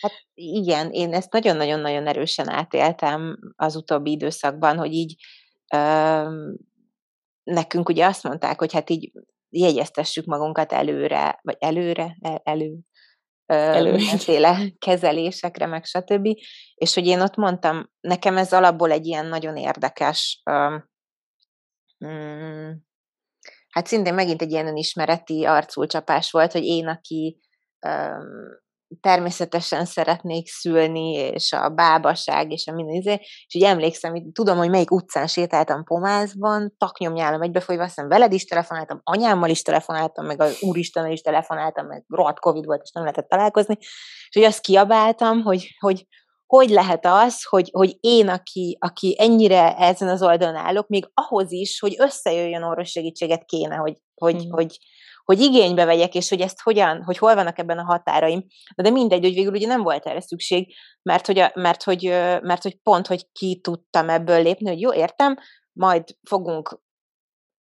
Hát 0.00 0.12
igen, 0.34 0.90
én 0.90 1.12
ezt 1.12 1.32
nagyon-nagyon-nagyon 1.32 2.06
erősen 2.06 2.48
átéltem 2.48 3.38
az 3.56 3.76
utóbbi 3.76 4.10
időszakban, 4.10 4.78
hogy 4.78 4.92
így 4.92 5.14
öm, 5.74 6.56
nekünk 7.42 7.88
ugye 7.88 8.06
azt 8.06 8.22
mondták, 8.22 8.58
hogy 8.58 8.72
hát 8.72 8.90
így 8.90 9.12
jegyeztessük 9.48 10.24
magunkat 10.24 10.72
előre, 10.72 11.38
vagy 11.42 11.56
előre, 11.58 12.16
el, 12.20 12.40
elő, 12.44 12.78
mindenféle 13.82 14.72
kezelésekre, 14.78 15.66
meg 15.66 15.84
stb. 15.84 16.28
És 16.74 16.94
hogy 16.94 17.06
én 17.06 17.20
ott 17.20 17.36
mondtam, 17.36 17.90
nekem 18.00 18.36
ez 18.36 18.52
alapból 18.52 18.90
egy 18.90 19.06
ilyen 19.06 19.26
nagyon 19.26 19.56
érdekes, 19.56 20.42
um, 20.50 20.90
hát 23.68 23.86
szintén 23.86 24.14
megint 24.14 24.42
egy 24.42 24.50
ilyen 24.50 24.66
önismereti 24.66 25.44
arculcsapás 25.44 26.30
volt, 26.30 26.52
hogy 26.52 26.64
én, 26.64 26.88
aki 26.88 27.40
um, 27.86 28.60
természetesen 29.00 29.84
szeretnék 29.84 30.48
szülni, 30.48 31.12
és 31.12 31.52
a 31.52 31.68
bábaság, 31.68 32.52
és 32.52 32.66
a 32.66 32.72
minden 32.72 32.94
izé, 32.94 33.12
és 33.20 33.54
így 33.54 33.62
emlékszem, 33.62 34.14
így 34.14 34.32
tudom, 34.32 34.56
hogy 34.56 34.70
melyik 34.70 34.90
utcán 34.90 35.26
sétáltam 35.26 35.84
Pomázban, 35.84 36.74
taknyomnyálom 36.78 37.42
egybefolyva, 37.42 37.82
aztán 37.82 38.08
veled 38.08 38.32
is 38.32 38.44
telefonáltam, 38.44 39.00
anyámmal 39.04 39.48
is 39.48 39.62
telefonáltam, 39.62 40.26
meg 40.26 40.40
az 40.40 40.62
úristennel 40.62 41.12
is 41.12 41.20
telefonáltam, 41.20 41.86
meg 41.86 42.04
rohadt 42.08 42.38
Covid 42.38 42.64
volt, 42.64 42.82
és 42.82 42.90
nem 42.92 43.02
lehetett 43.02 43.28
találkozni, 43.28 43.76
és 43.80 44.30
hogy 44.32 44.44
azt 44.44 44.60
kiabáltam, 44.60 45.42
hogy, 45.42 45.76
hogy, 45.78 46.06
hogy 46.46 46.70
lehet 46.70 47.06
az, 47.06 47.44
hogy, 47.44 47.68
hogy 47.72 47.96
én, 48.00 48.28
aki, 48.28 48.76
aki 48.80 49.16
ennyire 49.18 49.76
ezen 49.76 50.08
az 50.08 50.22
oldalon 50.22 50.56
állok, 50.56 50.88
még 50.88 51.10
ahhoz 51.14 51.52
is, 51.52 51.78
hogy 51.78 51.94
összejöjjön 51.98 52.62
orvos 52.62 52.90
segítséget 52.90 53.44
kéne, 53.44 53.74
hogy, 53.74 53.96
hogy, 54.14 54.46
mm. 54.46 54.50
hogy, 54.50 54.78
hogy 55.24 55.40
igénybe 55.40 55.84
vegyek, 55.84 56.14
és 56.14 56.28
hogy 56.28 56.40
ezt 56.40 56.60
hogyan, 56.60 57.02
hogy 57.02 57.18
hol 57.18 57.34
vannak 57.34 57.58
ebben 57.58 57.78
a 57.78 57.84
határaim. 57.84 58.46
De 58.76 58.90
mindegy, 58.90 59.22
hogy 59.22 59.34
végül 59.34 59.52
ugye 59.52 59.66
nem 59.66 59.82
volt 59.82 60.06
erre 60.06 60.20
szükség, 60.20 60.74
mert 61.02 61.26
hogy, 61.26 61.38
a, 61.38 61.50
mert 61.54 61.82
hogy, 61.82 62.02
mert 62.42 62.62
hogy 62.62 62.80
pont, 62.82 63.06
hogy 63.06 63.32
ki 63.32 63.60
tudtam 63.60 64.08
ebből 64.08 64.42
lépni, 64.42 64.68
hogy 64.68 64.80
jó, 64.80 64.92
értem, 64.92 65.36
majd 65.72 66.04
fogunk 66.28 66.80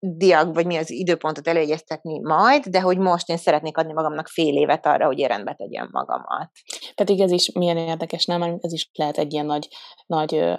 diag, 0.03 0.53
vagy 0.53 0.65
mi 0.65 0.77
az 0.77 0.91
időpontot 0.91 1.47
előegyeztetni 1.47 2.19
majd, 2.19 2.65
de 2.65 2.81
hogy 2.81 2.97
most 2.97 3.29
én 3.29 3.37
szeretnék 3.37 3.77
adni 3.77 3.93
magamnak 3.93 4.27
fél 4.27 4.55
évet 4.57 4.85
arra, 4.85 5.05
hogy 5.05 5.19
én 5.19 5.27
rendbe 5.27 5.53
tegyem 5.53 5.89
magamat. 5.91 6.51
Pedig 6.95 7.19
ez 7.19 7.31
is 7.31 7.51
milyen 7.51 7.77
érdekes, 7.77 8.25
nem? 8.25 8.41
Ez 8.41 8.73
is 8.73 8.89
lehet 8.93 9.17
egy 9.17 9.33
ilyen 9.33 9.45
nagy, 9.45 9.67
nagy 10.05 10.55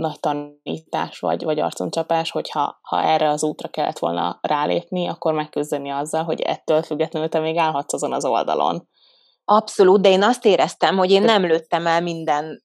nagy 0.00 0.20
tanítás 0.20 1.18
vagy, 1.18 1.44
vagy 1.44 1.60
arconcsapás, 1.60 2.30
hogyha 2.30 2.78
ha 2.82 3.02
erre 3.02 3.28
az 3.28 3.42
útra 3.42 3.68
kellett 3.68 3.98
volna 3.98 4.38
rálépni, 4.42 5.08
akkor 5.08 5.32
megküzdeni 5.32 5.90
azzal, 5.90 6.24
hogy 6.24 6.40
ettől 6.40 6.82
függetlenül 6.82 7.28
te 7.28 7.38
még 7.38 7.56
állhatsz 7.56 7.92
azon 7.92 8.12
az 8.12 8.24
oldalon. 8.24 8.88
Abszolút, 9.44 10.00
de 10.00 10.08
én 10.08 10.22
azt 10.22 10.44
éreztem, 10.44 10.96
hogy 10.96 11.10
én 11.10 11.22
nem 11.22 11.46
lőttem 11.46 11.86
el 11.86 12.00
minden 12.00 12.62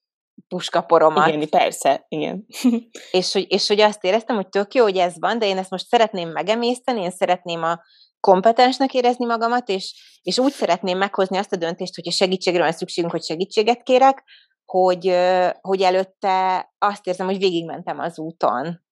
puskaporomat. 0.47 1.27
Igen, 1.27 1.49
persze, 1.49 2.05
igen. 2.07 2.45
és, 3.11 3.33
hogy, 3.33 3.45
és 3.47 3.67
hogy 3.67 3.79
azt 3.79 4.03
éreztem, 4.03 4.35
hogy 4.35 4.49
tök 4.49 4.73
jó, 4.73 4.83
hogy 4.83 4.97
ez 4.97 5.13
van, 5.19 5.39
de 5.39 5.45
én 5.45 5.57
ezt 5.57 5.69
most 5.69 5.87
szeretném 5.87 6.29
megemészteni, 6.29 7.01
én 7.01 7.11
szeretném 7.11 7.63
a 7.63 7.79
kompetensnek 8.19 8.93
érezni 8.93 9.25
magamat, 9.25 9.69
és, 9.69 10.19
és 10.21 10.37
úgy 10.37 10.51
szeretném 10.51 10.97
meghozni 10.97 11.37
azt 11.37 11.53
a 11.53 11.57
döntést, 11.57 11.95
hogyha 11.95 12.11
segítségre 12.11 12.61
van 12.63 12.71
szükségünk, 12.71 13.11
hogy 13.11 13.23
segítséget 13.23 13.83
kérek, 13.83 14.23
hogy, 14.65 15.17
hogy 15.61 15.81
előtte 15.81 16.69
azt 16.77 17.07
érzem, 17.07 17.25
hogy 17.25 17.37
végigmentem 17.37 17.99
az 17.99 18.19
úton. 18.19 18.83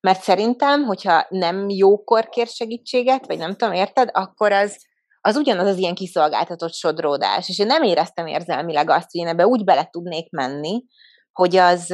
Mert 0.00 0.22
szerintem, 0.22 0.84
hogyha 0.84 1.26
nem 1.28 1.68
jókor 1.68 2.28
kér 2.28 2.46
segítséget, 2.46 3.26
vagy 3.26 3.38
nem 3.38 3.54
tudom, 3.56 3.74
érted, 3.74 4.08
akkor 4.12 4.52
az, 4.52 4.86
az 5.20 5.36
ugyanaz 5.36 5.66
az 5.66 5.78
ilyen 5.78 5.94
kiszolgáltatott 5.94 6.72
sodródás. 6.72 7.48
És 7.48 7.58
én 7.58 7.66
nem 7.66 7.82
éreztem 7.82 8.26
érzelmileg 8.26 8.90
azt, 8.90 9.08
hogy 9.10 9.20
én 9.20 9.26
ebbe 9.26 9.46
úgy 9.46 9.64
bele 9.64 9.88
tudnék 9.90 10.30
menni, 10.30 10.84
hogy 11.32 11.56
az, 11.56 11.86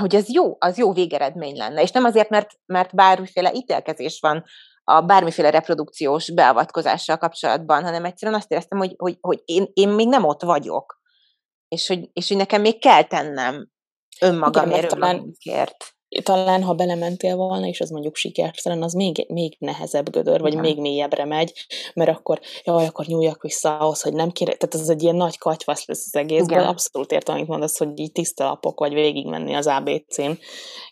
hogy 0.00 0.16
az 0.16 0.32
jó, 0.32 0.56
az 0.58 0.78
jó 0.78 0.92
végeredmény 0.92 1.56
lenne. 1.56 1.82
És 1.82 1.90
nem 1.90 2.04
azért, 2.04 2.28
mert, 2.28 2.50
mert 2.66 2.94
bármiféle 2.94 3.52
ítélkezés 3.52 4.18
van 4.20 4.44
a 4.84 5.00
bármiféle 5.00 5.50
reprodukciós 5.50 6.32
beavatkozással 6.32 7.16
kapcsolatban, 7.16 7.82
hanem 7.82 8.04
egyszerűen 8.04 8.38
azt 8.38 8.50
éreztem, 8.50 8.78
hogy, 8.78 8.94
hogy, 8.96 9.18
hogy 9.20 9.42
én, 9.44 9.66
én 9.72 9.88
még 9.88 10.08
nem 10.08 10.24
ott 10.24 10.42
vagyok 10.42 10.97
és 11.68 11.86
hogy, 11.86 12.10
és 12.12 12.28
hogy 12.28 12.36
nekem 12.36 12.60
még 12.60 12.78
kell 12.78 13.02
tennem 13.02 13.70
önmagamért, 14.20 14.92
önmagamért. 14.92 15.92
Talán, 16.22 16.62
ha 16.62 16.74
belementél 16.74 17.36
volna, 17.36 17.66
és 17.66 17.80
az 17.80 17.90
mondjuk 17.90 18.16
sikertelen, 18.16 18.82
az 18.82 18.92
még, 18.92 19.24
még 19.28 19.56
nehezebb 19.58 20.10
gödör, 20.10 20.40
vagy 20.40 20.52
Igen. 20.52 20.64
még 20.64 20.80
mélyebbre 20.80 21.24
megy, 21.24 21.52
mert 21.94 22.10
akkor, 22.10 22.40
jaj, 22.64 22.86
akkor 22.86 23.06
nyúljak 23.06 23.42
vissza 23.42 23.78
ahhoz, 23.78 24.02
hogy 24.02 24.12
nem 24.12 24.30
kérek, 24.30 24.56
tehát 24.56 24.74
ez 24.74 24.88
egy 24.88 25.02
ilyen 25.02 25.16
nagy 25.16 25.38
katyvasz 25.38 25.86
lesz 25.86 26.06
az 26.06 26.16
egészben, 26.16 26.66
abszolút 26.66 27.12
értem, 27.12 27.34
amit 27.34 27.48
mondasz, 27.48 27.78
hogy 27.78 27.98
így 27.98 28.12
tiszta 28.12 28.44
lapok, 28.44 28.78
vagy 28.78 28.92
végigmenni 28.92 29.54
az 29.54 29.66
ABC-n, 29.66 30.30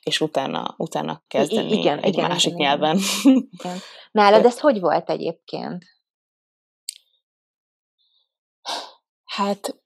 és 0.02 0.20
utána, 0.20 0.74
utána 0.78 1.24
kezdeni 1.28 1.72
I- 1.72 1.78
igen, 1.78 1.98
egy 1.98 2.12
igen, 2.12 2.28
másik 2.28 2.52
igen, 2.52 2.66
nyelven. 2.66 2.98
Igen. 3.22 3.78
Nálad 4.10 4.44
ez 4.44 4.60
hogy 4.60 4.80
volt 4.80 5.10
egyébként? 5.10 5.84
Hát 9.24 9.80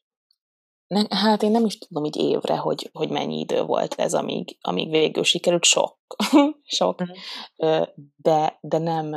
ne, 0.95 1.17
hát 1.17 1.43
én 1.43 1.51
nem 1.51 1.65
is 1.65 1.79
tudom 1.79 2.05
így 2.05 2.17
évre, 2.17 2.57
hogy, 2.57 2.91
hogy 2.93 3.11
mennyi 3.11 3.39
idő 3.39 3.63
volt 3.63 3.95
ez, 3.95 4.15
amíg, 4.15 4.57
amíg 4.61 4.91
végül 4.91 5.25
sikerült. 5.25 5.65
Sok. 5.65 5.99
Sok. 6.63 7.03
Mm. 7.03 7.83
De, 8.17 8.59
de 8.61 8.79
nem, 8.79 9.09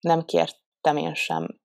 nem 0.00 0.24
kértem 0.24 0.96
én 0.96 1.14
sem 1.14 1.58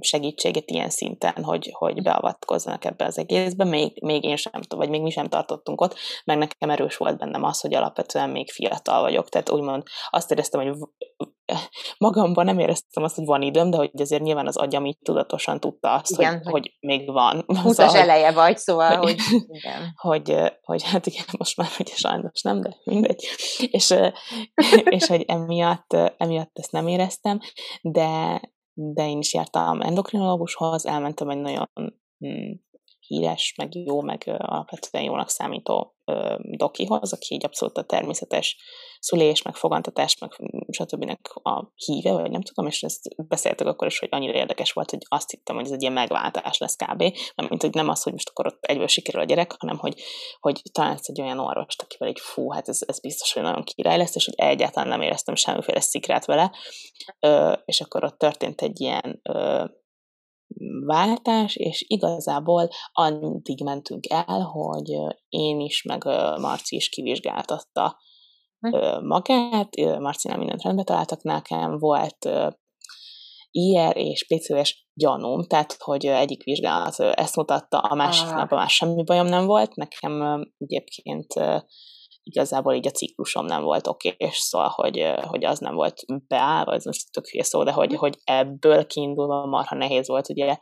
segítséget 0.00 0.70
ilyen 0.70 0.90
szinten, 0.90 1.44
hogy, 1.44 1.70
hogy 1.72 2.02
beavatkozzanak 2.02 2.84
ebbe 2.84 3.04
az 3.04 3.18
egészbe, 3.18 3.64
még, 3.64 4.02
még 4.02 4.24
én 4.24 4.36
sem, 4.36 4.52
vagy 4.68 4.88
még 4.88 5.02
mi 5.02 5.10
sem 5.10 5.28
tartottunk 5.28 5.80
ott, 5.80 5.94
meg 6.24 6.38
nekem 6.38 6.70
erős 6.70 6.96
volt 6.96 7.18
bennem 7.18 7.42
az, 7.42 7.60
hogy 7.60 7.74
alapvetően 7.74 8.30
még 8.30 8.50
fiatal 8.50 9.00
vagyok, 9.00 9.28
tehát 9.28 9.50
úgymond 9.50 9.82
azt 10.10 10.30
éreztem, 10.30 10.60
hogy 10.60 10.88
magamban 11.98 12.44
nem 12.44 12.58
éreztem 12.58 13.02
azt, 13.02 13.14
hogy 13.14 13.24
van 13.24 13.42
időm, 13.42 13.70
de 13.70 13.76
hogy 13.76 13.90
azért 14.00 14.22
nyilván 14.22 14.46
az 14.46 14.56
agyam 14.56 14.86
így 14.86 14.98
tudatosan 14.98 15.60
tudta 15.60 15.92
azt, 15.92 16.10
igen, 16.10 16.32
hogy, 16.32 16.42
hogy, 16.42 16.52
hogy 16.52 16.76
még 16.80 17.10
van. 17.12 17.44
Húszas 17.46 17.90
szóval, 17.90 17.96
eleje 17.96 18.32
vagy, 18.32 18.56
szóval, 18.56 18.96
hogy, 18.96 19.20
hogy 19.30 19.44
igen. 19.48 19.92
Hogy, 19.94 20.34
hogy 20.62 20.82
hát 20.82 21.06
igen, 21.06 21.24
most 21.38 21.56
már 21.56 21.68
ugye 21.78 21.94
sajnos 21.94 22.42
nem, 22.42 22.60
de 22.60 22.76
mindegy. 22.84 23.24
És, 23.58 23.94
és 24.96 25.06
hogy 25.06 25.24
emiatt, 25.26 25.92
emiatt 26.16 26.58
ezt 26.58 26.72
nem 26.72 26.86
éreztem, 26.86 27.40
de, 27.82 28.40
de 28.72 29.08
én 29.08 29.18
is 29.18 29.34
jártam 29.34 29.80
endokrinológushoz, 29.80 30.86
elmentem 30.86 31.28
egy 31.28 31.40
nagyon 31.40 31.68
hm, 32.18 32.52
híres, 33.06 33.54
meg 33.56 33.74
jó, 33.74 34.00
meg 34.00 34.22
alapvetően 34.38 35.04
jónak 35.04 35.28
számító 35.28 35.93
dokihoz, 36.56 37.12
aki 37.12 37.34
így 37.34 37.44
abszolút 37.44 37.78
a 37.78 37.82
természetes 37.82 38.56
szülés, 38.98 39.42
meg 39.42 39.54
fogantatás, 39.54 40.18
meg 40.18 40.30
stb. 40.70 41.18
a 41.42 41.72
híve, 41.74 42.12
vagy 42.12 42.30
nem 42.30 42.42
tudom, 42.42 42.66
és 42.66 42.82
ezt 42.82 43.28
beszéltük 43.28 43.66
akkor 43.66 43.86
is, 43.86 43.98
hogy 43.98 44.08
annyira 44.10 44.38
érdekes 44.38 44.72
volt, 44.72 44.90
hogy 44.90 45.04
azt 45.08 45.30
hittem, 45.30 45.56
hogy 45.56 45.64
ez 45.64 45.70
egy 45.70 45.80
ilyen 45.80 45.92
megváltás 45.92 46.58
lesz 46.58 46.76
kb. 46.76 47.02
Nem, 47.34 47.46
mint 47.48 47.62
hogy 47.62 47.74
nem 47.74 47.88
az, 47.88 48.02
hogy 48.02 48.12
most 48.12 48.28
akkor 48.28 48.46
ott 48.46 48.64
egyből 48.64 48.86
sikerül 48.86 49.20
a 49.20 49.24
gyerek, 49.24 49.54
hanem 49.58 49.78
hogy, 49.78 50.02
hogy 50.40 50.62
találsz 50.72 51.08
egy 51.08 51.20
olyan 51.20 51.38
orvost, 51.38 51.82
akivel 51.82 52.08
egy 52.08 52.20
fú, 52.20 52.50
hát 52.50 52.68
ez, 52.68 52.78
ez 52.86 53.00
biztos, 53.00 53.32
hogy 53.32 53.42
nagyon 53.42 53.64
király 53.64 53.96
lesz, 53.96 54.14
és 54.14 54.24
hogy 54.24 54.34
egyáltalán 54.36 54.88
nem 54.88 55.00
éreztem 55.00 55.34
semmiféle 55.34 55.80
szikrát 55.80 56.24
vele, 56.24 56.52
ö, 57.20 57.52
és 57.64 57.80
akkor 57.80 58.04
ott 58.04 58.18
történt 58.18 58.60
egy 58.60 58.80
ilyen 58.80 59.20
ö, 59.22 59.64
váltás, 60.86 61.56
és 61.56 61.84
igazából 61.86 62.68
addig 62.92 63.64
mentünk 63.64 64.04
el, 64.08 64.40
hogy 64.40 64.90
én 65.28 65.60
is, 65.60 65.82
meg 65.82 66.04
Marci 66.40 66.76
is 66.76 66.88
kivizsgáltatta 66.88 67.98
hm. 68.60 69.06
magát, 69.06 69.76
Marcinál 69.98 70.38
mindent 70.38 70.62
rendbe 70.62 70.82
találtak 70.82 71.22
nekem, 71.22 71.78
volt 71.78 72.28
IR 73.50 73.96
és 73.96 74.26
PCOS 74.26 74.86
gyanúm, 74.94 75.44
tehát 75.44 75.76
hogy 75.78 76.06
egyik 76.06 76.42
vizsgálat 76.42 76.98
ezt 76.98 77.36
mutatta, 77.36 77.78
a 77.78 77.94
másik 77.94 78.26
ah. 78.26 78.34
napban 78.34 78.58
már 78.58 78.68
semmi 78.68 79.04
bajom 79.04 79.26
nem 79.26 79.46
volt, 79.46 79.74
nekem 79.74 80.44
egyébként 80.58 81.34
igazából 82.24 82.74
így 82.74 82.86
a 82.86 82.90
ciklusom 82.90 83.46
nem 83.46 83.62
volt 83.62 83.86
oké, 83.86 84.14
és 84.16 84.36
szóval, 84.36 84.68
hogy, 84.68 85.12
hogy 85.20 85.44
az 85.44 85.58
nem 85.58 85.74
volt 85.74 86.04
beállva, 86.28 86.74
ez 86.74 86.84
most 86.84 87.12
tök 87.12 87.26
hülye 87.26 87.44
szó, 87.44 87.62
de 87.62 87.72
hogy, 87.72 87.90
hm. 87.92 87.96
hogy 87.96 88.18
ebből 88.24 88.86
kiindulva 88.86 89.46
marha 89.46 89.76
nehéz 89.76 90.08
volt 90.08 90.28
ugye 90.28 90.56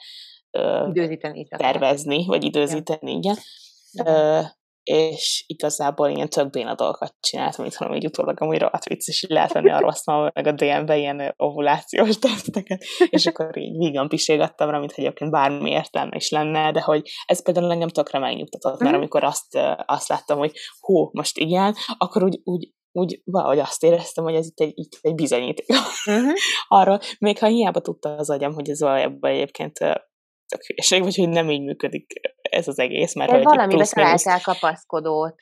időzíteni 0.89 1.47
tervezni, 1.49 2.27
vagy 2.27 2.45
időzíteni, 2.45 3.13
igen. 3.13 3.37
igen 3.93 4.61
és 4.83 5.45
igazából 5.47 6.09
ilyen 6.09 6.29
tök 6.29 6.51
béna 6.51 6.75
dolgokat 6.75 7.15
csináltam, 7.21 7.63
mint 7.63 7.77
hanem 7.77 7.95
így 7.95 8.07
utólag 8.07 8.41
amúgy 8.41 8.59
rohadt 8.59 8.85
vicc, 8.85 9.09
és 9.09 9.23
így 9.23 9.31
lehet 9.31 9.53
venni 9.53 9.71
a 9.71 9.81
rossz 9.81 10.05
meg 10.05 10.47
a 10.47 10.53
DM-be 10.53 10.97
ilyen 10.97 11.35
ovulációs 11.37 12.19
teszteket, 12.19 12.85
és 13.11 13.27
akkor 13.27 13.59
így 13.59 13.77
vígan 13.77 14.09
piségattam 14.09 14.71
rá, 14.71 14.79
mint 14.79 14.93
egyébként 14.97 15.31
bármi 15.31 15.71
értelme 15.71 16.17
is 16.17 16.31
lenne, 16.31 16.73
de 16.73 16.81
hogy 16.81 17.11
ez 17.27 17.43
például 17.43 17.73
engem 17.73 17.89
tökre 17.89 18.19
megnyugtatott, 18.19 18.79
mert 18.79 18.91
mhm. 18.91 19.01
amikor 19.01 19.25
azt, 19.25 19.59
azt 19.87 20.09
láttam, 20.09 20.39
hogy 20.39 20.53
hú, 20.81 21.11
most 21.13 21.39
igen, 21.39 21.75
akkor 21.99 22.25
úgy, 22.25 22.41
úgy 22.45 22.73
úgy 22.95 23.23
valahogy 23.25 23.59
azt 23.59 23.83
éreztem, 23.83 24.25
hogy 24.25 24.35
ez 24.35 24.47
itt 24.47 24.61
egy, 24.61 24.73
itt 24.75 24.99
egy 25.01 25.15
bizonyíték 25.15 25.67
uh-huh. 25.69 26.33
arról, 26.69 27.01
még 27.19 27.39
ha 27.39 27.47
hiába 27.47 27.81
tudta 27.81 28.17
az 28.17 28.31
agyam, 28.31 28.55
hogy 28.55 28.69
ez 28.69 28.81
valójában 28.81 29.31
egyébként 29.31 29.79
tök 30.53 30.65
hülyeség, 30.65 31.03
vagy 31.03 31.17
hogy 31.17 31.29
nem 31.29 31.51
így 31.51 31.63
működik 31.63 32.13
ez 32.43 32.69
az 32.69 32.79
egész. 32.79 33.15
Mert 33.15 33.31
hogy 33.31 33.43
valamibe 33.43 33.85
találtál 33.85 34.41
kapaszkodót. 34.41 35.35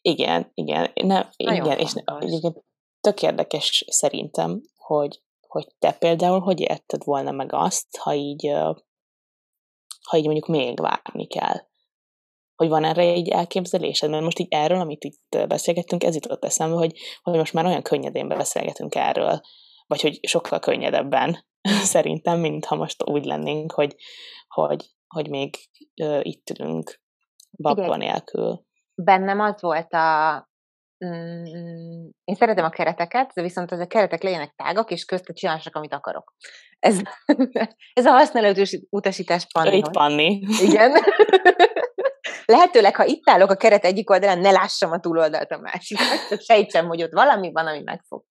Igen, 0.00 0.50
igen, 0.54 0.92
nem, 0.94 1.28
igen, 1.36 1.78
és 1.78 1.92
egyébként 2.18 2.64
tök 3.00 3.22
érdekes 3.22 3.84
szerintem, 3.86 4.60
hogy, 4.76 5.22
hogy 5.46 5.66
te 5.78 5.92
például 5.92 6.40
hogy 6.40 6.60
érted 6.60 7.04
volna 7.04 7.30
meg 7.30 7.52
azt, 7.52 7.96
ha 7.96 8.14
így, 8.14 8.52
ha 10.08 10.16
így 10.16 10.24
mondjuk 10.24 10.46
még 10.46 10.80
várni 10.80 11.26
kell. 11.26 11.70
Hogy 12.54 12.68
van 12.68 12.84
erre 12.84 13.02
egy 13.02 13.28
elképzelésed? 13.28 14.10
Mert 14.10 14.22
most 14.22 14.38
így 14.38 14.46
erről, 14.50 14.80
amit 14.80 15.04
itt 15.04 15.46
beszélgettünk, 15.48 16.04
ez 16.04 16.14
jutott 16.14 16.44
eszembe, 16.44 16.76
hogy, 16.76 16.98
hogy 17.22 17.34
most 17.34 17.52
már 17.52 17.66
olyan 17.66 17.82
könnyedén 17.82 18.28
beszélgetünk 18.28 18.94
erről, 18.94 19.40
vagy 19.86 20.00
hogy 20.00 20.18
sokkal 20.22 20.58
könnyedebben 20.58 21.46
szerintem, 21.94 22.40
mint 22.40 22.64
ha 22.64 22.74
most 22.74 23.10
úgy 23.10 23.24
lennénk, 23.24 23.72
hogy, 23.72 23.94
hogy, 24.52 24.84
hogy 25.06 25.28
még 25.28 25.54
ö, 26.02 26.20
itt 26.22 26.50
ülünk 26.50 27.00
babba 27.58 27.96
nélkül. 27.96 28.64
Bennem 28.94 29.40
az 29.40 29.60
volt 29.60 29.92
a... 29.92 30.50
Mm, 31.04 32.08
én 32.24 32.34
szeretem 32.34 32.64
a 32.64 32.70
kereteket, 32.70 33.30
de 33.34 33.42
viszont 33.42 33.72
az 33.72 33.78
a 33.78 33.86
keretek 33.86 34.22
legyenek 34.22 34.54
tágak, 34.56 34.90
és 34.90 35.04
köztet 35.04 35.36
csinálsak, 35.36 35.76
amit 35.76 35.94
akarok. 35.94 36.34
Ez, 36.78 37.00
ez 38.00 38.06
a 38.06 38.10
használati 38.10 38.86
utasítás 38.90 39.46
Panni. 39.52 39.76
Itt 39.76 39.90
Panni. 39.90 40.42
Igen. 40.60 40.92
Lehetőleg, 42.44 42.96
ha 42.96 43.04
itt 43.04 43.28
állok 43.28 43.50
a 43.50 43.56
keret 43.56 43.84
egyik 43.84 44.10
oldalán, 44.10 44.38
ne 44.38 44.50
lássam 44.50 44.90
a 44.90 45.00
túloldalt 45.00 45.50
a 45.50 45.58
másiknak, 45.58 46.28
csak 46.28 46.40
sejtsem, 46.40 46.86
hogy 46.86 47.02
ott 47.02 47.12
valami 47.12 47.52
van, 47.52 47.66
ami 47.66 47.82
megfog. 47.82 48.24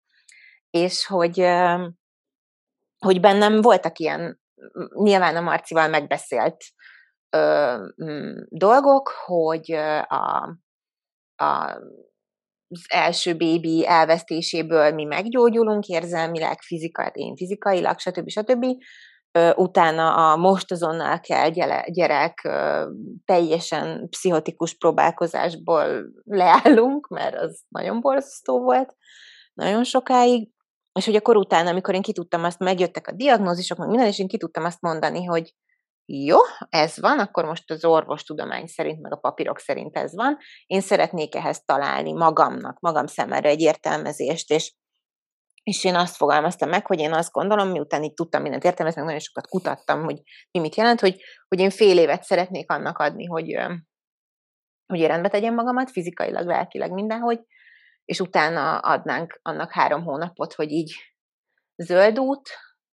És 0.70 1.06
hogy, 1.06 1.46
hogy 2.98 3.20
bennem 3.20 3.62
voltak 3.62 4.00
ilyen 4.00 4.40
nyilván 4.94 5.36
a 5.36 5.42
Marcival 5.42 5.88
megbeszélt 5.88 6.64
ö, 7.30 7.76
m, 7.96 8.34
dolgok, 8.50 9.10
hogy 9.26 9.72
a, 10.08 10.58
a, 11.36 11.80
az 12.68 12.86
első 12.88 13.36
bébi 13.36 13.88
elvesztéséből 13.88 14.94
mi 14.94 15.04
meggyógyulunk 15.04 15.88
érzelmileg, 15.88 16.62
fizikailag, 16.62 17.18
én 17.18 17.36
fizikailag, 17.36 18.00
stb. 18.00 18.30
stb. 18.30 18.66
Utána 19.56 20.32
a 20.32 20.36
most 20.36 20.72
azonnal 20.72 21.20
kell 21.20 21.50
gyerek 21.86 22.50
teljesen 23.26 24.10
pszichotikus 24.10 24.78
próbálkozásból 24.78 26.06
leállunk, 26.24 27.08
mert 27.08 27.36
az 27.36 27.62
nagyon 27.68 28.02
borzasztó 28.02 28.60
volt 28.60 28.96
nagyon 29.54 29.84
sokáig, 29.84 30.50
és 31.00 31.06
hogy 31.06 31.16
akkor 31.16 31.38
utána, 31.38 31.70
amikor 31.70 31.94
én 31.94 32.02
ki 32.02 32.14
tudtam 32.14 32.44
azt, 32.44 32.60
megjöttek 32.60 33.08
a 33.08 33.12
diagnózisok, 33.12 33.78
meg 33.78 33.88
minden, 33.88 34.08
és 34.08 34.20
én 34.20 34.28
ki 34.28 34.38
azt 34.54 34.82
mondani, 34.82 35.26
hogy 35.26 35.54
jó, 36.06 36.38
ez 36.70 37.00
van, 37.00 37.20
akkor 37.20 37.46
most 37.46 37.72
az 37.72 37.86
orvostudomány 37.86 38.66
szerint, 38.66 39.02
meg 39.02 39.14
a 39.14 39.18
papírok 39.18 39.60
szerint 39.60 39.98
ez 39.98 40.16
van. 40.16 40.38
Én 40.66 40.82
szeretnék 40.82 41.36
ehhez 41.36 41.64
találni 41.64 42.14
magamnak, 42.14 42.80
magam 42.80 43.06
szemére 43.06 43.50
egy 43.50 43.62
értelmezést, 43.62 44.52
és, 44.52 44.74
és 45.64 45.84
én 45.84 45.96
azt 45.96 46.16
fogalmaztam 46.16 46.70
meg, 46.70 46.86
hogy 46.86 47.00
én 47.00 47.14
azt 47.14 47.32
gondolom, 47.32 47.70
miután 47.70 48.04
így 48.04 48.14
tudtam 48.14 48.42
mindent 48.42 48.64
értelmezni, 48.64 49.02
nagyon 49.02 49.20
sokat 49.20 49.48
kutattam, 49.48 50.04
hogy 50.04 50.22
mi 50.52 50.60
mit 50.60 50.76
jelent, 50.76 51.00
hogy, 51.00 51.22
hogy 51.48 51.60
én 51.60 51.70
fél 51.70 51.98
évet 51.98 52.24
szeretnék 52.24 52.72
annak 52.72 52.98
adni, 52.98 53.26
hogy, 53.26 53.58
hogy 54.86 55.00
én 55.00 55.08
rendbe 55.08 55.30
tegyem 55.30 55.54
magamat, 55.54 55.92
fizikailag, 55.92 56.46
lelkileg 56.46 56.92
mindenhogy, 56.92 57.40
és 58.10 58.20
utána 58.20 58.78
adnánk 58.78 59.40
annak 59.42 59.72
három 59.72 60.04
hónapot, 60.04 60.54
hogy 60.54 60.72
így 60.72 60.94
zöld 61.76 62.20
út, 62.20 62.50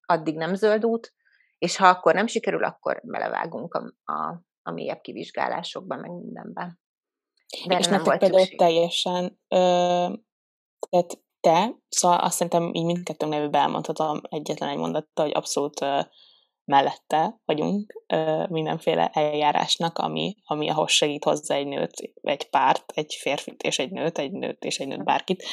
addig 0.05 0.35
nem 0.35 0.53
zöld 0.53 0.85
út, 0.85 1.13
és 1.57 1.77
ha 1.77 1.87
akkor 1.87 2.13
nem 2.13 2.27
sikerül, 2.27 2.63
akkor 2.63 3.01
belevágunk 3.03 3.73
a, 3.73 4.11
a, 4.13 4.43
a 4.61 4.71
mélyebb 4.71 5.01
kivizsgálásokba, 5.01 5.95
meg 5.95 6.11
mindenben. 6.11 6.79
De 7.67 7.77
és 7.77 7.87
nem 7.87 8.03
volt 8.03 8.19
például 8.19 8.39
szükség. 8.39 8.57
teljesen, 8.57 9.39
ö, 9.47 9.57
tehát 10.89 11.19
te, 11.39 11.75
szóval 11.89 12.19
azt 12.19 12.35
szerintem 12.35 12.73
így 12.73 12.85
mindkettőnk 12.85 13.31
nevében 13.31 13.61
elmondhatom 13.61 14.21
egyetlen 14.29 14.69
egy 14.69 14.77
mondattal, 14.77 15.25
hogy 15.25 15.35
abszolút 15.35 15.81
ö, 15.81 16.01
mellette 16.65 17.41
vagyunk 17.45 18.03
ö, 18.07 18.43
mindenféle 18.49 19.09
eljárásnak, 19.13 19.97
ami, 19.97 20.35
ami 20.45 20.69
ahhoz 20.69 20.91
segít 20.91 21.23
hozzá 21.23 21.55
egy 21.55 21.67
nőt, 21.67 22.11
egy 22.21 22.49
párt, 22.49 22.91
egy 22.95 23.17
férfit 23.19 23.63
és 23.63 23.79
egy 23.79 23.91
nőt, 23.91 24.17
egy 24.17 24.31
nőt 24.31 24.63
és 24.63 24.79
egy 24.79 24.87
nőt 24.87 25.03
bárkit, 25.03 25.43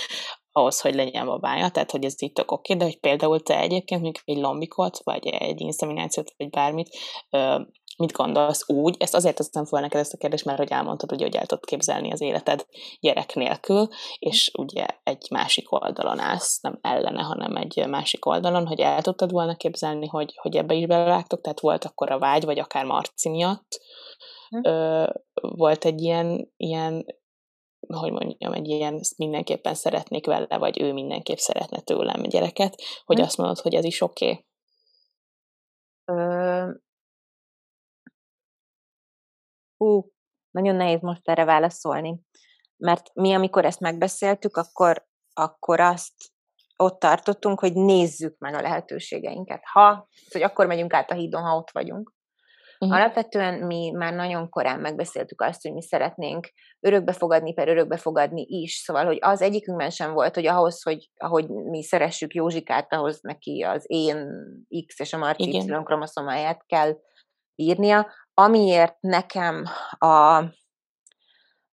ahhoz, 0.53 0.81
hogy 0.81 0.95
legyen 0.95 1.27
babája, 1.27 1.69
tehát 1.69 1.91
hogy 1.91 2.05
ez 2.05 2.23
így 2.23 2.33
tök 2.33 2.51
oké, 2.51 2.75
de 2.75 2.85
hogy 2.85 2.99
például 2.99 3.43
te 3.43 3.59
egyébként 3.59 4.03
mondjuk 4.03 4.25
egy 4.29 4.43
lombikot, 4.43 4.99
vagy 5.05 5.27
egy 5.27 5.61
inszeminációt, 5.61 6.35
vagy 6.37 6.51
bármit, 6.51 6.89
ö, 7.31 7.61
mit 7.99 8.13
gondolsz 8.13 8.69
úgy, 8.69 8.97
ezt 8.99 9.15
azért 9.15 9.37
teszem 9.37 9.65
fel 9.65 9.81
neked 9.81 10.01
ezt 10.01 10.13
a 10.13 10.17
kérdést, 10.17 10.45
mert 10.45 10.59
hogy 10.59 10.71
elmondtad, 10.71 11.13
ugye, 11.13 11.25
hogy 11.25 11.37
el 11.37 11.47
tudod 11.47 11.65
képzelni 11.65 12.13
az 12.13 12.21
életed 12.21 12.67
gyerek 13.01 13.35
nélkül, 13.35 13.89
és 14.19 14.51
ugye 14.59 14.87
egy 15.03 15.27
másik 15.31 15.73
oldalon 15.73 16.19
állsz, 16.19 16.61
nem 16.61 16.79
ellene, 16.81 17.23
hanem 17.23 17.57
egy 17.57 17.87
másik 17.89 18.27
oldalon, 18.27 18.67
hogy 18.67 18.81
el 18.81 19.03
tudtad 19.03 19.31
volna 19.31 19.57
képzelni, 19.57 20.07
hogy, 20.07 20.35
hogy 20.37 20.57
ebbe 20.57 20.75
is 20.75 20.87
belevágtok, 20.87 21.41
tehát 21.41 21.61
volt 21.61 21.85
akkor 21.85 22.11
a 22.11 22.19
vágy, 22.19 22.45
vagy 22.45 22.59
akár 22.59 22.85
Marci 22.85 23.29
miatt, 23.29 23.81
hm. 24.49 24.61
ö, 24.63 25.07
volt 25.33 25.85
egy 25.85 26.01
ilyen, 26.01 26.53
ilyen 26.57 27.05
hogy 27.87 28.13
mondjam, 28.13 28.53
egy 28.53 28.69
ilyen, 28.69 29.01
mindenképpen 29.17 29.75
szeretnék 29.75 30.27
vele, 30.27 30.59
vagy 30.59 30.81
ő 30.81 30.93
mindenképp 30.93 31.37
szeretne 31.37 31.81
tőlem 31.81 32.23
gyereket, 32.23 32.83
hogy 33.05 33.19
hm. 33.19 33.23
azt 33.25 33.37
mondod, 33.37 33.59
hogy 33.59 33.75
ez 33.75 33.85
is 33.85 34.01
oké? 34.01 34.25
Okay? 34.25 34.45
Hú, 39.83 40.11
nagyon 40.51 40.75
nehéz 40.75 41.01
most 41.01 41.29
erre 41.29 41.45
válaszolni. 41.45 42.21
Mert 42.77 43.15
mi, 43.15 43.33
amikor 43.33 43.65
ezt 43.65 43.81
megbeszéltük, 43.81 44.57
akkor, 44.57 45.07
akkor 45.33 45.81
azt 45.81 46.13
ott 46.77 46.99
tartottunk, 46.99 47.61
hogy 47.61 47.73
nézzük 47.73 48.39
meg 48.39 48.55
a 48.55 48.61
lehetőségeinket. 48.61 49.61
Ha, 49.73 50.09
hogy 50.33 50.43
akkor 50.43 50.67
megyünk 50.67 50.95
át 50.95 51.11
a 51.11 51.15
hídon, 51.15 51.43
ha 51.43 51.57
ott 51.57 51.71
vagyunk. 51.71 52.13
Uh-huh. 52.79 52.99
Alapvetően 52.99 53.67
mi 53.67 53.91
már 53.91 54.15
nagyon 54.15 54.49
korán 54.49 54.81
megbeszéltük 54.81 55.41
azt, 55.41 55.63
hogy 55.63 55.73
mi 55.73 55.83
szeretnénk 55.83 56.49
örökbefogadni, 56.81 57.53
per 57.53 57.69
örökbefogadni 57.69 58.43
is. 58.49 58.75
Szóval, 58.75 59.05
hogy 59.05 59.19
az 59.21 59.43
egyikünkben 59.43 59.91
sem 59.91 60.13
volt, 60.13 60.35
hogy 60.35 60.47
ahhoz, 60.47 60.83
hogy 60.83 61.11
ahogy 61.17 61.49
mi 61.49 61.83
szeressük 61.83 62.35
Józsikát, 62.35 62.93
ahhoz 62.93 63.21
neki 63.21 63.63
az 63.63 63.85
én 63.87 64.29
X 64.87 64.99
és 64.99 65.13
a 65.13 65.19
Marci 65.19 65.55
Y 65.55 65.83
kromoszomáját 65.85 66.65
kell 66.67 66.97
írnia, 67.55 68.07
amiért 68.43 68.97
nekem 69.01 69.65
a, 69.99 70.37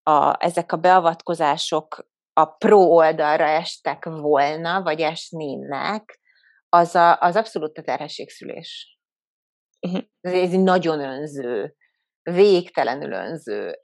a, 0.04 0.36
ezek 0.40 0.72
a 0.72 0.78
beavatkozások 0.78 2.08
a 2.34 2.46
pro 2.46 2.80
oldalra 2.80 3.46
estek 3.46 4.06
volna, 4.06 4.82
vagy 4.82 5.02
esnének, 5.02 6.20
az, 6.70 6.96
a, 6.96 7.20
az 7.20 7.36
abszolút 7.36 7.78
a 7.78 7.82
terhességszülés. 7.82 9.00
Uh-huh. 9.88 10.02
Ez 10.22 10.34
egy 10.34 10.60
nagyon 10.60 11.00
önző, 11.00 11.76
végtelenül 12.22 13.12
önző 13.12 13.80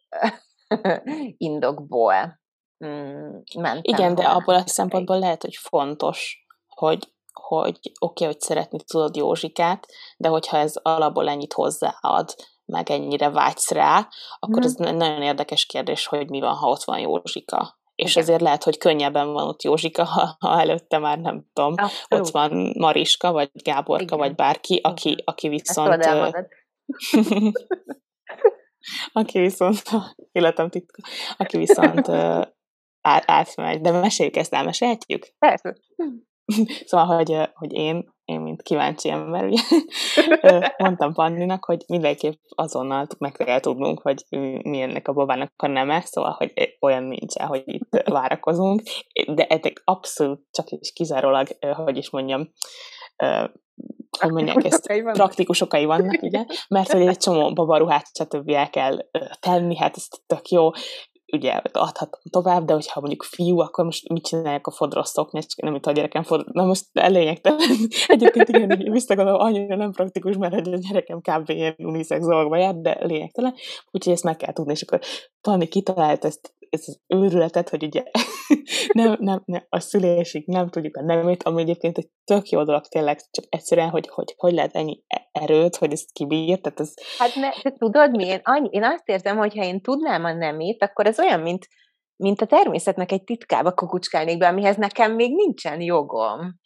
indokból 1.38 2.40
mm, 2.86 3.36
mentem. 3.58 3.82
Igen, 3.82 4.16
de 4.16 4.24
abból 4.24 4.56
a 4.56 4.68
szempontból 4.68 5.20
lehet, 5.20 5.42
hogy 5.42 5.56
fontos, 5.56 6.46
hogy 6.68 7.14
hogy 7.34 7.78
oké, 7.78 7.92
okay, 8.00 8.28
hogy 8.28 8.40
szeretni 8.40 8.80
tudod 8.84 9.16
Józsikát, 9.16 9.86
de 10.18 10.28
hogyha 10.28 10.58
ez 10.58 10.76
alapból 10.82 11.30
ennyit 11.30 11.54
hozzáad, 11.54 12.36
meg 12.66 12.90
ennyire 12.90 13.30
vágysz 13.30 13.72
rá, 13.72 14.08
akkor 14.40 14.62
mm. 14.62 14.66
ez 14.66 14.74
nagyon 14.74 15.22
érdekes 15.22 15.66
kérdés, 15.66 16.06
hogy 16.06 16.30
mi 16.30 16.40
van, 16.40 16.56
ha 16.56 16.68
ott 16.68 16.84
van 16.84 17.00
Józsika, 17.00 17.80
és 17.96 18.12
Igen. 18.12 18.24
ezért 18.24 18.42
lehet, 18.42 18.64
hogy 18.64 18.78
könnyebben 18.78 19.34
van 19.34 19.48
ott 19.48 19.64
Józsika, 19.64 20.04
ha, 20.04 20.36
ha 20.40 20.60
előtte 20.60 20.98
már 20.98 21.20
nem 21.20 21.46
tudom, 21.54 21.74
Abszolút. 21.76 22.26
ott 22.26 22.32
van 22.32 22.74
Mariska, 22.78 23.32
vagy 23.32 23.50
Gáborka, 23.54 24.04
Igen. 24.04 24.18
vagy 24.18 24.36
bárki, 24.36 24.80
aki, 24.84 25.16
aki 25.24 25.48
viszont... 25.48 26.06
aki 29.14 29.40
viszont, 29.40 29.82
életem 30.32 30.70
titka, 30.70 31.02
aki 31.38 31.58
viszont 31.58 32.08
átmegy. 33.02 33.82
De 33.82 33.92
meséljük 33.92 34.36
ezt, 34.36 34.54
elmesélhetjük? 34.54 35.28
Persze. 35.40 35.76
Szóval, 36.86 37.06
hogy, 37.06 37.50
hogy 37.54 37.74
én, 37.74 38.13
én, 38.26 38.40
mint 38.40 38.62
kíváncsi 38.62 39.10
ember, 39.10 39.46
ugye, 39.46 39.62
mondtam 40.78 41.14
Panninak, 41.14 41.66
hogy 41.66 41.84
mindenképp 41.88 42.40
azonnal 42.50 43.08
meg 43.18 43.32
kell 43.32 43.60
tudnunk, 43.60 44.02
hogy 44.02 44.24
mi 44.64 44.82
ennek 44.82 45.08
a 45.08 45.14
babának 45.14 45.52
a 45.56 45.68
neme, 45.68 46.02
szóval, 46.02 46.32
hogy 46.32 46.78
olyan 46.80 47.04
nincs 47.04 47.38
hogy 47.38 47.64
itt 47.66 48.02
várakozunk, 48.06 48.82
de 49.28 49.46
eddig 49.48 49.82
abszolút 49.84 50.42
csak 50.52 50.70
is 50.70 50.94
kizárólag, 50.94 51.48
hogy 51.76 51.98
is 51.98 52.10
mondjam, 52.10 52.50
hogy 54.20 54.32
mondják 54.32 54.64
ezt, 54.64 54.88
praktikus 55.04 55.62
okai 55.62 55.86
vannak, 55.86 56.22
ugye, 56.22 56.46
mert 56.68 56.92
hogy 56.92 57.08
egy 57.08 57.18
csomó 57.18 57.54
babaruhát, 57.54 58.06
stb. 58.14 58.50
el 58.50 58.70
kell 58.70 58.98
tenni, 59.40 59.78
hát 59.78 59.96
ez 59.96 60.08
tök 60.26 60.50
jó, 60.50 60.70
ugye 61.34 61.52
adhatom 61.72 62.20
tovább, 62.30 62.66
de 62.66 62.74
hogyha 62.74 63.00
mondjuk 63.00 63.24
fiú, 63.24 63.60
akkor 63.60 63.86
most 63.86 64.10
mit 64.10 64.26
csinálják 64.26 64.68
a 64.68 64.72
fodrosztok, 64.72 65.32
nem 65.32 65.44
tudom, 65.56 65.80
a 65.82 65.92
gyerekem 65.92 66.24
fodr... 66.24 66.44
Na 66.52 66.66
most 66.66 66.86
lényegtelen. 66.94 67.60
Egyébként 68.08 68.50
igen, 68.50 68.92
visszagondolom, 68.92 69.42
annyira 69.42 69.76
nem 69.76 69.92
praktikus, 69.92 70.38
mert 70.38 70.68
a 70.68 70.78
gyerekem 70.78 71.22
kb. 71.22 71.50
ilyen 71.50 71.76
unisex 71.78 72.26
dolgokba 72.26 72.58
jár, 72.58 72.76
de 72.76 72.98
lényegtelen. 73.02 73.54
Úgyhogy 73.92 74.14
ezt 74.14 74.24
meg 74.24 74.38
kell 74.38 74.54
tudni, 74.54 74.72
és 74.72 74.82
akkor 74.82 75.00
Panni 75.42 75.68
kitalált 75.68 76.26
ezt, 76.26 76.54
ezt 76.74 76.88
az 76.88 77.00
őrületet, 77.08 77.70
hogy 77.70 77.84
ugye 77.84 78.04
nem, 78.94 79.16
nem, 79.20 79.42
nem, 79.46 79.66
a 79.70 79.80
szülésig 79.80 80.44
nem 80.46 80.70
tudjuk 80.70 80.98
a 80.98 81.04
nemét, 81.04 81.44
ami 81.44 81.62
egyébként 81.62 81.98
egy 81.98 82.10
tök 82.24 82.50
jó 82.50 82.64
dolog 82.64 82.88
tényleg, 82.88 83.20
csak 83.32 83.46
egyszerűen, 83.50 83.90
hogy 83.90 84.08
hogy, 84.08 84.34
hogy 84.38 84.54
lehet 84.54 84.76
ennyi 84.76 85.04
erőt, 85.32 85.76
hogy 85.76 85.92
ezt 85.92 86.12
kibír, 86.12 86.60
tehát 86.60 86.80
ez... 86.80 86.94
Hát 87.18 87.36
ne, 87.36 87.50
te 87.62 87.72
tudod 87.78 88.16
mi, 88.16 88.26
én, 88.26 88.40
annyi, 88.44 88.70
én 88.72 88.84
azt 88.84 89.10
érzem, 89.10 89.38
hogy 89.38 89.58
ha 89.58 89.64
én 89.64 89.82
tudnám 89.82 90.24
a 90.24 90.34
nemét, 90.34 90.84
akkor 90.84 91.06
ez 91.06 91.20
olyan, 91.20 91.40
mint, 91.40 91.68
mint 92.16 92.42
a 92.42 92.46
természetnek 92.46 93.12
egy 93.12 93.24
titkába 93.24 93.74
kukucskálnék 93.74 94.38
be, 94.38 94.48
amihez 94.48 94.76
nekem 94.76 95.16
még 95.16 95.36
nincsen 95.36 95.82
jogom. 95.82 96.60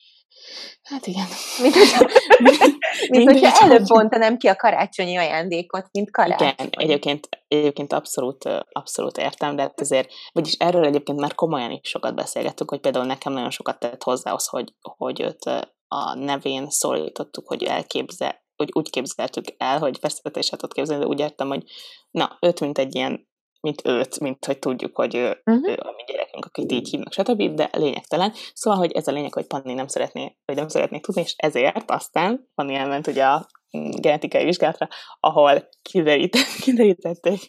Hát 0.83 1.07
igen. 1.07 1.25
Mint, 1.61 1.75
mint 3.09 3.31
hogyha 3.31 3.65
előbb 3.65 3.85
bontanám 3.87 4.37
ki 4.37 4.47
a 4.47 4.55
karácsonyi 4.55 5.17
ajándékot, 5.17 5.87
mint 5.91 6.11
karácsony. 6.11 6.47
Igen, 6.47 6.69
egyébként, 6.71 7.29
egyébként 7.47 7.93
abszolút, 7.93 8.49
abszolút 8.71 9.17
értem, 9.17 9.55
de 9.55 9.61
hát 9.61 9.81
azért, 9.81 10.11
vagyis 10.31 10.53
erről 10.53 10.85
egyébként 10.85 11.19
már 11.19 11.35
komolyan 11.35 11.71
is 11.71 11.89
sokat 11.89 12.15
beszélgettünk, 12.15 12.69
hogy 12.69 12.79
például 12.79 13.05
nekem 13.05 13.33
nagyon 13.33 13.51
sokat 13.51 13.79
tett 13.79 14.03
hozzá 14.03 14.31
az, 14.31 14.47
hogy, 14.47 14.73
hogy 14.81 15.21
őt 15.21 15.45
a 15.87 16.13
nevén 16.13 16.69
szólítottuk, 16.69 17.47
hogy 17.47 17.63
elképzel, 17.63 18.45
hogy 18.55 18.69
úgy 18.73 18.89
képzeltük 18.89 19.45
el, 19.57 19.79
hogy 19.79 19.97
fesztetéset 20.01 20.63
ott 20.63 20.73
képzelni, 20.73 21.03
de 21.03 21.09
úgy 21.09 21.19
értem, 21.19 21.47
hogy 21.47 21.63
na, 22.11 22.37
őt 22.41 22.59
mint 22.59 22.77
egy 22.77 22.95
ilyen 22.95 23.27
mint 23.67 23.87
őt, 23.87 24.19
mint 24.19 24.45
hogy 24.45 24.59
tudjuk, 24.59 24.95
hogy 24.95 25.15
ő, 25.15 25.41
uh-huh. 25.45 25.69
ő 25.69 25.77
a 25.79 25.93
mi 25.95 26.03
gyerekünk, 26.07 26.45
akit 26.45 26.71
így 26.71 26.89
hívnak, 26.89 27.13
stb., 27.13 27.55
de 27.55 27.69
lényegtelen. 27.71 28.33
Szóval, 28.53 28.79
hogy 28.79 28.91
ez 28.91 29.07
a 29.07 29.11
lényeg, 29.11 29.33
hogy 29.33 29.47
Panni 29.47 29.73
nem 29.73 29.87
szeretné, 29.87 30.35
vagy 30.45 30.55
nem 30.55 30.67
szeretné 30.67 30.99
tudni, 30.99 31.21
és 31.21 31.33
ezért 31.37 31.91
aztán 31.91 32.49
Panni 32.55 32.75
elment 32.75 33.07
ugye 33.07 33.25
a 33.25 33.47
genetikai 34.01 34.43
vizsgálatra, 34.43 34.87
ahol 35.19 35.69
kiderített, 35.89 36.61
kiderítették 36.61 37.39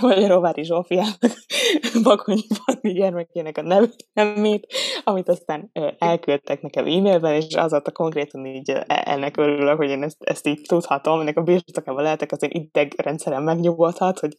Magyaróvári 0.00 0.64
Zsófiának 0.64 1.18
Bakonyi 2.02 2.46
Panni 2.64 2.92
gyermekének 2.92 3.58
a 3.58 3.86
nevét, 4.12 4.66
amit 5.04 5.28
aztán 5.28 5.70
elküldtek 5.98 6.60
nekem 6.62 6.86
e-mailben, 6.86 7.34
és 7.34 7.54
az 7.54 7.72
a 7.72 7.82
konkrétan 7.92 8.46
így 8.46 8.70
ennek 8.86 9.36
örülök, 9.36 9.76
hogy 9.76 9.90
én 9.90 10.02
ezt, 10.02 10.22
ezt 10.24 10.46
így 10.46 10.60
tudhatom, 10.68 11.20
ennek 11.20 11.36
a 11.36 11.42
birtokában 11.42 12.02
lehetek, 12.02 12.32
az 12.32 12.42
én 12.42 12.50
idegrendszerem 12.52 13.42
megnyugodhat, 13.42 14.18
hogy 14.18 14.36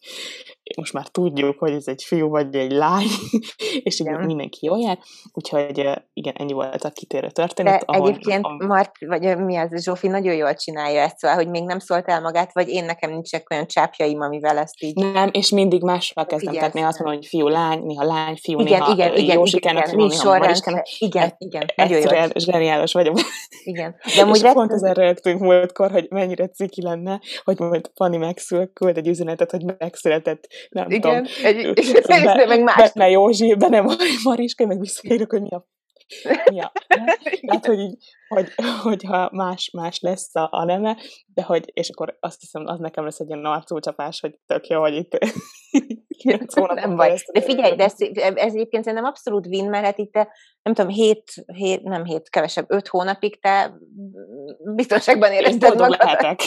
most 0.78 0.93
már 0.93 1.07
tudjuk, 1.07 1.59
hogy 1.59 1.72
ez 1.72 1.88
egy 1.88 2.03
fiú 2.03 2.30
vagy 2.30 2.55
egy 2.55 2.72
lány, 2.72 3.07
és 3.84 3.99
igen. 3.99 4.26
mindenki 4.26 4.65
jól 4.65 4.80
jár, 4.80 4.97
úgyhogy 5.34 5.78
igen, 6.13 6.34
ennyi 6.38 6.53
volt 6.53 6.84
a 6.84 6.89
kitérő 6.89 7.30
történet. 7.30 7.80
De 7.80 7.84
ahol, 7.86 8.09
egyébként 8.09 8.45
a... 8.45 8.65
Mart, 8.65 8.91
vagy 9.05 9.38
mi 9.38 9.57
az, 9.57 9.84
Zsófi 9.84 10.07
nagyon 10.07 10.36
jól 10.36 10.53
csinálja 10.53 11.01
ezt, 11.01 11.17
szóval, 11.17 11.38
hogy 11.38 11.49
még 11.49 11.63
nem 11.63 11.80
szólt 11.80 12.07
el 12.07 12.22
magát, 12.22 12.53
vagy 12.53 12.70
én 12.70 12.86
nekem 12.86 13.11
nincsenek 13.11 13.49
olyan 13.51 13.67
csápjaim, 13.67 14.22
amivel 14.22 14.57
ezt 14.57 14.84
így... 14.84 14.95
Nem, 14.95 15.30
és 15.32 15.49
mindig 15.49 15.82
mással 15.82 16.26
kezdem, 16.26 16.53
igen. 16.53 16.59
tehát 16.59 16.74
néha 16.74 16.88
azt 16.88 16.99
mondom, 16.99 17.17
hogy 17.17 17.28
fiú, 17.28 17.47
lány, 17.47 17.84
néha 17.84 18.03
lány, 18.03 18.36
fiú, 18.41 18.59
igen, 18.59 18.80
néha 18.80 18.93
igen, 18.93 19.15
igen, 19.17 19.45
igen, 19.45 19.95
néha 19.95 20.38
Mariskának. 20.38 20.88
Igen, 20.99 21.36
igen, 21.38 21.65
nagyon 21.76 22.01
jó. 22.01 22.28
zseniális 22.36 22.93
vagyok. 22.93 23.20
Igen. 23.63 23.95
De 24.15 24.30
és 24.34 24.41
pont 24.41 24.72
ezen 24.72 24.93
rögtünk 24.93 25.39
múltkor, 25.39 25.91
hogy 25.91 26.07
mennyire 26.09 26.47
ciki 26.47 26.82
lenne, 26.82 27.20
hogy 27.43 27.59
majd 27.59 27.91
Fanni 27.95 28.17
megszül, 28.17 28.74
küld 28.74 28.97
egy 28.97 29.07
üzenetet, 29.07 29.51
hogy 29.51 29.63
megszületett, 29.78 30.47
nem 30.70 30.89
igen, 30.89 31.24
tudom, 31.24 31.26
egy, 31.43 31.78
és 31.80 31.91
be, 32.07 32.45
meg 32.47 32.64
más. 32.64 32.76
Betne 32.76 33.10
Józsi, 33.10 33.55
be 33.55 33.68
nem 33.68 33.86
Mariska, 34.24 34.66
meg 34.66 34.80
visszaírok, 34.80 35.32
hogy 35.32 35.41
mi 35.41 35.49
a 35.49 35.68
ja. 36.51 36.72
Hát, 37.47 37.66
hogy, 37.66 37.80
így, 37.80 37.97
hogy, 38.28 38.53
hogyha 38.82 39.30
más, 39.32 39.70
más 39.74 39.99
lesz 39.99 40.36
a, 40.36 40.47
a 40.51 40.66
neme, 40.66 40.97
de 41.34 41.43
hogy, 41.43 41.72
és 41.74 41.89
akkor 41.89 42.18
azt 42.20 42.39
hiszem, 42.39 42.66
az 42.66 42.80
nekem 42.80 43.03
lesz 43.03 43.20
egy 43.20 43.28
ilyen 43.28 43.45
arcúcsapás, 43.45 44.20
hogy 44.20 44.39
tök 44.45 44.68
jó, 44.68 44.80
hogy 44.80 44.93
itt 44.93 45.18
nem 46.74 46.95
baj. 46.95 47.16
De 47.34 47.41
figyelj, 47.41 47.76
de 47.76 47.84
ez, 47.84 47.93
ez 48.18 48.53
egyébként 48.53 48.84
szerintem 48.84 49.10
abszolút 49.10 49.47
win, 49.47 49.70
mert 49.70 49.86
hát 49.86 49.97
itt 49.97 50.12
te, 50.12 50.28
nem 50.62 50.74
tudom, 50.74 50.91
hét, 50.91 51.34
hét, 51.45 51.84
nem 51.84 52.05
hét, 52.05 52.30
kevesebb, 52.30 52.66
öt 52.68 52.88
hónapig 52.88 53.41
te 53.41 53.74
biztonságban 54.76 55.32
érezted 55.32 55.78
magad. 55.78 55.97
lehetek. 55.99 56.39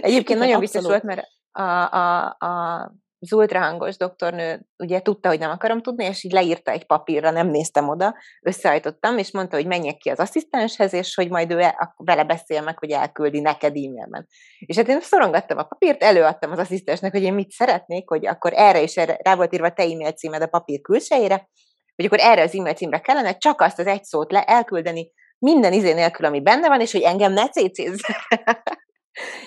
Egyébként 0.00 0.38
nagyon 0.38 0.60
biztos 0.60 0.82
volt, 0.82 1.02
mert 1.02 1.26
a, 1.52 1.62
a, 1.62 2.24
a 2.38 2.92
az 3.24 3.32
ultrahangos 3.32 3.96
doktornő 3.96 4.66
ugye 4.78 5.00
tudta, 5.00 5.28
hogy 5.28 5.38
nem 5.38 5.50
akarom 5.50 5.82
tudni, 5.82 6.04
és 6.04 6.24
így 6.24 6.32
leírta 6.32 6.70
egy 6.70 6.86
papírra, 6.86 7.30
nem 7.30 7.48
néztem 7.48 7.88
oda, 7.88 8.14
összeállítottam, 8.42 9.18
és 9.18 9.32
mondta, 9.32 9.56
hogy 9.56 9.66
menjek 9.66 9.96
ki 9.96 10.08
az 10.08 10.18
asszisztenshez, 10.18 10.92
és 10.92 11.14
hogy 11.14 11.30
majd 11.30 11.50
ő 11.50 11.60
el, 11.60 11.94
vele 11.96 12.24
beszél 12.24 12.62
meg, 12.62 12.78
hogy 12.78 12.90
elküldi 12.90 13.40
neked 13.40 13.76
e-mailben. 13.76 14.26
És 14.58 14.76
hát 14.76 14.88
én 14.88 15.00
szorongattam 15.00 15.58
a 15.58 15.62
papírt, 15.62 16.02
előadtam 16.02 16.50
az 16.50 16.58
asszisztensnek, 16.58 17.12
hogy 17.12 17.22
én 17.22 17.34
mit 17.34 17.50
szeretnék, 17.50 18.08
hogy 18.08 18.26
akkor 18.26 18.52
erre 18.54 18.82
is 18.82 18.96
erre, 18.96 19.18
rá 19.22 19.36
volt 19.36 19.54
írva 19.54 19.72
te 19.72 19.82
e-mail 19.82 20.12
címed 20.12 20.42
a 20.42 20.46
papír 20.46 20.80
külsejére, 20.80 21.48
hogy 21.96 22.04
akkor 22.04 22.18
erre 22.20 22.42
az 22.42 22.54
e-mail 22.54 22.74
címre 22.74 23.00
kellene 23.00 23.36
csak 23.36 23.60
azt 23.60 23.78
az 23.78 23.86
egy 23.86 24.04
szót 24.04 24.32
le 24.32 24.42
elküldeni, 24.44 25.10
minden 25.38 25.72
izé 25.72 25.92
nélkül, 25.92 26.26
ami 26.26 26.42
benne 26.42 26.68
van, 26.68 26.80
és 26.80 26.92
hogy 26.92 27.02
engem 27.02 27.32
ne 27.32 27.48
cécézz. 27.48 28.00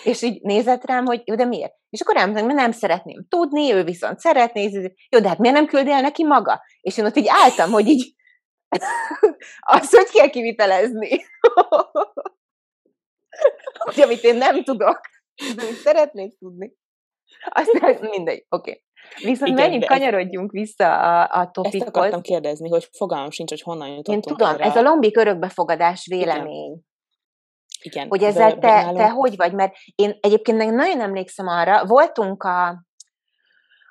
És 0.03 0.21
így 0.21 0.41
nézett 0.41 0.85
rám, 0.85 1.05
hogy 1.05 1.21
jó, 1.25 1.35
de 1.35 1.45
miért? 1.45 1.73
És 1.89 2.01
akkor 2.01 2.17
elmondtam, 2.17 2.45
mert 2.45 2.59
nem 2.59 2.71
szeretném 2.71 3.25
tudni, 3.27 3.73
ő 3.73 3.83
viszont 3.83 4.19
szeretné, 4.19 4.89
jó, 5.09 5.19
de 5.19 5.27
hát 5.27 5.37
miért 5.37 5.55
nem 5.55 5.67
küldi 5.67 5.91
el 5.91 6.01
neki 6.01 6.23
maga? 6.23 6.61
És 6.81 6.97
én 6.97 7.05
ott 7.05 7.15
így 7.15 7.27
álltam, 7.29 7.71
hogy 7.71 7.87
így 7.87 8.15
azt, 9.59 9.95
hogy 9.95 10.09
kell 10.09 10.29
kivitelezni. 10.29 11.09
hogy 13.85 14.01
amit 14.01 14.23
én 14.23 14.35
nem 14.35 14.63
tudok, 14.63 14.99
de 15.55 15.63
én 15.63 15.73
szeretnék 15.73 16.37
tudni. 16.37 16.73
Aztán 17.49 17.97
mindegy, 18.09 18.45
oké. 18.49 18.69
Okay. 18.69 18.83
Viszont 19.15 19.51
Igen, 19.51 19.63
menjünk, 19.63 19.85
kanyarodjunk 19.85 20.51
vissza 20.51 20.99
a, 20.99 21.39
a 21.39 21.51
topikhoz. 21.51 21.81
Ezt 21.81 21.95
akartam 21.95 22.21
kérdezni, 22.21 22.69
hogy 22.69 22.87
fogalmam 22.91 23.29
sincs, 23.29 23.49
hogy 23.49 23.61
honnan 23.61 23.87
jutottunk 23.87 24.25
Én 24.25 24.35
tudom, 24.35 24.53
erre. 24.53 24.63
ez 24.63 24.75
a 24.75 24.81
lombik 24.81 25.17
örökbefogadás 25.17 26.05
vélemény. 26.09 26.71
Igen. 26.71 26.85
Igen. 27.87 28.07
Hogy 28.07 28.23
ezzel 28.23 28.57
te, 28.57 28.91
te 28.93 29.09
hogy 29.09 29.35
vagy? 29.35 29.53
Mert 29.53 29.75
én 29.95 30.17
egyébként 30.19 30.57
nagyon 30.57 31.01
emlékszem 31.01 31.47
arra, 31.47 31.85
voltunk 31.85 32.43
a, 32.43 32.85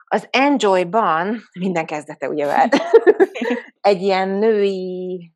az 0.05 0.29
Enjoy-ban, 0.31 1.41
minden 1.59 1.87
kezdete 1.87 2.29
ugye 2.29 2.47
vele, 2.47 2.69
egy 3.91 4.03
ilyen 4.03 4.29
női, 4.29 5.33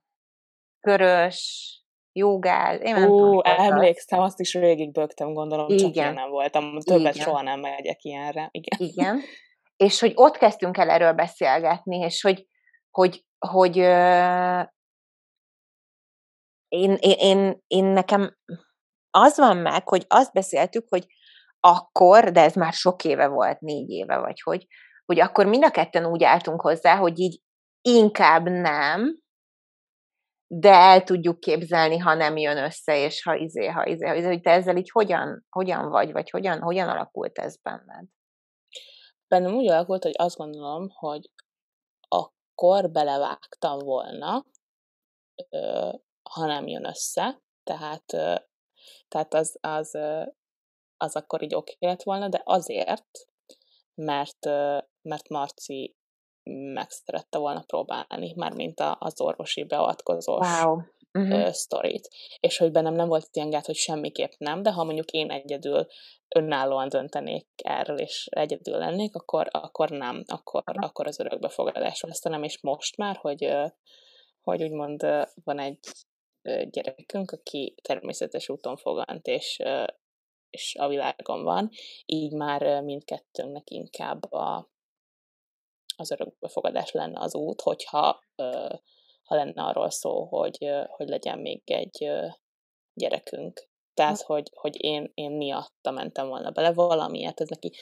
körös, 0.80 1.68
jogál. 2.12 2.76
Én 2.76 2.94
nem 2.94 3.10
Ó, 3.10 3.16
tudom, 3.16 3.40
emlékszem, 3.44 4.20
azt 4.20 4.40
is 4.40 4.52
végig 4.52 4.92
bögtem, 4.92 5.32
gondolom, 5.32 5.68
Igen. 5.68 5.92
csak 5.92 6.04
én 6.04 6.12
nem 6.12 6.30
voltam. 6.30 6.78
Többet 6.78 7.14
Igen. 7.14 7.26
soha 7.26 7.42
nem 7.42 7.60
megyek 7.60 8.02
ilyenre. 8.02 8.48
Igen. 8.50 8.88
Igen. 8.88 9.20
És 9.76 10.00
hogy 10.00 10.12
ott 10.14 10.36
kezdtünk 10.36 10.76
el 10.76 10.90
erről 10.90 11.12
beszélgetni, 11.12 11.96
és 11.96 12.20
hogy, 12.20 12.46
hogy, 12.90 13.24
hogy 13.38 13.78
én, 16.70 16.96
én, 17.00 17.16
én, 17.18 17.62
én 17.66 17.84
nekem 17.84 18.36
az 19.10 19.36
van 19.36 19.56
meg, 19.56 19.88
hogy 19.88 20.04
azt 20.08 20.32
beszéltük, 20.32 20.88
hogy 20.88 21.06
akkor, 21.60 22.30
de 22.30 22.40
ez 22.40 22.54
már 22.54 22.72
sok 22.72 23.04
éve 23.04 23.26
volt, 23.26 23.60
négy 23.60 23.90
éve 23.90 24.18
vagy 24.18 24.40
hogy, 24.40 24.66
hogy 25.04 25.20
akkor 25.20 25.46
mind 25.46 25.64
a 25.64 25.70
ketten 25.70 26.06
úgy 26.06 26.24
álltunk 26.24 26.60
hozzá, 26.60 26.96
hogy 26.96 27.18
így 27.18 27.40
inkább 27.80 28.48
nem, 28.48 29.18
de 30.46 30.72
el 30.72 31.02
tudjuk 31.02 31.40
képzelni, 31.40 31.98
ha 31.98 32.14
nem 32.14 32.36
jön 32.36 32.56
össze, 32.56 32.96
és 32.96 33.22
ha 33.22 33.34
izé, 33.34 33.66
ha 33.66 33.86
izé, 33.86 34.06
ha 34.06 34.14
izé, 34.14 34.26
hogy 34.26 34.40
te 34.40 34.50
ezzel 34.50 34.76
így 34.76 34.90
hogyan, 34.90 35.46
hogyan 35.48 35.88
vagy, 35.88 36.12
vagy 36.12 36.30
hogyan, 36.30 36.60
hogyan 36.60 36.88
alakult 36.88 37.38
ez 37.38 37.56
benned? 37.56 38.04
Bennem 39.28 39.54
úgy 39.54 39.68
alakult, 39.68 40.02
hogy 40.02 40.14
azt 40.16 40.36
gondolom, 40.36 40.88
hogy 40.88 41.30
akkor 42.08 42.90
belevágtam 42.90 43.78
volna, 43.78 44.44
ha 46.30 46.46
nem 46.46 46.66
jön 46.66 46.86
össze, 46.86 47.42
tehát, 47.64 48.04
tehát 49.08 49.34
az, 49.34 49.58
az, 49.60 49.98
az 50.96 51.16
akkor 51.16 51.42
így 51.42 51.54
oké 51.54 51.76
lett 51.78 52.02
volna, 52.02 52.28
de 52.28 52.42
azért, 52.44 53.28
mert, 53.94 54.44
mert 55.02 55.28
Marci 55.28 55.96
meg 56.74 56.90
szerette 56.90 57.38
volna 57.38 57.62
próbálni, 57.66 58.32
mármint 58.36 58.80
az 58.98 59.20
orvosi 59.20 59.64
beavatkozós 59.64 60.60
wow. 60.62 60.80
uh-huh. 61.12 61.48
sztorit. 61.48 62.08
És 62.40 62.58
hogy 62.58 62.70
bennem 62.70 62.94
nem 62.94 63.08
volt 63.08 63.28
ilyen 63.32 63.50
gát, 63.50 63.66
hogy 63.66 63.74
semmiképp 63.74 64.32
nem, 64.38 64.62
de 64.62 64.72
ha 64.72 64.84
mondjuk 64.84 65.10
én 65.10 65.30
egyedül 65.30 65.86
önállóan 66.28 66.88
döntenék 66.88 67.48
erről, 67.56 67.98
és 67.98 68.26
egyedül 68.30 68.78
lennék, 68.78 69.14
akkor, 69.14 69.48
akkor 69.50 69.90
nem, 69.90 70.22
akkor, 70.26 70.62
uh-huh. 70.66 70.84
akkor 70.84 71.06
az 71.06 71.20
örökbefogadás 71.20 72.00
vesztenem, 72.00 72.42
és 72.42 72.60
most 72.60 72.96
már, 72.96 73.16
hogy, 73.16 73.54
hogy 74.40 74.62
úgymond 74.62 75.00
van 75.44 75.58
egy 75.58 75.78
gyerekünk, 76.70 77.30
aki 77.30 77.74
természetes 77.82 78.48
úton 78.48 78.76
fogant, 78.76 79.26
és, 79.26 79.62
és 80.50 80.74
a 80.78 80.88
világon 80.88 81.42
van, 81.42 81.70
így 82.06 82.32
már 82.32 82.82
mindkettőnknek 82.82 83.70
inkább 83.70 84.32
a, 84.32 84.70
az 85.96 86.10
örökbefogadás 86.10 86.90
lenne 86.90 87.20
az 87.20 87.34
út, 87.34 87.60
hogyha 87.60 88.20
ha 89.30 89.36
lenne 89.36 89.62
arról 89.62 89.90
szó, 89.90 90.24
hogy, 90.24 90.70
hogy 90.86 91.08
legyen 91.08 91.38
még 91.38 91.62
egy 91.64 92.10
gyerekünk. 92.94 93.68
Tehát, 93.94 94.20
hogy, 94.22 94.50
hogy 94.54 94.84
én, 94.84 95.10
én 95.14 95.30
miatta 95.30 95.90
mentem 95.90 96.28
volna 96.28 96.50
bele 96.50 96.72
valamiért, 96.72 97.40
ez 97.40 97.48
neki 97.48 97.72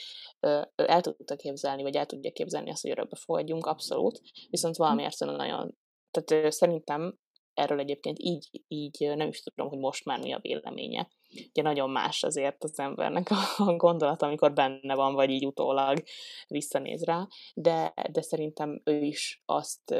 el 0.75 1.01
tudta 1.01 1.35
képzelni, 1.35 1.81
vagy 1.81 1.95
el 1.95 2.05
tudja 2.05 2.31
képzelni 2.31 2.69
azt, 2.69 2.81
hogy 2.81 2.91
örökbe 2.91 3.15
fogadjunk, 3.15 3.65
abszolút, 3.65 4.21
viszont 4.49 4.75
hm. 4.75 4.81
valamiért 4.81 5.19
nagyon, 5.19 5.77
tehát 6.11 6.51
szerintem 6.51 7.19
erről 7.53 7.79
egyébként 7.79 8.19
így, 8.19 8.49
így 8.67 9.11
nem 9.15 9.27
is 9.27 9.41
tudom, 9.43 9.69
hogy 9.69 9.77
most 9.79 10.05
már 10.05 10.19
mi 10.19 10.33
a 10.33 10.39
véleménye. 10.41 11.09
Ugye 11.49 11.61
nagyon 11.61 11.89
más 11.89 12.23
azért 12.23 12.63
az 12.63 12.79
embernek 12.79 13.29
a 13.57 13.75
gondolat, 13.75 14.21
amikor 14.21 14.53
benne 14.53 14.95
van, 14.95 15.13
vagy 15.13 15.29
így 15.29 15.45
utólag 15.45 16.03
visszanéz 16.47 17.03
rá, 17.03 17.27
de, 17.53 17.93
de 18.11 18.21
szerintem 18.21 18.81
ő 18.83 19.03
is 19.03 19.41
azt 19.45 19.95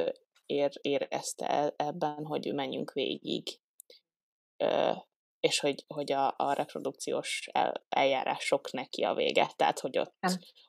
ér, 0.45 0.71
érezte 0.81 1.73
ebben, 1.77 2.25
hogy 2.25 2.53
menjünk 2.53 2.91
végig, 2.91 3.59
és 5.39 5.59
hogy, 5.59 5.85
hogy 5.87 6.11
a, 6.11 6.33
a 6.37 6.53
reprodukciós 6.53 7.49
el, 7.51 7.85
eljárás 7.89 8.43
sok 8.43 8.71
neki 8.71 9.03
a 9.03 9.13
vége, 9.13 9.51
tehát 9.55 9.79
hogy, 9.79 9.97
ott, 9.97 10.13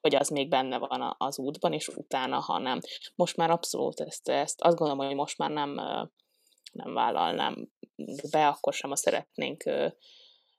hogy 0.00 0.14
az 0.14 0.28
még 0.28 0.48
benne 0.48 0.78
van 0.78 1.14
az 1.18 1.38
útban, 1.38 1.72
és 1.72 1.88
utána, 1.88 2.38
ha 2.38 2.58
nem. 2.58 2.78
Most 3.14 3.36
már 3.36 3.50
abszolút 3.50 4.00
ezt, 4.00 4.28
ezt 4.28 4.60
azt 4.60 4.76
gondolom, 4.76 5.06
hogy 5.06 5.14
most 5.14 5.38
már 5.38 5.50
nem 5.50 5.80
nem 6.70 6.94
vállalnám 6.94 7.68
be, 8.30 8.46
akkor 8.46 8.72
sem, 8.72 8.90
ha 8.90 8.96
szeretnénk 8.96 9.64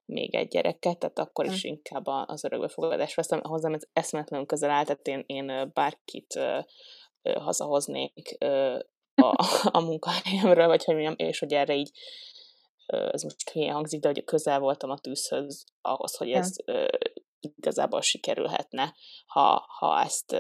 még 0.05 0.35
egy 0.35 0.47
gyereket, 0.47 0.97
tehát 0.97 1.19
akkor 1.19 1.45
is 1.45 1.61
hm. 1.61 1.67
inkább 1.67 2.05
az 2.05 2.43
örökbefogadás 2.43 3.15
veszem. 3.15 3.41
Hozzám 3.41 3.73
ez 3.73 3.83
eszmetlenül 3.93 4.45
közel 4.45 4.69
áll, 4.69 4.83
tehát 4.83 5.07
én, 5.07 5.23
én 5.25 5.71
bárkit 5.73 6.39
hazahoznék 7.21 8.37
a, 9.15 9.45
a 9.77 9.79
munkahelyemről, 9.79 10.67
vagy 10.67 10.83
hogy 10.83 10.95
mondjam, 10.95 11.27
és 11.29 11.39
hogy 11.39 11.53
erre 11.53 11.75
így 11.75 11.91
ez 12.85 13.23
most 13.23 13.49
hülyen 13.49 13.73
hangzik, 13.73 13.99
de 13.99 14.07
hogy 14.07 14.23
közel 14.23 14.59
voltam 14.59 14.89
a 14.89 14.97
tűzhöz 14.97 15.65
ahhoz, 15.81 16.15
hogy 16.15 16.31
ez 16.31 16.55
igazából 17.39 18.01
sikerülhetne, 18.01 18.95
ha, 19.25 19.65
ha 19.79 20.01
ezt 20.01 20.35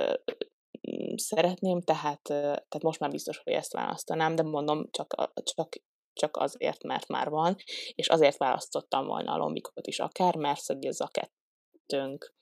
szeretném, 1.15 1.81
tehát, 1.81 2.21
tehát 2.23 2.81
most 2.81 2.99
már 2.99 3.09
biztos, 3.09 3.41
hogy 3.43 3.53
ezt 3.53 3.73
választanám, 3.73 4.35
de 4.35 4.43
mondom, 4.43 4.89
csak, 4.91 5.31
csak, 5.43 5.75
csak 6.13 6.37
azért, 6.37 6.83
mert 6.83 7.07
már 7.07 7.29
van, 7.29 7.55
és 7.95 8.07
azért 8.07 8.37
választottam 8.37 9.05
volna 9.05 9.33
a 9.33 9.37
lombikot 9.37 9.87
is 9.87 9.99
akár, 9.99 10.35
mert 10.35 10.65
hogy 10.65 10.85
ez 10.85 10.99
a 10.99 11.11
kettőnk 11.11 12.33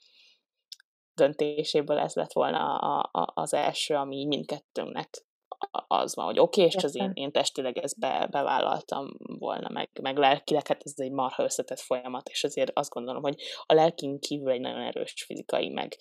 döntéséből 1.13 1.97
ez 1.97 2.13
lett 2.13 2.33
volna 2.33 2.77
a, 2.77 3.09
a, 3.11 3.31
az 3.33 3.53
első, 3.53 3.95
ami 3.95 4.25
mindkettőnknek 4.25 5.27
az 5.87 6.15
van, 6.15 6.25
hogy 6.25 6.39
oké, 6.39 6.61
okay, 6.61 6.75
és 6.75 6.83
az 6.83 6.95
én, 6.95 7.11
én 7.13 7.31
testileg 7.31 7.77
ezt 7.77 7.99
be, 7.99 8.27
bevállaltam 8.31 9.09
volna, 9.17 9.69
meg, 9.69 9.89
meg 10.01 10.17
lelkileg, 10.17 10.67
hát 10.67 10.81
ez 10.83 10.93
egy 10.95 11.11
marha 11.11 11.43
összetett 11.43 11.79
folyamat, 11.79 12.29
és 12.29 12.43
azért 12.43 12.71
azt 12.73 12.89
gondolom, 12.89 13.21
hogy 13.21 13.41
a 13.65 13.73
lelkin 13.73 14.19
kívül 14.19 14.51
egy 14.51 14.59
nagyon 14.59 14.81
erős 14.81 15.23
fizikai, 15.27 15.69
meg, 15.69 15.95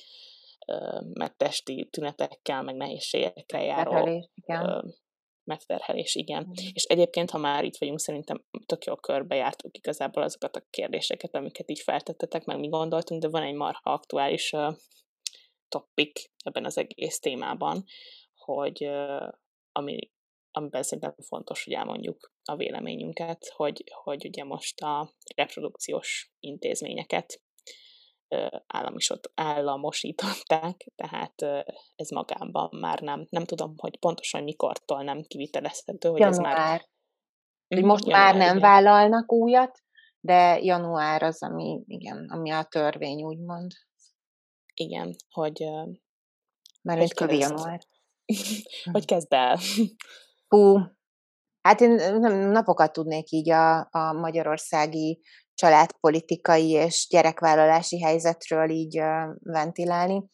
meg 1.13 1.37
testi 1.37 1.89
tünetekkel, 1.91 2.63
meg 2.63 2.77
nehézségekkel 2.77 3.63
járó 3.63 3.93
megterhelés, 3.93 4.29
igen. 4.35 4.95
megterhelés, 5.45 6.15
igen. 6.15 6.47
Mm. 6.49 6.53
És 6.73 6.85
egyébként, 6.85 7.31
ha 7.31 7.39
már 7.39 7.65
itt 7.65 7.77
vagyunk, 7.77 8.01
szerintem 8.01 8.45
tök 8.67 8.85
jól 8.85 8.97
körbejártuk 8.97 9.77
igazából 9.77 10.23
azokat 10.23 10.57
a 10.57 10.67
kérdéseket, 10.71 11.35
amiket 11.35 11.71
így 11.71 11.81
feltettetek, 11.81 12.45
meg 12.45 12.59
mi 12.59 12.69
gondoltunk, 12.69 13.23
de 13.23 13.29
van 13.29 13.43
egy 13.43 13.55
marha 13.55 13.93
aktuális 13.93 14.55
topic 15.69 16.31
ebben 16.45 16.65
az 16.65 16.79
egész 16.79 17.19
témában, 17.19 17.85
hogy 18.35 18.91
ami, 19.73 19.99
amiben 20.51 20.83
szerintem 20.83 21.15
fontos, 21.27 21.65
hogy 21.65 21.73
elmondjuk 21.73 22.33
a 22.43 22.57
véleményünket, 22.57 23.53
hogy, 23.57 23.85
hogy 24.03 24.27
ugye 24.27 24.45
most 24.45 24.81
a 24.81 25.15
reprodukciós 25.37 26.33
intézményeket 26.41 27.43
államosították, 29.37 30.87
tehát 30.97 31.43
ez 31.97 32.11
magában 32.11 32.69
már 32.81 33.01
nem, 33.01 33.27
nem 33.31 33.45
tudom, 33.45 33.75
hogy 33.77 33.99
pontosan 33.99 34.43
mikortól 34.43 35.03
nem 35.03 35.23
kivitelezhető, 35.23 36.09
hogy 36.09 36.21
január. 36.21 36.57
ez 36.57 36.59
már... 36.59 36.89
Hogy 37.69 37.85
most 37.85 38.05
január, 38.05 38.25
már 38.25 38.47
nem 38.47 38.57
igen. 38.57 38.71
vállalnak 38.71 39.33
újat, 39.33 39.83
de 40.21 40.59
január 40.61 41.23
az, 41.23 41.43
ami, 41.43 41.83
igen, 41.87 42.27
ami 42.31 42.51
a 42.51 42.63
törvény, 42.63 43.23
úgymond. 43.23 43.71
Igen, 44.75 45.17
hogy... 45.31 45.65
Már 46.83 46.99
egy 46.99 47.15
kövi 47.15 47.39
január. 47.39 47.81
hogy 48.93 49.05
kezd 49.05 49.33
el? 49.33 49.59
Hú, 50.49 50.79
hát 51.61 51.81
én 51.81 52.19
napokat 52.51 52.93
tudnék 52.93 53.31
így 53.31 53.51
a, 53.51 53.79
a 53.79 54.13
magyarországi 54.13 55.23
családpolitikai 55.59 56.71
és 56.71 57.07
gyerekvállalási 57.11 58.03
helyzetről 58.03 58.71
így 58.71 59.01
ventilálni. 59.39 60.29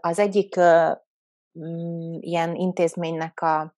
Az 0.00 0.18
egyik 0.18 0.56
mm, 1.58 2.16
ilyen 2.20 2.54
intézménynek 2.54 3.40
a, 3.40 3.76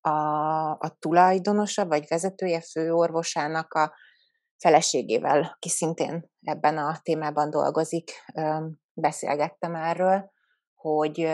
a, 0.00 0.70
a 0.70 0.96
tulajdonosa, 0.98 1.86
vagy 1.86 2.04
vezetője, 2.08 2.60
főorvosának 2.60 3.72
a 3.74 3.94
feleségével, 4.58 5.52
aki 5.54 5.68
szintén 5.68 6.30
ebben 6.40 6.78
a 6.78 6.98
témában 7.02 7.50
dolgozik, 7.50 8.10
beszélgettem 8.92 9.74
erről, 9.74 10.30
hogy, 10.74 11.28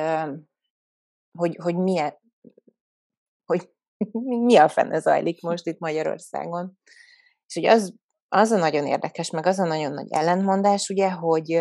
hogy, 1.39 1.57
hogy 1.62 1.76
milyen, 1.76 2.18
hogy 3.45 3.70
mi 4.47 4.57
a 4.57 4.68
fene 4.68 4.99
zajlik 4.99 5.43
most 5.43 5.66
itt 5.66 5.79
Magyarországon. 5.79 6.79
És 7.47 7.55
hogy 7.55 7.66
az 7.66 7.95
az 8.29 8.51
a 8.51 8.59
nagyon 8.59 8.87
érdekes, 8.87 9.31
meg 9.31 9.47
az 9.47 9.59
a 9.59 9.66
nagyon 9.66 9.93
nagy 9.93 10.12
ellentmondás, 10.12 10.89
ugye, 10.89 11.11
hogy, 11.11 11.61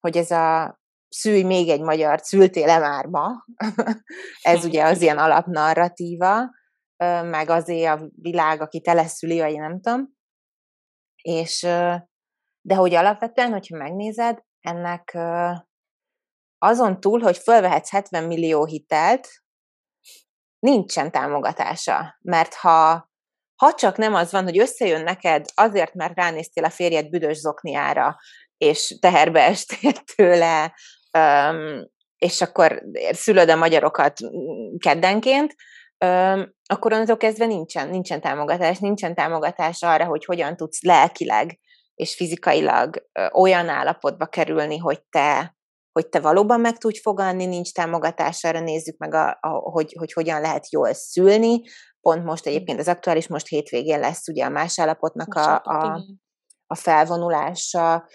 hogy 0.00 0.16
ez 0.16 0.30
a 0.30 0.78
szülj 1.08 1.42
még 1.42 1.68
egy 1.68 1.80
magyar, 1.80 2.20
szültél-e 2.20 2.78
már 2.78 3.06
ma? 3.06 3.44
ez 4.52 4.64
ugye 4.64 4.84
az 4.84 5.02
ilyen 5.02 5.18
alapnarratíva, 5.18 6.50
meg 7.24 7.50
azért 7.50 8.00
a 8.00 8.08
világ, 8.14 8.60
aki 8.60 8.80
teleszüli, 8.80 9.40
vagy 9.40 9.58
nem 9.58 9.80
tudom. 9.80 10.08
És, 11.22 11.60
de 12.60 12.74
hogy 12.74 12.94
alapvetően, 12.94 13.50
hogyha 13.50 13.76
megnézed, 13.76 14.38
ennek 14.60 15.18
azon 16.58 17.00
túl, 17.00 17.20
hogy 17.20 17.38
fölvehetsz 17.38 17.90
70 17.90 18.24
millió 18.24 18.64
hitelt, 18.64 19.28
nincsen 20.58 21.10
támogatása. 21.10 22.18
Mert 22.20 22.54
ha 22.54 23.09
ha 23.60 23.74
csak 23.74 23.96
nem 23.96 24.14
az 24.14 24.32
van, 24.32 24.44
hogy 24.44 24.58
összejön 24.58 25.02
neked 25.02 25.44
azért, 25.54 25.94
mert 25.94 26.16
ránéztél 26.16 26.64
a 26.64 26.70
férjed 26.70 27.08
büdös 27.08 27.36
zokniára, 27.36 28.16
és 28.56 28.98
teherbe 29.00 29.44
estél 29.44 29.92
tőle, 30.16 30.74
és 32.18 32.40
akkor 32.40 32.82
szülöd 33.10 33.48
a 33.50 33.56
magyarokat 33.56 34.18
keddenként, 34.78 35.54
akkor 36.66 36.92
onnantól 36.92 37.16
kezdve 37.16 37.46
nincsen, 37.46 37.88
nincsen 37.88 38.20
támogatás, 38.20 38.78
nincsen 38.78 39.14
támogatás 39.14 39.82
arra, 39.82 40.04
hogy 40.04 40.24
hogyan 40.24 40.56
tudsz 40.56 40.82
lelkileg 40.82 41.58
és 41.94 42.14
fizikailag 42.14 43.06
olyan 43.32 43.68
állapotba 43.68 44.26
kerülni, 44.26 44.78
hogy 44.78 45.02
te 45.10 45.54
hogy 45.92 46.08
te 46.08 46.20
valóban 46.20 46.60
meg 46.60 46.78
tudj 46.78 46.98
fogadni, 46.98 47.46
nincs 47.46 47.72
támogatás, 47.72 48.44
arra 48.44 48.60
nézzük 48.60 48.96
meg, 48.98 49.14
a, 49.14 49.38
a, 49.40 49.48
hogy, 49.48 49.94
hogy 49.98 50.12
hogyan 50.12 50.40
lehet 50.40 50.72
jól 50.72 50.92
szülni, 50.92 51.62
Pont 52.00 52.24
most 52.24 52.46
egyébként 52.46 52.78
az 52.78 52.88
aktuális, 52.88 53.28
most 53.28 53.46
hétvégén 53.46 54.00
lesz 54.00 54.28
ugye 54.28 54.44
a 54.44 54.48
más 54.48 54.78
állapotnak 54.78 55.34
a, 55.34 55.54
a, 55.54 56.04
a 56.66 56.74
felvonulása, 56.74 58.06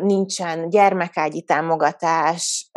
nincsen 0.00 0.68
gyermekágyi 0.68 1.42
támogatás, 1.42 2.70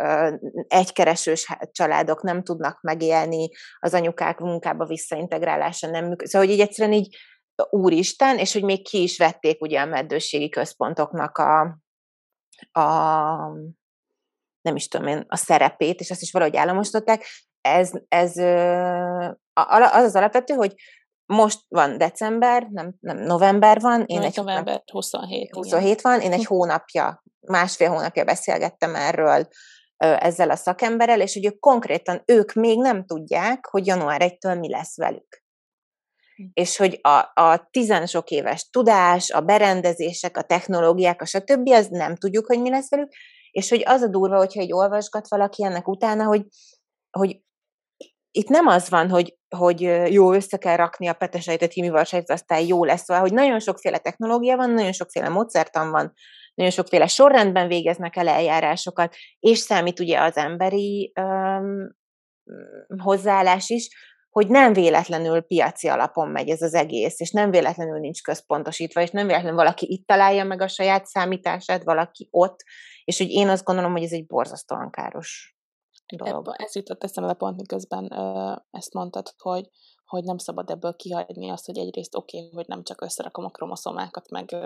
egykeresős 0.68 1.56
családok 1.70 2.22
nem 2.22 2.42
tudnak 2.42 2.80
megélni, 2.80 3.48
az 3.78 3.94
anyukák 3.94 4.38
munkába 4.38 4.84
visszaintegrálása 4.84 5.90
nem 5.90 6.04
működik. 6.04 6.26
Szóval, 6.26 6.46
hogy 6.46 6.56
így 6.56 6.62
egyszerűen 6.62 6.98
így 6.98 7.16
úristen, 7.70 8.38
és 8.38 8.52
hogy 8.52 8.64
még 8.64 8.88
ki 8.88 9.02
is 9.02 9.18
vették 9.18 9.60
ugye 9.60 9.80
a 9.80 9.86
meddőségi 9.86 10.48
központoknak 10.48 11.38
a, 11.38 11.60
a 12.80 12.88
nem 14.60 14.76
is 14.76 14.88
tudom 14.88 15.06
én, 15.06 15.24
a 15.28 15.36
szerepét, 15.36 16.00
és 16.00 16.10
azt 16.10 16.22
is 16.22 16.32
valahogy 16.32 16.56
államosították. 16.56 17.24
Ez, 17.66 17.90
ez 18.08 18.36
az 19.52 20.04
az 20.04 20.16
alapvető, 20.16 20.54
hogy 20.54 20.74
most 21.26 21.60
van 21.68 21.98
december, 21.98 22.66
nem, 22.70 22.94
nem 23.00 23.16
november 23.16 23.80
van. 23.80 24.04
Én 24.06 24.22
egy 24.22 24.36
november 24.36 24.64
hónap, 24.64 24.90
27. 24.90 25.54
27 25.54 25.82
igen. 25.82 25.96
van, 26.02 26.20
én 26.20 26.32
egy 26.32 26.44
hónapja, 26.54 27.22
másfél 27.40 27.88
hónapja 27.88 28.24
beszélgettem 28.24 28.94
erről 28.94 29.48
ezzel 29.96 30.50
a 30.50 30.56
szakemberrel, 30.56 31.20
és 31.20 31.34
hogy 31.34 31.46
ők 31.46 31.58
konkrétan, 31.58 32.22
ők 32.24 32.52
még 32.52 32.78
nem 32.78 33.04
tudják, 33.04 33.66
hogy 33.66 33.86
január 33.86 34.20
1-től 34.24 34.58
mi 34.58 34.70
lesz 34.70 34.96
velük. 34.96 35.44
Hm. 36.34 36.42
És 36.52 36.76
hogy 36.76 36.98
a, 37.02 37.42
a 37.42 37.68
tizen 37.70 38.06
sok 38.06 38.30
éves 38.30 38.68
tudás, 38.70 39.30
a 39.30 39.40
berendezések, 39.40 40.36
a 40.36 40.42
technológiák, 40.42 41.22
a 41.22 41.24
stb., 41.24 41.68
az 41.68 41.86
nem 41.88 42.16
tudjuk, 42.16 42.46
hogy 42.46 42.60
mi 42.60 42.70
lesz 42.70 42.90
velük, 42.90 43.12
és 43.50 43.68
hogy 43.68 43.82
az 43.86 44.02
a 44.02 44.08
durva, 44.08 44.36
hogyha 44.36 44.60
egy 44.60 44.72
olvasgat 44.72 45.28
valaki 45.28 45.64
ennek 45.64 45.88
utána, 45.88 46.24
hogy, 46.24 46.46
hogy 47.10 47.40
itt 48.36 48.48
nem 48.48 48.66
az 48.66 48.88
van, 48.88 49.10
hogy, 49.10 49.36
hogy 49.56 49.80
jó, 50.12 50.32
össze 50.32 50.56
kell 50.56 50.76
rakni 50.76 51.06
a 51.06 51.12
petesejtet, 51.12 51.72
himivarsejtet, 51.72 52.30
aztán 52.30 52.66
jó 52.66 52.84
lesz, 52.84 53.02
szóval, 53.02 53.22
hogy 53.22 53.32
nagyon 53.32 53.60
sokféle 53.60 53.98
technológia 53.98 54.56
van, 54.56 54.70
nagyon 54.70 54.92
sokféle 54.92 55.28
módszertan 55.28 55.90
van, 55.90 56.12
nagyon 56.54 56.72
sokféle 56.72 57.06
sorrendben 57.06 57.68
végeznek 57.68 58.16
el 58.16 58.28
eljárásokat, 58.28 59.14
és 59.40 59.58
számít 59.58 60.00
ugye 60.00 60.20
az 60.20 60.36
emberi 60.36 61.12
um, 61.20 61.96
hozzáállás 62.98 63.68
is, 63.68 63.88
hogy 64.30 64.48
nem 64.48 64.72
véletlenül 64.72 65.40
piaci 65.40 65.88
alapon 65.88 66.28
megy 66.28 66.48
ez 66.48 66.62
az 66.62 66.74
egész, 66.74 67.20
és 67.20 67.30
nem 67.30 67.50
véletlenül 67.50 67.98
nincs 67.98 68.22
központosítva, 68.22 69.00
és 69.00 69.10
nem 69.10 69.26
véletlenül 69.26 69.58
valaki 69.58 69.86
itt 69.92 70.06
találja 70.06 70.44
meg 70.44 70.60
a 70.60 70.68
saját 70.68 71.06
számítását, 71.06 71.84
valaki 71.84 72.28
ott, 72.30 72.64
és 73.04 73.18
hogy 73.18 73.30
én 73.30 73.48
azt 73.48 73.64
gondolom, 73.64 73.92
hogy 73.92 74.02
ez 74.02 74.12
egy 74.12 74.26
borzasztóan 74.26 74.90
káros 74.90 75.55
dolog. 76.16 76.54
Ez 76.58 76.74
jutott 76.74 77.04
eszembe 77.04 77.32
pont, 77.32 77.56
miközben 77.56 78.12
ezt 78.70 78.92
mondtad, 78.92 79.34
hogy, 79.38 79.70
hogy 80.06 80.24
nem 80.24 80.38
szabad 80.38 80.70
ebből 80.70 80.96
kihagyni 80.96 81.50
azt, 81.50 81.66
hogy 81.66 81.78
egyrészt 81.78 82.14
oké, 82.14 82.38
okay, 82.38 82.50
hogy 82.54 82.66
nem 82.68 82.82
csak 82.82 83.00
összerakom 83.00 83.44
a 83.44 83.50
kromoszomákat, 83.50 84.30
meg 84.30 84.56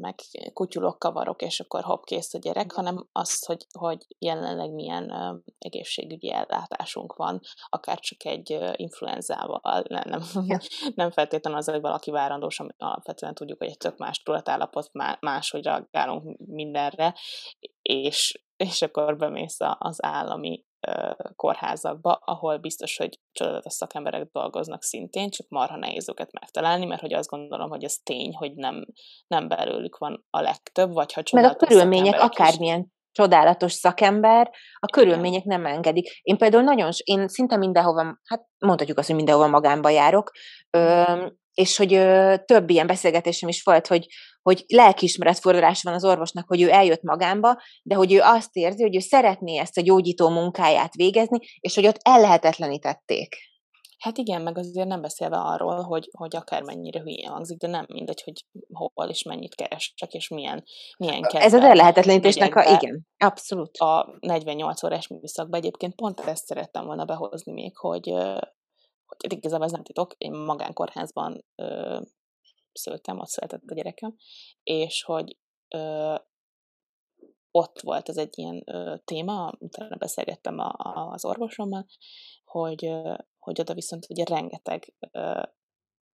meg 0.00 0.14
kutyulok, 0.52 0.98
kavarok, 0.98 1.42
és 1.42 1.60
akkor 1.60 1.82
hopp, 1.82 2.04
kész 2.04 2.34
a 2.34 2.38
gyerek, 2.38 2.72
hanem 2.72 3.08
az, 3.12 3.44
hogy, 3.44 3.66
hogy 3.78 4.06
jelenleg 4.18 4.72
milyen 4.72 5.10
uh, 5.10 5.38
egészségügyi 5.58 6.32
ellátásunk 6.32 7.14
van, 7.16 7.40
akár 7.68 7.98
csak 7.98 8.24
egy 8.24 8.52
uh, 8.52 8.72
influenzával, 8.76 9.84
nem, 9.88 10.02
nem, 10.46 10.58
nem 10.94 11.10
feltétlenül 11.10 11.58
az, 11.58 11.68
hogy 11.68 11.80
valaki 11.80 12.10
várandós, 12.10 12.60
ami 12.60 12.70
alapvetően 12.78 13.34
tudjuk, 13.34 13.58
hogy 13.58 13.68
egy 13.68 13.78
tök 13.78 13.96
más 13.96 14.22
tudatállapot, 14.22 14.90
máshogy 15.20 15.64
reagálunk 15.64 16.38
mindenre, 16.38 17.14
és, 17.90 18.42
és 18.56 18.82
akkor 18.82 19.16
bemész 19.16 19.56
az 19.78 20.04
állami 20.04 20.64
kórházakba, 21.36 22.12
ahol 22.24 22.56
biztos, 22.56 22.96
hogy 22.96 23.20
csodálatos 23.32 23.72
szakemberek 23.72 24.30
dolgoznak 24.32 24.82
szintén, 24.82 25.30
csak 25.30 25.48
marha 25.48 25.76
nehéz 25.76 26.08
őket 26.08 26.32
megtalálni, 26.32 26.84
mert 26.84 27.00
hogy 27.00 27.12
azt 27.12 27.28
gondolom, 27.28 27.68
hogy 27.68 27.84
ez 27.84 27.96
tény, 28.02 28.34
hogy 28.34 28.54
nem, 28.54 28.86
nem 29.26 29.48
belőlük 29.48 29.98
van 29.98 30.26
a 30.30 30.40
legtöbb, 30.40 30.92
vagy 30.92 31.12
ha 31.12 31.22
Meg 31.32 31.44
a 31.44 31.54
körülmények 31.54 32.20
akármilyen 32.20 32.80
is. 32.80 32.86
csodálatos 33.12 33.72
szakember, 33.72 34.50
a 34.78 34.86
körülmények 34.86 35.44
nem 35.44 35.66
engedik. 35.66 36.20
Én 36.22 36.36
például 36.36 36.62
nagyon, 36.62 36.90
én 37.04 37.28
szinte 37.28 37.56
mindenhova, 37.56 38.18
hát 38.24 38.46
mondhatjuk 38.58 38.98
azt, 38.98 39.06
hogy 39.06 39.16
mindenhova 39.16 39.48
magánba 39.48 39.88
járok, 39.88 40.30
és 41.54 41.76
hogy 41.76 41.94
ö, 41.94 42.34
több 42.44 42.70
ilyen 42.70 42.86
beszélgetésem 42.86 43.48
is 43.48 43.62
volt, 43.62 43.86
hogy, 43.86 44.06
hogy 44.42 44.64
lelkiismeretfordulás 44.68 45.82
van 45.82 45.94
az 45.94 46.04
orvosnak, 46.04 46.48
hogy 46.48 46.62
ő 46.62 46.70
eljött 46.70 47.02
magámba, 47.02 47.60
de 47.82 47.94
hogy 47.94 48.12
ő 48.12 48.20
azt 48.22 48.56
érzi, 48.56 48.82
hogy 48.82 48.96
ő 48.96 48.98
szeretné 48.98 49.58
ezt 49.58 49.78
a 49.78 49.82
gyógyító 49.82 50.28
munkáját 50.28 50.94
végezni, 50.94 51.38
és 51.60 51.74
hogy 51.74 51.86
ott 51.86 51.98
ellehetetlenítették. 52.02 53.36
Hát 54.00 54.18
igen, 54.18 54.42
meg 54.42 54.58
azért 54.58 54.88
nem 54.88 55.00
beszélve 55.00 55.36
arról, 55.36 55.82
hogy, 55.82 56.08
hogy 56.16 56.36
akármennyire 56.36 57.00
hülyén 57.00 57.28
hangzik, 57.28 57.58
de 57.58 57.66
nem 57.66 57.86
mindegy, 57.88 58.22
hogy 58.22 58.44
hol 58.72 59.08
és 59.08 59.22
mennyit 59.22 59.54
keresek, 59.54 60.12
és 60.12 60.28
milyen, 60.28 60.64
milyen 60.98 61.22
kell. 61.22 61.40
Ez 61.40 61.54
az 61.54 61.62
ellehetetlenítésnek 61.62 62.54
a, 62.54 62.70
igen, 62.70 63.06
abszolút. 63.18 63.76
A 63.76 64.16
48 64.20 64.82
órás 64.82 65.06
műszakban 65.06 65.60
egyébként 65.60 65.94
pont 65.94 66.20
ezt 66.20 66.46
szerettem 66.46 66.84
volna 66.84 67.04
behozni 67.04 67.52
még, 67.52 67.76
hogy, 67.76 68.14
hogy 69.18 69.32
igazából 69.32 69.66
ez 69.66 69.72
nem 69.72 69.82
titok, 69.82 70.14
én 70.18 70.32
magánkórházban 70.32 71.44
ö, 71.54 72.00
szültem, 72.72 73.18
ott 73.18 73.28
született 73.28 73.62
a 73.66 73.74
gyerekem, 73.74 74.16
és 74.62 75.02
hogy 75.02 75.38
ö, 75.68 76.14
ott 77.50 77.80
volt 77.80 78.08
ez 78.08 78.16
egy 78.16 78.38
ilyen 78.38 78.62
ö, 78.66 78.96
téma, 79.04 79.52
utána 79.58 79.96
beszélgettem 79.96 80.58
a, 80.58 80.74
a, 80.76 81.10
az 81.12 81.24
orvosommal, 81.24 81.86
hogy, 82.44 82.84
ö, 82.84 83.14
hogy 83.38 83.60
oda 83.60 83.74
viszont 83.74 84.06
ugye 84.10 84.24
rengeteg 84.24 84.94
ö, 85.10 85.42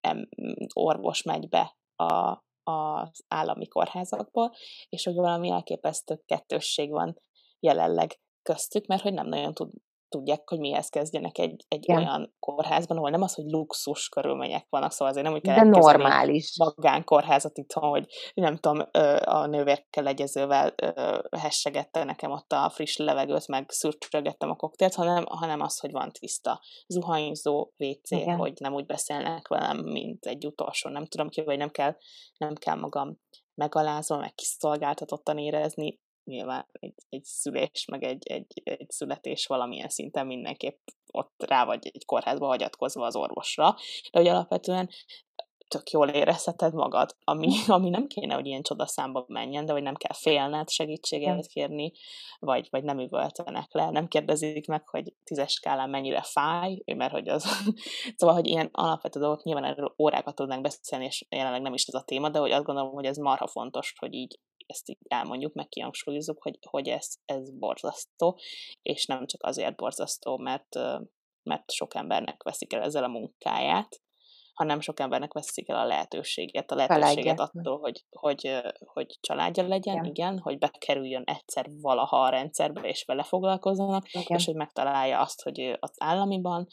em, 0.00 0.28
orvos 0.72 1.22
megy 1.22 1.48
be 1.48 1.76
a, 1.96 2.44
az 2.62 3.24
állami 3.28 3.66
kórházakból, 3.66 4.54
és 4.88 5.04
hogy 5.04 5.14
valami 5.14 5.50
elképesztő 5.50 6.22
kettősség 6.26 6.90
van 6.90 7.20
jelenleg 7.60 8.20
köztük, 8.42 8.86
mert 8.86 9.02
hogy 9.02 9.12
nem 9.12 9.26
nagyon 9.26 9.54
tud, 9.54 9.70
tudják, 10.10 10.48
hogy 10.48 10.58
mihez 10.58 10.88
kezdjenek 10.88 11.38
egy, 11.38 11.64
egy 11.68 11.88
yeah. 11.88 12.00
olyan 12.00 12.34
kórházban, 12.38 12.96
ahol 12.96 13.10
nem 13.10 13.22
az, 13.22 13.34
hogy 13.34 13.44
luxus 13.44 14.08
körülmények 14.08 14.66
vannak, 14.68 14.92
szóval 14.92 15.08
azért 15.08 15.26
nem 15.26 15.34
úgy 15.34 15.42
kell 15.42 15.54
De 15.54 15.78
normális. 15.78 16.56
magánkórházat 16.58 17.58
itthon, 17.58 17.88
hogy 17.88 18.06
nem 18.34 18.56
tudom, 18.56 18.86
a 19.24 19.46
nővérkel 19.46 20.06
egyezővel 20.06 20.74
hessegette 21.38 22.04
nekem 22.04 22.30
ott 22.30 22.52
a 22.52 22.70
friss 22.70 22.96
levegőt, 22.96 23.46
meg 23.46 23.70
szürcsögettem 23.70 24.50
a 24.50 24.56
koktélt, 24.56 24.94
hanem, 24.94 25.24
hanem 25.26 25.60
az, 25.60 25.78
hogy 25.78 25.90
van 25.90 26.12
tiszta 26.12 26.60
zuhanyzó, 26.86 27.72
WC, 27.76 28.10
Igen. 28.10 28.36
hogy 28.36 28.52
nem 28.60 28.74
úgy 28.74 28.86
beszélnek 28.86 29.48
velem, 29.48 29.78
mint 29.78 30.24
egy 30.26 30.46
utolsó, 30.46 30.90
nem 30.90 31.06
tudom 31.06 31.28
ki, 31.28 31.42
vagy 31.42 31.58
nem 31.58 31.70
kell, 31.70 31.96
nem 32.36 32.54
kell 32.54 32.76
magam 32.76 33.18
megalázva, 33.54 34.16
meg 34.16 34.34
kiszolgáltatottan 34.34 35.38
érezni, 35.38 36.00
nyilván 36.30 36.66
egy, 36.72 36.94
egy 37.08 37.24
szülés, 37.24 37.84
meg 37.90 38.02
egy, 38.02 38.26
egy, 38.26 38.60
egy 38.64 38.90
születés 38.90 39.46
valamilyen 39.46 39.88
szinten 39.88 40.26
mindenképp 40.26 40.78
ott 41.12 41.44
rá 41.46 41.64
vagy 41.64 41.90
egy 41.92 42.04
kórházba 42.04 42.46
hagyatkozva 42.46 43.06
az 43.06 43.16
orvosra, 43.16 43.76
de 44.12 44.18
hogy 44.18 44.28
alapvetően 44.28 44.88
tök 45.70 45.90
jól 45.90 46.08
érezheted 46.08 46.74
magad, 46.74 47.16
ami, 47.24 47.48
ami 47.66 47.88
nem 47.88 48.06
kéne, 48.06 48.34
hogy 48.34 48.46
ilyen 48.46 48.62
csodaszámba 48.62 49.24
menjen, 49.28 49.66
de 49.66 49.72
hogy 49.72 49.82
nem 49.82 49.94
kell 49.94 50.14
félned 50.14 50.70
segítséget 50.70 51.46
kérni, 51.46 51.92
vagy, 52.38 52.68
vagy 52.70 52.84
nem 52.84 53.00
üvöltenek 53.00 53.72
le, 53.72 53.90
nem 53.90 54.08
kérdezik 54.08 54.66
meg, 54.66 54.88
hogy 54.88 55.14
tízes 55.24 55.52
skálán 55.52 55.90
mennyire 55.90 56.22
fáj, 56.22 56.82
mert 56.96 57.12
hogy 57.12 57.28
az, 57.28 57.46
szóval, 58.16 58.34
hogy 58.34 58.46
ilyen 58.46 58.68
alapvető 58.72 59.20
dolgok, 59.20 59.42
nyilván 59.42 59.64
erről 59.64 59.94
órákat 59.98 60.34
tudnánk 60.34 60.62
beszélni, 60.62 61.04
és 61.04 61.26
jelenleg 61.28 61.62
nem 61.62 61.74
is 61.74 61.84
ez 61.86 61.94
a 61.94 62.04
téma, 62.04 62.28
de 62.28 62.38
hogy 62.38 62.50
azt 62.50 62.64
gondolom, 62.64 62.92
hogy 62.92 63.04
ez 63.06 63.16
marha 63.16 63.46
fontos, 63.46 63.94
hogy 63.98 64.14
így 64.14 64.38
ezt 64.70 64.88
így 64.88 64.98
elmondjuk, 65.08 65.52
meg 65.54 65.68
kihangsúlyozzuk, 65.68 66.42
hogy, 66.42 66.58
hogy 66.70 66.88
ez, 66.88 67.14
ez 67.24 67.50
borzasztó, 67.50 68.38
és 68.82 69.06
nem 69.06 69.26
csak 69.26 69.42
azért 69.42 69.76
borzasztó, 69.76 70.38
mert, 70.38 70.74
mert 71.42 71.70
sok 71.70 71.94
embernek 71.94 72.42
veszik 72.42 72.72
el 72.72 72.82
ezzel 72.82 73.04
a 73.04 73.08
munkáját, 73.08 74.00
hanem 74.60 74.80
sok 74.80 75.00
embernek 75.00 75.32
veszik 75.32 75.68
el 75.68 75.76
a 75.76 75.86
lehetőséget, 75.86 76.70
a 76.70 76.74
lehetőséget 76.74 77.14
Felegget. 77.14 77.40
attól, 77.40 77.78
hogy, 77.78 78.04
hogy, 78.10 78.60
hogy 78.84 79.18
családja 79.20 79.66
legyen, 79.66 79.94
igen. 79.94 80.04
igen, 80.04 80.38
hogy 80.38 80.58
bekerüljön 80.58 81.22
egyszer 81.26 81.66
valaha 81.80 82.22
a 82.22 82.28
rendszerbe, 82.28 82.80
és 82.80 83.04
vele 83.04 83.22
foglalkozzanak, 83.22 84.08
igen. 84.12 84.38
és 84.38 84.44
hogy 84.44 84.54
megtalálja 84.54 85.20
azt, 85.20 85.42
hogy 85.42 85.76
az 85.80 85.92
államiban, 85.98 86.66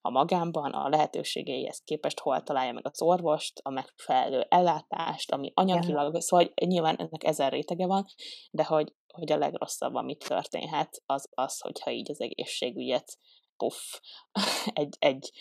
a 0.00 0.10
magánban, 0.10 0.72
a 0.72 0.88
lehetőségeihez 0.88 1.82
képest 1.84 2.20
hol 2.20 2.42
találja 2.42 2.72
meg 2.72 2.86
az 2.86 3.02
orvost, 3.02 3.60
a 3.62 3.70
megfelelő 3.70 4.46
ellátást, 4.48 5.32
ami 5.32 5.52
anyagilag, 5.54 6.08
igen. 6.08 6.20
szóval 6.20 6.52
nyilván 6.64 6.96
ennek 6.96 7.24
ezer 7.24 7.52
rétege 7.52 7.86
van, 7.86 8.04
de 8.50 8.64
hogy, 8.64 8.94
hogy 9.12 9.32
a 9.32 9.36
legrosszabb, 9.36 9.94
ami 9.94 10.16
történhet, 10.16 11.02
az 11.06 11.28
az, 11.30 11.60
hogyha 11.60 11.90
így 11.90 12.10
az 12.10 12.20
egészségügyet 12.20 13.18
puff, 13.56 14.00
egy, 14.80 14.96
egy, 14.98 15.32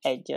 egy 0.00 0.36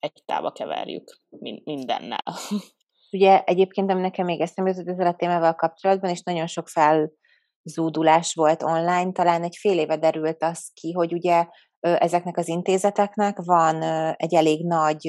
egy 0.00 0.22
tába 0.26 0.52
keverjük 0.52 1.16
mindennel. 1.64 2.24
Ugye 3.12 3.42
egyébként, 3.44 3.90
ami 3.90 4.00
nekem 4.00 4.24
még 4.24 4.40
eszembe 4.40 4.70
jutott 4.70 4.92
ezzel 4.92 5.06
a 5.06 5.14
témával 5.14 5.54
kapcsolatban, 5.54 6.10
és 6.10 6.22
nagyon 6.22 6.46
sok 6.46 6.68
felzúdulás 6.68 8.34
volt 8.34 8.62
online, 8.62 9.12
talán 9.12 9.42
egy 9.42 9.56
fél 9.60 9.78
éve 9.78 9.96
derült 9.96 10.42
az 10.42 10.70
ki, 10.74 10.92
hogy 10.92 11.12
ugye 11.12 11.46
ezeknek 11.80 12.36
az 12.36 12.48
intézeteknek 12.48 13.36
van 13.44 13.82
egy 14.16 14.34
elég 14.34 14.66
nagy, 14.66 15.08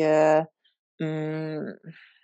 mm, 1.03 1.65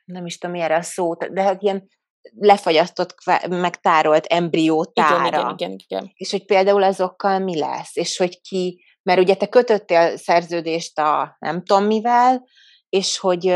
nem 0.05 0.25
is 0.25 0.37
tudom, 0.37 0.55
mi 0.55 0.61
erre 0.61 0.75
a 0.75 0.81
szó, 0.81 1.13
de 1.13 1.41
hát 1.41 1.61
ilyen 1.61 1.87
lefagyasztott, 2.35 3.15
megtárolt 3.49 4.25
embriótára. 4.25 5.27
Igen, 5.27 5.39
igen, 5.39 5.51
igen, 5.53 5.75
igen. 5.87 6.11
És 6.13 6.31
hogy 6.31 6.45
például 6.45 6.83
azokkal 6.83 7.39
mi 7.39 7.59
lesz, 7.59 7.95
és 7.95 8.17
hogy 8.17 8.41
ki, 8.41 8.83
mert 9.07 9.19
ugye 9.19 9.35
te 9.35 9.47
kötöttél 9.47 10.17
szerződést 10.17 10.99
a 10.99 11.35
nem 11.39 11.63
tudom 11.63 11.85
mivel, 11.85 12.47
és 12.89 13.17
hogy, 13.17 13.55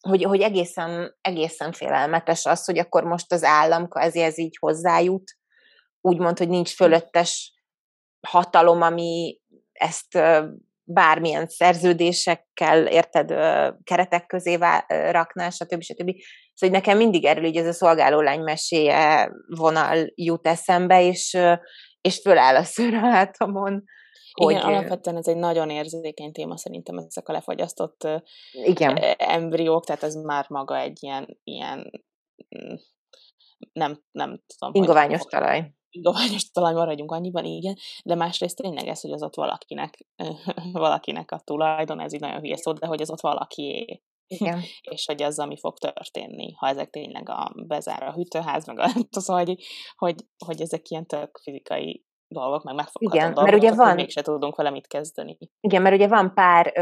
hogy, 0.00 0.22
hogy 0.22 0.40
egészen, 0.40 1.16
egészen 1.20 1.72
félelmetes 1.72 2.46
az, 2.46 2.64
hogy 2.64 2.78
akkor 2.78 3.04
most 3.04 3.32
az 3.32 3.44
állam 3.44 3.88
ez 3.90 4.38
így 4.38 4.56
hozzájut, 4.60 5.36
úgymond, 6.00 6.38
hogy 6.38 6.48
nincs 6.48 6.74
fölöttes 6.74 7.54
hatalom, 8.28 8.82
ami 8.82 9.40
ezt 9.72 10.18
bármilyen 10.84 11.46
szerződésekkel, 11.46 12.86
érted, 12.86 13.28
keretek 13.84 14.26
közé 14.26 14.58
rakná, 14.88 15.50
stb. 15.50 15.82
stb. 15.82 16.10
Szóval 16.54 16.76
nekem 16.76 16.96
mindig 16.96 17.24
erről 17.24 17.44
így 17.44 17.56
ez 17.56 17.66
a 17.66 17.72
szolgáló 17.72 18.20
lány 18.20 18.42
meséje 18.42 19.30
vonal 19.46 20.12
jut 20.14 20.46
eszembe, 20.46 21.02
és, 21.02 21.38
és 22.00 22.20
föláll 22.20 22.56
a 22.56 22.64
szőr 22.64 22.94
a 22.94 23.10
hátamon. 23.10 23.84
Hogy... 24.32 24.54
Igen, 24.54 24.64
alapvetően 24.64 25.16
ez 25.16 25.26
egy 25.26 25.36
nagyon 25.36 25.70
érzékeny 25.70 26.32
téma 26.32 26.56
szerintem 26.56 26.98
ezek 26.98 27.28
a 27.28 27.32
lefagyasztott 27.32 28.08
Igen. 28.52 28.96
embriók, 29.16 29.84
tehát 29.84 30.02
ez 30.02 30.14
már 30.14 30.46
maga 30.48 30.78
egy 30.78 31.02
ilyen, 31.02 31.38
ilyen 31.44 31.90
mm, 32.58 32.74
nem, 33.72 34.02
nem 34.10 34.42
tudom. 34.58 34.74
Ingoványos 34.74 35.20
hogy, 35.20 35.28
talaj 35.28 35.74
dohányos 36.00 36.50
talaj 36.50 36.72
maradjunk 36.72 37.12
annyiban, 37.12 37.44
igen, 37.44 37.76
de 38.04 38.14
másrészt 38.14 38.56
tényleg 38.56 38.86
ez, 38.86 39.00
hogy 39.00 39.12
az 39.12 39.22
ott 39.22 39.34
valakinek, 39.34 40.06
valakinek 40.72 41.30
a 41.30 41.40
tulajdon, 41.44 42.00
ez 42.00 42.12
így 42.12 42.20
nagyon 42.20 42.40
hülye 42.40 42.56
szó, 42.56 42.72
de 42.72 42.86
hogy 42.86 43.00
az 43.00 43.10
ott 43.10 43.20
valaki 43.20 44.02
igen. 44.26 44.60
és 44.90 45.06
hogy 45.06 45.22
az, 45.22 45.38
ami 45.38 45.56
fog 45.56 45.78
történni, 45.78 46.52
ha 46.52 46.68
ezek 46.68 46.90
tényleg 46.90 47.28
a 47.28 47.52
bezár 47.66 48.02
a 48.02 48.12
hűtőház, 48.12 48.66
meg 48.66 48.78
a, 48.78 48.88
szóval, 49.20 49.44
hogy, 49.44 49.62
hogy, 49.96 50.14
hogy 50.44 50.60
ezek 50.60 50.88
ilyen 50.88 51.06
tök 51.06 51.40
fizikai 51.42 52.04
dolgok, 52.32 52.62
meg 52.62 52.74
megfogható 52.74 53.16
Igen, 53.16 53.34
dolgok, 53.34 53.50
mert 53.50 53.62
ugye 53.62 53.74
van, 53.74 53.94
mégse 53.94 54.22
tudunk 54.22 54.56
vele 54.56 54.70
mit 54.70 54.86
kezdeni. 54.86 55.38
Igen, 55.60 55.82
mert 55.82 55.94
ugye 55.94 56.08
van 56.08 56.34
pár, 56.34 56.72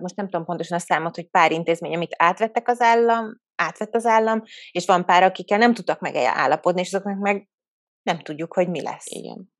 most 0.00 0.16
nem 0.16 0.28
tudom 0.28 0.44
pontosan 0.44 0.78
a 0.78 0.80
számot, 0.80 1.14
hogy 1.14 1.30
pár 1.30 1.52
intézmény, 1.52 1.94
amit 1.94 2.14
átvettek 2.16 2.68
az 2.68 2.80
állam, 2.80 3.40
átvett 3.54 3.94
az 3.94 4.06
állam, 4.06 4.42
és 4.70 4.86
van 4.86 5.04
pár, 5.04 5.22
akikkel 5.22 5.58
nem 5.58 5.74
tudtak 5.74 6.00
meg 6.00 6.14
állapodni, 6.14 6.80
és 6.80 6.92
azoknak 6.92 7.18
meg 7.18 7.48
nem 8.02 8.18
tudjuk, 8.18 8.54
hogy 8.54 8.68
mi 8.68 8.82
lesz. 8.82 9.06
Igen. 9.06 9.52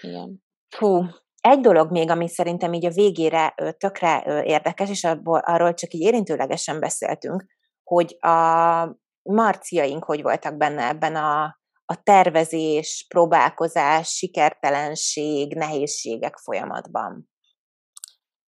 Igen. 0.00 0.42
Fú, 0.76 1.04
egy 1.40 1.60
dolog 1.60 1.90
még, 1.90 2.10
ami 2.10 2.28
szerintem 2.28 2.72
így 2.72 2.86
a 2.86 2.90
végére 2.90 3.54
tökre 3.78 4.42
érdekes, 4.44 4.90
és 4.90 5.04
abból, 5.04 5.38
arról 5.38 5.74
csak 5.74 5.92
így 5.92 6.00
érintőlegesen 6.00 6.80
beszéltünk, 6.80 7.44
hogy 7.82 8.16
a 8.20 9.00
marciaink 9.22 10.04
hogy 10.04 10.22
voltak 10.22 10.56
benne 10.56 10.88
ebben 10.88 11.16
a, 11.16 11.60
a 11.92 12.02
tervezés, 12.02 13.04
próbálkozás, 13.08 14.08
sikertelenség, 14.08 15.54
nehézségek 15.54 16.36
folyamatban. 16.36 17.30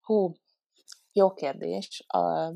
Hú, 0.02 0.32
jó 1.12 1.34
kérdés. 1.34 2.04
A, 2.08 2.20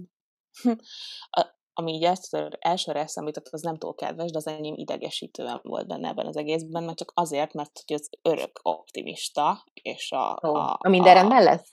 a, 1.39 1.53
ami 1.73 1.93
így 1.93 2.03
első, 2.03 2.49
elsőre 2.59 2.99
eszembe 2.99 3.31
jutott, 3.35 3.53
az 3.53 3.61
nem 3.61 3.77
túl 3.77 3.95
kedves, 3.95 4.31
de 4.31 4.37
az 4.37 4.47
enyém 4.47 4.73
idegesítően 4.77 5.59
volt 5.63 5.87
benne 5.87 6.07
ebben 6.07 6.25
az 6.25 6.37
egészben, 6.37 6.83
mert 6.83 6.97
csak 6.97 7.11
azért, 7.15 7.53
mert 7.53 7.83
hogy 7.85 7.95
az 7.95 8.09
örök 8.21 8.59
optimista, 8.61 9.63
és 9.73 10.11
a... 10.11 10.39
Oh, 10.41 10.55
a, 10.55 10.77
a 10.79 10.89
minden 10.89 11.13
rendben 11.13 11.43
lesz? 11.43 11.71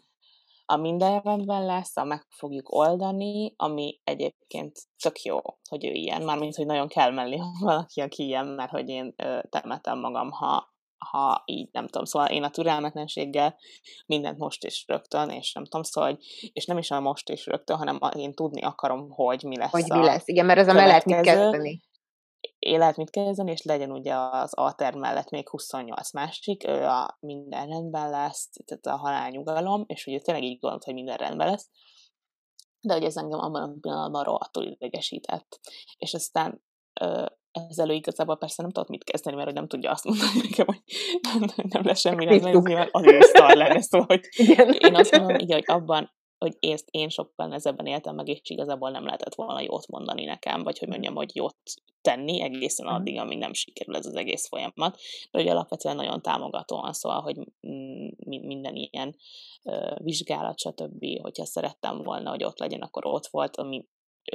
A 0.72 0.76
minden 0.76 1.20
rendben 1.20 1.64
lesz, 1.64 1.96
a 1.96 2.04
meg 2.04 2.26
fogjuk 2.28 2.74
oldani, 2.74 3.54
ami 3.56 4.00
egyébként 4.04 4.72
tök 5.02 5.22
jó, 5.22 5.38
hogy 5.68 5.84
ő 5.84 5.90
ilyen, 5.90 6.22
mármint, 6.22 6.54
hogy 6.54 6.66
nagyon 6.66 6.88
kell 6.88 7.10
mellé 7.10 7.40
valaki, 7.60 8.00
aki 8.00 8.24
ilyen, 8.24 8.46
mert 8.46 8.70
hogy 8.70 8.88
én 8.88 9.14
ö, 9.16 9.40
temetem 9.48 9.98
magam, 9.98 10.30
ha, 10.30 10.74
ha 11.10 11.42
így 11.44 11.68
nem 11.72 11.86
tudom, 11.86 12.04
szóval 12.04 12.28
én 12.28 12.42
a 12.42 12.50
türelmetlenséggel 12.50 13.56
mindent 14.06 14.38
most 14.38 14.64
is 14.64 14.84
rögtön, 14.86 15.28
és 15.30 15.52
nem 15.52 15.64
tudom, 15.64 15.82
szóval, 15.82 16.10
hogy, 16.10 16.50
és 16.52 16.64
nem 16.64 16.78
is 16.78 16.90
a 16.90 17.00
most 17.00 17.28
is 17.28 17.46
rögtön, 17.46 17.76
hanem 17.76 17.98
én 18.16 18.34
tudni 18.34 18.62
akarom, 18.62 19.10
hogy 19.10 19.42
mi 19.42 19.56
lesz 19.56 19.70
Hogy 19.70 19.84
mi 19.88 20.04
lesz, 20.04 20.28
igen, 20.28 20.46
mert 20.46 20.58
ez 20.58 20.68
a 20.68 20.72
mellett 20.72 21.04
mit 21.04 21.20
kezdeni. 21.20 21.80
Lehet 22.70 22.96
mit 22.96 23.10
kezdeni, 23.10 23.50
és 23.50 23.62
legyen 23.62 23.90
ugye 23.90 24.14
az 24.14 24.54
alter 24.54 24.94
mellett 24.94 25.30
még 25.30 25.48
28 25.48 26.12
másik, 26.12 26.68
ő 26.68 26.82
a 26.82 27.16
minden 27.20 27.66
rendben 27.66 28.10
lesz, 28.10 28.50
tehát 28.64 28.86
a 28.86 29.02
halálnyugalom, 29.04 29.84
és 29.86 30.06
ugye 30.06 30.20
tényleg 30.20 30.44
így 30.44 30.58
gondolt, 30.58 30.84
hogy 30.84 30.94
minden 30.94 31.16
rendben 31.16 31.50
lesz, 31.50 31.68
de 32.80 32.92
hogy 32.92 33.04
ez 33.04 33.16
engem 33.16 33.38
abban 33.38 33.62
a 33.62 33.74
pillanatban 33.80 34.24
rohadtul 34.24 34.66
idegesített. 34.66 35.60
És 35.96 36.14
aztán 36.14 36.62
ezzel 37.52 37.90
ő 37.90 37.92
igazából 37.92 38.38
persze 38.38 38.62
nem 38.62 38.70
tudott 38.70 38.88
mit 38.88 39.04
kezdeni, 39.04 39.36
mert 39.36 39.52
nem 39.52 39.68
tudja 39.68 39.90
azt 39.90 40.04
mondani 40.04 40.40
nekem, 40.48 40.66
hogy 40.66 40.82
nem, 41.22 41.66
nem 41.68 41.84
lesz 41.84 42.00
semmi, 42.00 42.24
nem 42.24 42.40
lesz 42.42 42.64
nyilván 42.64 42.88
az 42.90 43.04
is 43.04 43.24
szar 43.24 43.56
lenne, 43.56 43.80
szóval, 43.80 44.06
hogy 44.06 44.28
Igen. 44.36 44.72
én 44.72 44.94
azt 44.94 45.16
mondom, 45.16 45.38
így, 45.38 45.52
hogy 45.52 45.64
abban, 45.66 46.12
hogy 46.42 46.56
ezt 46.60 46.88
én 46.90 47.08
sokkal 47.08 47.46
nehezebben 47.46 47.86
éltem 47.86 48.14
meg, 48.14 48.28
és 48.28 48.40
igazából 48.42 48.90
nem 48.90 49.04
lehetett 49.04 49.34
volna 49.34 49.60
jót 49.60 49.86
mondani 49.86 50.24
nekem, 50.24 50.62
vagy 50.62 50.78
hogy 50.78 50.88
mondjam, 50.88 51.14
hogy 51.14 51.36
jót 51.36 51.56
tenni 52.00 52.42
egészen 52.42 52.86
mhm. 52.86 52.94
addig, 52.94 53.18
amíg 53.18 53.38
nem 53.38 53.52
sikerül 53.52 53.96
ez 53.96 54.06
az 54.06 54.14
egész 54.14 54.48
folyamat. 54.48 54.98
De 55.30 55.38
hogy 55.38 55.48
alapvetően 55.48 55.96
nagyon 55.96 56.22
támogatóan 56.22 56.92
szól, 56.92 57.20
hogy 57.20 57.36
minden 58.20 58.74
ilyen 58.74 59.16
vizsgálat, 59.96 60.58
stb., 60.58 61.04
hogyha 61.20 61.44
szerettem 61.44 62.02
volna, 62.02 62.30
hogy 62.30 62.44
ott 62.44 62.58
legyen, 62.58 62.82
akkor 62.82 63.06
ott 63.06 63.26
volt, 63.26 63.56
ami 63.56 63.86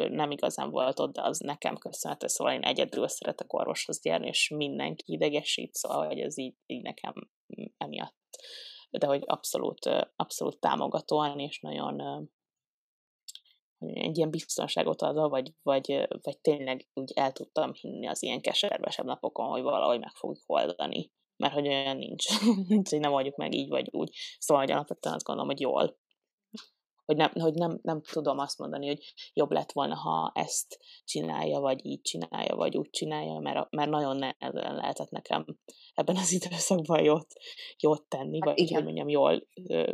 nem 0.09 0.31
igazán 0.31 0.69
volt 0.69 0.99
ott, 0.99 1.13
de 1.13 1.21
az 1.21 1.39
nekem 1.39 1.77
köszönhető, 1.77 2.27
szóval 2.27 2.53
én 2.53 2.63
egyedül 2.63 3.07
szeretek 3.07 3.53
orvoshoz 3.53 4.05
járni, 4.05 4.27
és 4.27 4.49
mindenki 4.55 5.13
idegesít, 5.13 5.73
szóval 5.73 6.07
hogy 6.07 6.19
ez 6.19 6.37
így, 6.37 6.55
így 6.65 6.81
nekem 6.81 7.13
emiatt. 7.77 8.15
De 8.89 9.07
hogy 9.07 9.23
abszolút, 9.25 9.85
abszolút 10.15 10.59
támogatóan, 10.59 11.39
és 11.39 11.59
nagyon 11.59 12.29
egy 13.79 14.17
ilyen 14.17 14.29
biztonságot 14.29 15.01
adva, 15.01 15.29
vagy, 15.29 15.53
vagy, 15.61 16.07
vagy 16.21 16.39
tényleg 16.41 16.87
úgy 16.93 17.11
el 17.15 17.31
tudtam 17.31 17.73
hinni 17.73 18.07
az 18.07 18.23
ilyen 18.23 18.41
keservesebb 18.41 19.05
napokon, 19.05 19.47
hogy 19.47 19.61
valahogy 19.61 19.99
meg 19.99 20.15
fogjuk 20.15 20.43
oldani. 20.45 21.11
Mert 21.35 21.53
hogy 21.53 21.67
olyan 21.67 21.97
nincs, 21.97 22.25
nincs, 22.67 22.89
hogy 22.89 22.99
nem 22.99 23.13
oldjuk 23.13 23.35
meg 23.35 23.53
így 23.53 23.69
vagy 23.69 23.87
úgy. 23.91 24.15
Szóval, 24.39 24.63
hogy 24.63 24.73
alapvetően 24.73 25.15
azt 25.15 25.25
gondolom, 25.25 25.49
hogy 25.51 25.61
jól 25.61 25.97
hogy, 27.07 27.15
nem, 27.15 27.31
hogy 27.33 27.53
nem, 27.53 27.79
nem 27.81 28.01
tudom 28.01 28.37
azt 28.37 28.57
mondani, 28.57 28.87
hogy 28.87 29.13
jobb 29.33 29.51
lett 29.51 29.71
volna, 29.71 29.95
ha 29.95 30.31
ezt 30.35 30.79
csinálja, 31.03 31.59
vagy 31.59 31.85
így 31.85 32.01
csinálja, 32.01 32.55
vagy 32.55 32.77
úgy 32.77 32.89
csinálja, 32.89 33.39
mert, 33.39 33.71
mert 33.71 33.89
nagyon 33.89 34.17
nehezen 34.17 34.75
lehetett 34.75 35.09
nekem 35.09 35.45
ebben 35.93 36.15
az 36.15 36.31
időszakban 36.41 37.03
jót, 37.03 37.33
jót 37.79 38.07
tenni, 38.07 38.39
hát 38.41 38.49
vagy 38.49 38.59
igen. 38.59 38.73
hogy 38.75 38.83
mondjam, 38.83 39.09
jól 39.09 39.47
ö, 39.69 39.91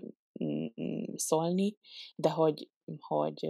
szólni, 1.16 1.78
de 2.16 2.30
hogy, 2.30 2.70
hogy, 3.00 3.48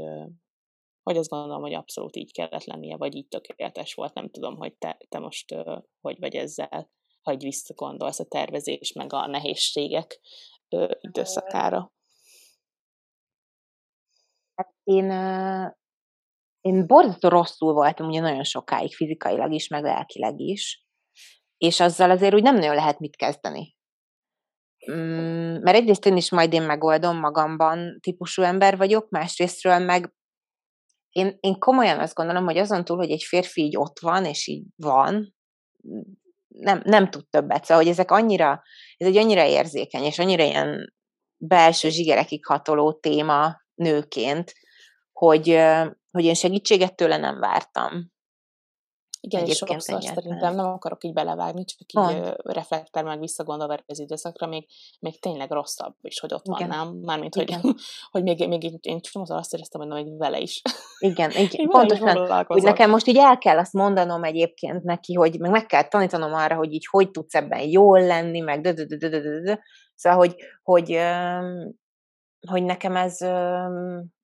hogy 1.04 1.18
azt 1.18 1.30
gondolom, 1.30 1.62
hogy 1.62 1.74
abszolút 1.74 2.16
így 2.16 2.32
kellett 2.32 2.64
lennie, 2.64 2.98
vagy 2.98 3.16
így 3.16 3.28
tökéletes 3.28 3.94
volt. 3.94 4.14
Nem 4.14 4.30
tudom, 4.30 4.56
hogy 4.56 4.76
te, 4.78 4.98
te 5.10 5.20
most 5.20 5.56
hogy 6.02 6.20
vagy 6.20 6.36
ezzel, 6.36 6.92
ha 7.22 7.34
így 7.34 7.44
visszagondolsz 7.44 8.20
a 8.20 8.26
tervezés, 8.26 8.94
meg 8.94 9.14
a 9.14 9.28
nehézségek 9.28 10.20
időszakára. 11.00 11.94
Én, 14.84 15.12
én 16.62 16.88
borzasztó 16.88 17.30
rosszul 17.30 17.74
voltam 17.74 18.08
ugye 18.08 18.20
nagyon 18.20 18.44
sokáig, 18.44 18.96
fizikailag 18.96 19.54
is, 19.54 19.68
meg 19.68 19.84
lelkileg 19.84 20.40
is, 20.40 20.86
és 21.58 21.80
azzal 21.80 22.10
azért 22.10 22.34
úgy 22.34 22.44
nem 22.44 22.56
nagyon 22.56 22.76
lehet 22.76 23.00
mit 23.00 23.16
kezdeni. 23.16 23.76
Mm, 24.92 25.62
mert 25.62 25.78
egyrészt 25.78 26.06
én 26.06 26.18
is 26.18 26.32
majd 26.32 26.54
én 26.54 26.62
megoldom 26.62 27.20
magamban 27.20 28.00
típusú 28.02 28.42
ember 28.42 28.78
vagyok, 28.78 29.10
másrésztről 29.10 29.80
meg 29.80 30.14
én, 31.14 31.38
én 31.40 31.60
komolyan 31.60 32.00
azt 32.00 32.14
gondolom, 32.14 32.46
hogy 32.46 32.58
azon 32.58 32.86
túl, 32.86 32.98
hogy 32.98 33.12
egy 33.12 33.24
férfi 33.24 33.62
így 33.62 33.78
ott 33.78 34.00
van, 34.00 34.26
és 34.26 34.48
így 34.48 34.66
van, 34.76 35.36
nem, 36.48 36.82
nem 36.86 37.10
tud 37.10 37.30
többet. 37.30 37.66
Szóval, 37.66 37.84
hogy 37.84 37.92
ezek 37.92 38.12
annyira, 38.12 38.62
ez 38.98 39.08
egy 39.08 39.18
annyira 39.18 39.46
érzékeny, 39.46 40.04
és 40.04 40.20
annyira 40.20 40.44
ilyen 40.44 40.94
belső 41.38 41.90
zsigerekig 41.90 42.46
hatoló 42.46 42.94
téma, 42.94 43.62
nőként, 43.76 44.54
hogy, 45.14 45.60
hogy 46.12 46.24
én 46.24 46.34
segítséget 46.34 46.96
tőle 46.96 47.18
nem 47.18 47.40
vártam. 47.40 48.12
Igen, 49.28 49.46
és 49.46 49.58
sokszor 49.58 50.04
szerintem 50.04 50.56
nem 50.56 50.66
akarok 50.66 51.04
így 51.04 51.14
belevágni, 51.14 51.66
csak 51.66 51.80
így 51.80 51.92
Pont. 51.94 52.36
reflektál 52.44 53.04
meg 53.04 53.20
visszagondolva 53.20 53.78
az 53.86 54.00
időszakra, 54.00 54.48
még, 54.48 54.68
még 55.00 55.20
tényleg 55.20 55.52
rosszabb 55.52 55.96
is, 56.02 56.20
hogy 56.20 56.34
ott 56.34 56.46
igen. 56.46 56.68
van, 56.70 56.78
nem? 56.78 56.96
Mármint, 57.02 57.36
hogy, 57.36 57.56
hogy 58.12 58.24
még, 58.24 58.48
még 58.48 58.80
én, 58.82 59.02
csomószor 59.02 59.38
azt 59.38 59.54
éreztem, 59.54 59.82
hogy 59.82 60.04
még 60.04 60.18
vele 60.18 60.40
is. 60.40 60.62
Igen, 61.00 61.32
igen 61.52 61.68
pontosan. 61.68 62.46
Hogy 62.46 62.64
nekem 62.64 62.90
most 62.90 63.08
így 63.08 63.18
el 63.18 63.38
kell 63.38 63.58
azt 63.58 63.74
mondanom 63.74 64.24
egyébként 64.24 64.84
neki, 64.84 65.14
hogy 65.14 65.40
meg 65.40 65.52
meg 65.52 65.66
kell 65.66 65.88
tanítanom 65.88 66.34
arra, 66.34 66.56
hogy 66.56 66.74
így 66.74 66.88
hogy 66.90 67.12
tudsz 67.12 67.36
ebben 67.36 67.70
jól 67.70 68.02
lenni, 68.02 68.40
meg 68.40 68.62
de, 68.62 68.74
de, 68.74 68.86
de, 68.86 68.98
de, 68.98 69.10
de, 69.10 69.40
de. 69.42 69.64
Szóval, 69.96 70.20
hogy, 70.20 70.36
hogy 70.64 71.00
hogy 72.48 72.64
nekem 72.64 72.96
ez, 72.96 73.18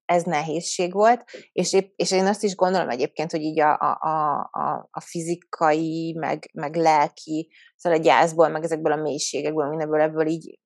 ez 0.10 0.24
nehézség 0.24 0.94
volt, 0.94 1.24
és, 1.52 1.74
épp, 1.74 1.92
és 1.96 2.12
én 2.12 2.26
azt 2.26 2.44
is 2.44 2.56
gondolom 2.56 2.90
egyébként, 2.90 3.32
hogy 3.32 3.42
így 3.42 3.60
a, 3.60 3.74
a, 3.80 4.50
a, 4.52 4.90
a 4.92 5.02
fizikai, 5.02 6.16
meg, 6.20 6.50
meg 6.54 6.76
lelki, 6.76 7.52
szóval 7.76 8.00
a 8.00 8.02
gyászból, 8.02 8.48
meg 8.48 8.64
ezekből 8.64 8.92
a 8.92 9.02
mélységekből, 9.02 9.70
mindenből 9.70 10.02
ebből 10.02 10.28
így 10.28 10.60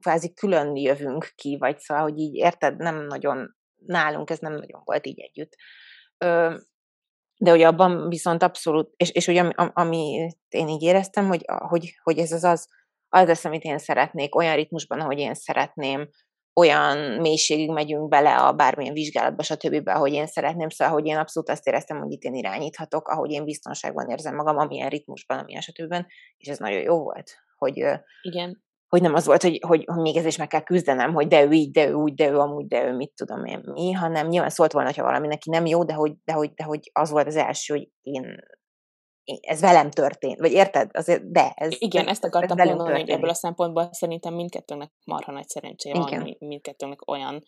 kvázi 0.00 0.32
külön 0.32 0.76
jövünk 0.76 1.32
ki, 1.34 1.56
vagy 1.58 1.78
szóval, 1.78 2.02
hogy 2.02 2.18
így 2.18 2.34
érted, 2.34 2.76
nem 2.76 3.06
nagyon, 3.06 3.56
nálunk 3.86 4.30
ez 4.30 4.38
nem 4.38 4.52
nagyon 4.52 4.80
volt 4.84 5.06
így 5.06 5.20
együtt. 5.20 5.54
Ö, 6.18 6.56
de 7.38 7.50
hogy 7.50 7.62
abban 7.62 8.08
viszont 8.08 8.42
abszolút, 8.42 8.92
és, 8.96 9.10
és 9.10 9.26
hogy 9.26 9.36
ami, 9.36 9.52
ami 9.54 10.30
én 10.48 10.68
így 10.68 10.82
éreztem, 10.82 11.26
hogy, 11.26 11.44
hogy, 11.46 11.94
hogy 12.02 12.18
ez 12.18 12.32
az 12.32 12.44
az, 12.44 12.68
az 13.08 13.44
amit 13.44 13.62
én 13.62 13.78
szeretnék, 13.78 14.34
olyan 14.34 14.56
ritmusban, 14.56 15.00
ahogy 15.00 15.18
én 15.18 15.34
szeretném, 15.34 16.08
olyan 16.60 16.98
mélységig 16.98 17.70
megyünk 17.70 18.08
bele 18.08 18.36
a 18.36 18.52
bármilyen 18.52 18.94
vizsgálatba, 18.94 19.42
stb., 19.42 19.88
ahogy 19.88 20.12
én 20.12 20.26
szeretném, 20.26 20.68
szóval, 20.68 20.94
hogy 20.94 21.06
én 21.06 21.16
abszolút 21.16 21.48
azt 21.48 21.66
éreztem, 21.66 21.98
hogy 21.98 22.12
itt 22.12 22.22
én 22.22 22.34
irányíthatok, 22.34 23.08
ahogy 23.08 23.30
én 23.30 23.44
biztonságban 23.44 24.08
érzem 24.08 24.34
magam, 24.34 24.56
amilyen 24.56 24.88
ritmusban, 24.88 25.38
amilyen 25.38 25.60
stb., 25.60 25.94
és 26.36 26.48
ez 26.48 26.58
nagyon 26.58 26.80
jó 26.80 27.02
volt, 27.02 27.30
hogy, 27.56 27.76
Igen. 28.22 28.62
hogy 28.88 29.02
nem 29.02 29.14
az 29.14 29.26
volt, 29.26 29.42
hogy, 29.42 29.58
hogy, 29.66 29.84
hogy 29.86 30.02
még 30.02 30.16
ez 30.16 30.24
is 30.24 30.36
meg 30.36 30.48
kell 30.48 30.62
küzdenem, 30.62 31.14
hogy 31.14 31.26
de 31.26 31.44
ő 31.44 31.50
így, 31.50 31.70
de 31.70 31.88
ő 31.88 31.92
úgy, 31.92 32.14
de 32.14 32.28
ő 32.28 32.38
amúgy, 32.38 32.66
de 32.66 32.84
ő 32.84 32.92
mit 32.92 33.12
tudom 33.14 33.44
én 33.44 33.60
mi, 33.64 33.92
hanem 33.92 34.26
nyilván 34.26 34.50
szólt 34.50 34.72
volna, 34.72 34.92
ha 34.96 35.02
valami 35.02 35.26
neki 35.26 35.50
nem 35.50 35.66
jó, 35.66 35.84
de 35.84 35.92
hogy, 35.92 36.12
de 36.24 36.32
hogy, 36.32 36.54
de 36.54 36.64
hogy 36.64 36.90
az 36.92 37.10
volt 37.10 37.26
az 37.26 37.36
első, 37.36 37.74
hogy 37.74 37.88
én 38.02 38.36
ez 39.40 39.60
velem 39.60 39.90
történt, 39.90 40.38
vagy 40.38 40.52
érted? 40.52 40.90
Azért, 40.92 41.30
de 41.30 41.52
ez... 41.54 41.74
Igen, 41.78 42.08
ezt 42.08 42.24
akartam 42.24 42.58
ez 42.58 42.68
mondani, 42.68 43.00
hogy 43.00 43.10
ebből 43.10 43.28
a 43.28 43.34
szempontból 43.34 43.88
szerintem 43.92 44.34
mindkettőnek 44.34 44.90
marha 45.04 45.32
nagy 45.32 45.48
szerencséje 45.48 45.94
Igen. 45.94 46.20
van, 46.20 46.36
mindkettőnek 46.38 47.10
olyan 47.10 47.42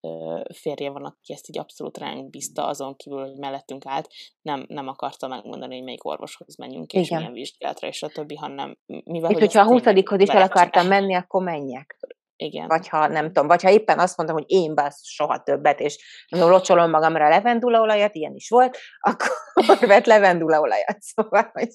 ö, 0.00 0.40
férje 0.54 0.90
van, 0.90 1.04
aki 1.04 1.32
ezt 1.32 1.48
így 1.48 1.58
abszolút 1.58 1.98
ránk 1.98 2.30
bízta, 2.30 2.66
azon 2.66 2.96
kívül, 2.96 3.20
hogy 3.20 3.36
mellettünk 3.38 3.86
állt, 3.86 4.08
nem, 4.42 4.64
nem 4.68 4.88
akarta 4.88 5.28
megmondani, 5.28 5.74
hogy 5.74 5.84
melyik 5.84 6.04
orvoshoz 6.04 6.56
menjünk, 6.56 6.92
és 6.92 7.06
Igen. 7.06 7.18
milyen 7.18 7.32
vizsgálatra, 7.32 7.88
és 7.88 8.02
a 8.02 8.08
többi, 8.08 8.36
hanem 8.36 8.78
mivel... 9.04 9.30
Itt, 9.30 9.38
hogyha 9.38 9.60
a 9.60 9.66
huszadikhoz 9.66 10.20
is 10.20 10.28
el 10.28 10.42
akartam 10.42 10.86
menni, 10.86 11.14
akkor 11.14 11.42
menjek. 11.42 11.98
Igen. 12.36 12.66
Vagy 12.66 12.88
ha 12.88 13.06
nem 13.06 13.26
tudom, 13.26 13.46
vagy 13.46 13.62
ha 13.62 13.70
éppen 13.70 13.98
azt 13.98 14.16
mondom, 14.16 14.36
hogy 14.36 14.44
én 14.46 14.74
basz 14.74 15.04
soha 15.04 15.42
többet, 15.42 15.80
és 15.80 16.24
nem 16.28 16.48
locsolom 16.48 16.90
magamra 16.90 17.26
a 17.26 17.28
levendulaolajat, 17.28 18.14
ilyen 18.14 18.34
is 18.34 18.48
volt, 18.48 18.78
akkor 19.00 19.78
vett 19.80 20.06
levendulaolajat. 20.06 21.00
Szóval, 21.00 21.50
hogy... 21.52 21.68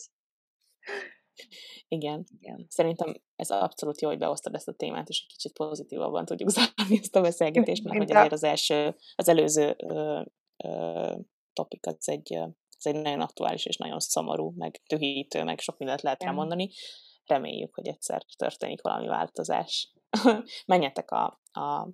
Igen. 1.88 2.26
Igen. 2.40 2.66
Szerintem 2.70 3.14
ez 3.36 3.50
abszolút 3.50 4.02
jó, 4.02 4.08
hogy 4.10 4.18
behoztad 4.18 4.56
ezt 4.56 4.68
a 4.68 4.74
témát, 4.74 5.10
és 5.10 5.22
egy 5.22 5.32
kicsit 5.32 5.54
pozitívabban 5.54 6.26
tudjuk 6.26 6.50
zárni 6.58 7.00
ezt 7.02 7.16
a 7.16 7.22
beszélgetést, 7.22 7.84
mert 7.84 7.98
hogy 7.98 8.12
azért 8.12 8.32
az 8.32 8.44
első, 8.44 8.96
az 9.16 9.28
előző 9.28 9.76
ö, 9.78 10.22
ö, 10.64 11.14
topik 11.54 11.86
az 11.86 12.10
egy, 12.10 12.34
az 12.78 12.88
egy 12.88 12.96
nagyon 12.96 13.22
aktuális 13.22 13.66
és 13.66 13.78
nagyon 13.78 14.00
szomorú, 14.00 14.54
meg 14.56 14.82
tühítő, 14.88 15.44
meg 15.44 15.60
sok 15.60 15.78
mindent 15.78 16.02
lehet 16.02 16.24
rá 16.24 16.32
mondani. 16.32 16.70
Reméljük, 17.30 17.76
hogy 17.76 17.88
egyszer 17.88 18.24
történik 18.38 18.82
valami 18.82 19.08
változás 19.08 19.94
menjetek 20.66 21.12
a, 21.12 21.42
a, 21.52 21.88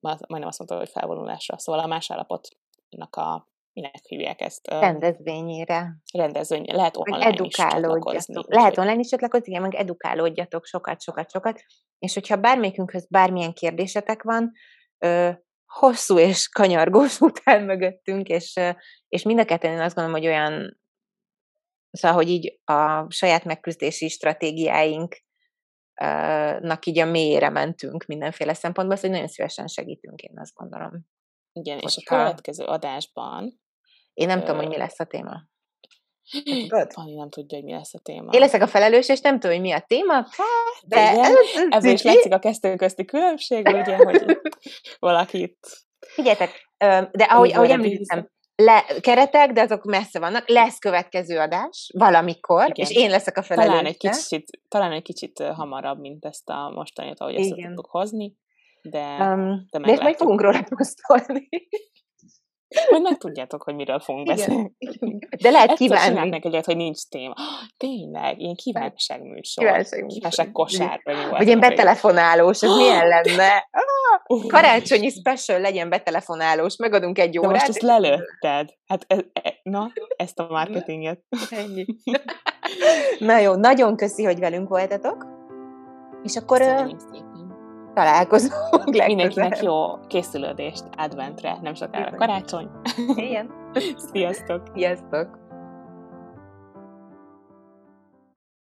majdnem 0.00 0.48
azt 0.48 0.58
mondta, 0.58 0.76
hogy 0.76 0.88
felvonulásra, 0.88 1.58
szóval 1.58 1.80
a 1.80 1.86
más 1.86 2.10
állapotnak 2.10 3.16
a 3.16 3.48
minek 3.72 4.04
hívják 4.08 4.40
ezt? 4.40 4.68
Rendezvényére. 4.68 5.96
Rendezvény, 6.12 6.64
lehet 6.66 6.96
online 6.96 7.44
is 7.44 7.54
csatlakozni. 7.54 8.34
Lehet 8.46 8.78
online 8.78 8.98
is 8.98 9.08
csatlakozni, 9.08 9.48
igen, 9.48 9.62
meg 9.62 9.74
edukálódjatok 9.74 10.64
sokat, 10.64 11.02
sokat, 11.02 11.30
sokat, 11.30 11.62
és 11.98 12.14
hogyha 12.14 12.36
bármelyikünkhöz 12.36 13.06
bármilyen 13.08 13.52
kérdésetek 13.52 14.22
van, 14.22 14.52
ö, 14.98 15.30
hosszú 15.66 16.18
és 16.18 16.48
kanyargós 16.48 17.20
után 17.30 17.62
mögöttünk, 17.62 18.28
és, 18.28 18.60
és 19.08 19.22
mind 19.22 19.38
a 19.38 19.44
ketten 19.44 19.72
én 19.72 19.80
azt 19.80 19.94
gondolom, 19.94 20.20
hogy 20.20 20.28
olyan, 20.28 20.80
szóval, 21.96 22.16
hogy 22.16 22.28
így 22.28 22.60
a 22.64 23.10
saját 23.10 23.44
megküzdési 23.44 24.08
stratégiáink 24.08 25.24
nak 26.60 26.86
így 26.86 26.98
a 26.98 27.04
mélyére 27.04 27.48
mentünk 27.48 28.04
mindenféle 28.04 28.54
szempontból, 28.54 28.96
szóval 28.96 29.10
nagyon 29.10 29.28
szívesen 29.28 29.66
segítünk, 29.66 30.20
én 30.20 30.38
azt 30.38 30.54
gondolom. 30.54 30.92
Igen, 31.52 31.74
Hogyha... 31.74 31.88
és 31.88 32.06
a 32.06 32.16
következő 32.16 32.64
adásban... 32.64 33.60
Én 34.14 34.26
nem 34.26 34.38
ö... 34.38 34.40
tudom, 34.40 34.56
hogy 34.56 34.68
mi 34.68 34.76
lesz 34.76 35.00
a 35.00 35.04
téma. 35.04 35.42
Pani 36.94 37.14
nem 37.14 37.30
tudja, 37.30 37.58
hogy 37.58 37.66
mi 37.66 37.72
lesz 37.72 37.94
a 37.94 37.98
téma. 37.98 38.32
Én 38.32 38.40
leszek 38.40 38.62
a 38.62 38.66
felelős, 38.66 39.08
és 39.08 39.20
nem 39.20 39.40
tudom, 39.40 39.56
hogy 39.56 39.64
mi 39.64 39.72
a 39.72 39.84
téma. 39.86 40.14
Hát, 40.14 40.86
de 40.86 41.12
igen, 41.12 41.34
ebből 41.68 41.92
is 41.92 42.02
látszik 42.02 42.32
a 42.32 42.38
kezdő 42.38 42.76
közti 42.76 43.04
különbség, 43.04 43.66
ugye, 43.66 43.96
hogy 43.96 44.24
valakit... 44.98 45.58
Figyeljetek, 45.98 46.72
de 47.12 47.24
ahogy, 47.24 47.52
ahogy 47.52 47.70
említettem, 47.70 48.30
le, 48.56 48.84
keretek, 49.00 49.52
de 49.52 49.60
azok 49.60 49.84
messze 49.84 50.18
vannak. 50.18 50.48
Lesz 50.48 50.78
következő 50.78 51.38
adás 51.38 51.90
valamikor, 51.98 52.68
Igen. 52.68 52.86
és 52.86 52.96
én 52.96 53.10
leszek 53.10 53.36
a 53.36 53.42
felelős. 53.42 53.70
Talán 53.70 53.86
egy 53.86 53.96
kicsit, 53.96 54.60
talán 54.68 54.92
egy 54.92 55.02
kicsit 55.02 55.42
hamarabb, 55.42 56.00
mint 56.00 56.24
ezt 56.24 56.48
a 56.48 56.70
mostanit, 56.74 57.20
ahogy 57.20 57.34
ezt 57.34 57.54
tudtuk 57.54 57.86
hozni, 57.86 58.36
de, 58.82 59.16
um, 59.20 59.66
de, 59.70 59.78
de 59.78 60.02
majd 60.02 60.16
fogunk 60.16 60.40
róla 60.40 60.62
posztolni. 60.68 61.48
Majd 62.90 63.02
meg 63.02 63.18
tudjátok, 63.18 63.62
hogy 63.62 63.74
miről 63.74 64.00
fogunk 64.00 64.26
beszélni. 64.26 64.72
De 65.42 65.50
lehet 65.50 65.74
kívánni. 65.74 66.20
Egyszer 66.20 66.40
egyet, 66.44 66.64
hogy 66.64 66.76
nincs 66.76 67.08
téma. 67.08 67.34
Tényleg, 67.76 68.40
ilyen 68.40 68.54
kívánság 68.54 69.22
műsor. 69.22 69.86
Kívánság 70.06 70.52
kosár. 70.52 71.00
Vagy 71.30 71.46
ilyen 71.46 71.60
betelefonálós, 71.60 72.62
ez 72.62 72.76
milyen 72.76 73.08
lenne? 73.14 73.68
Ah, 73.70 74.46
karácsonyi 74.46 75.10
special 75.10 75.60
legyen 75.60 75.88
betelefonálós, 75.88 76.76
megadunk 76.76 77.18
egy 77.18 77.38
órát. 77.38 77.50
De 77.50 77.56
most 77.58 77.68
ezt 77.68 77.82
lelőtted. 77.82 78.68
Hát, 78.86 79.04
e, 79.06 79.24
e, 79.32 79.60
na, 79.62 79.92
ezt 80.16 80.38
a 80.38 80.46
marketinget. 80.48 81.20
Ennyi. 81.50 81.84
Na 83.18 83.38
jó, 83.38 83.54
nagyon 83.54 83.96
köszi, 83.96 84.24
hogy 84.24 84.38
velünk 84.38 84.68
voltatok. 84.68 85.26
És 86.22 86.36
akkor... 86.36 86.58
Szerintem 86.58 87.35
találkozunk 87.96 88.52
legközelebb. 88.74 89.06
Mindenkinek 89.06 89.62
jó 89.62 89.98
készülődést 90.06 90.84
adventre, 90.96 91.58
nem 91.62 91.74
sokára 91.74 92.16
karácsony. 92.16 92.68
Igen. 93.14 93.50
Sziasztok! 94.12 94.62
Sziasztok! 94.74 95.45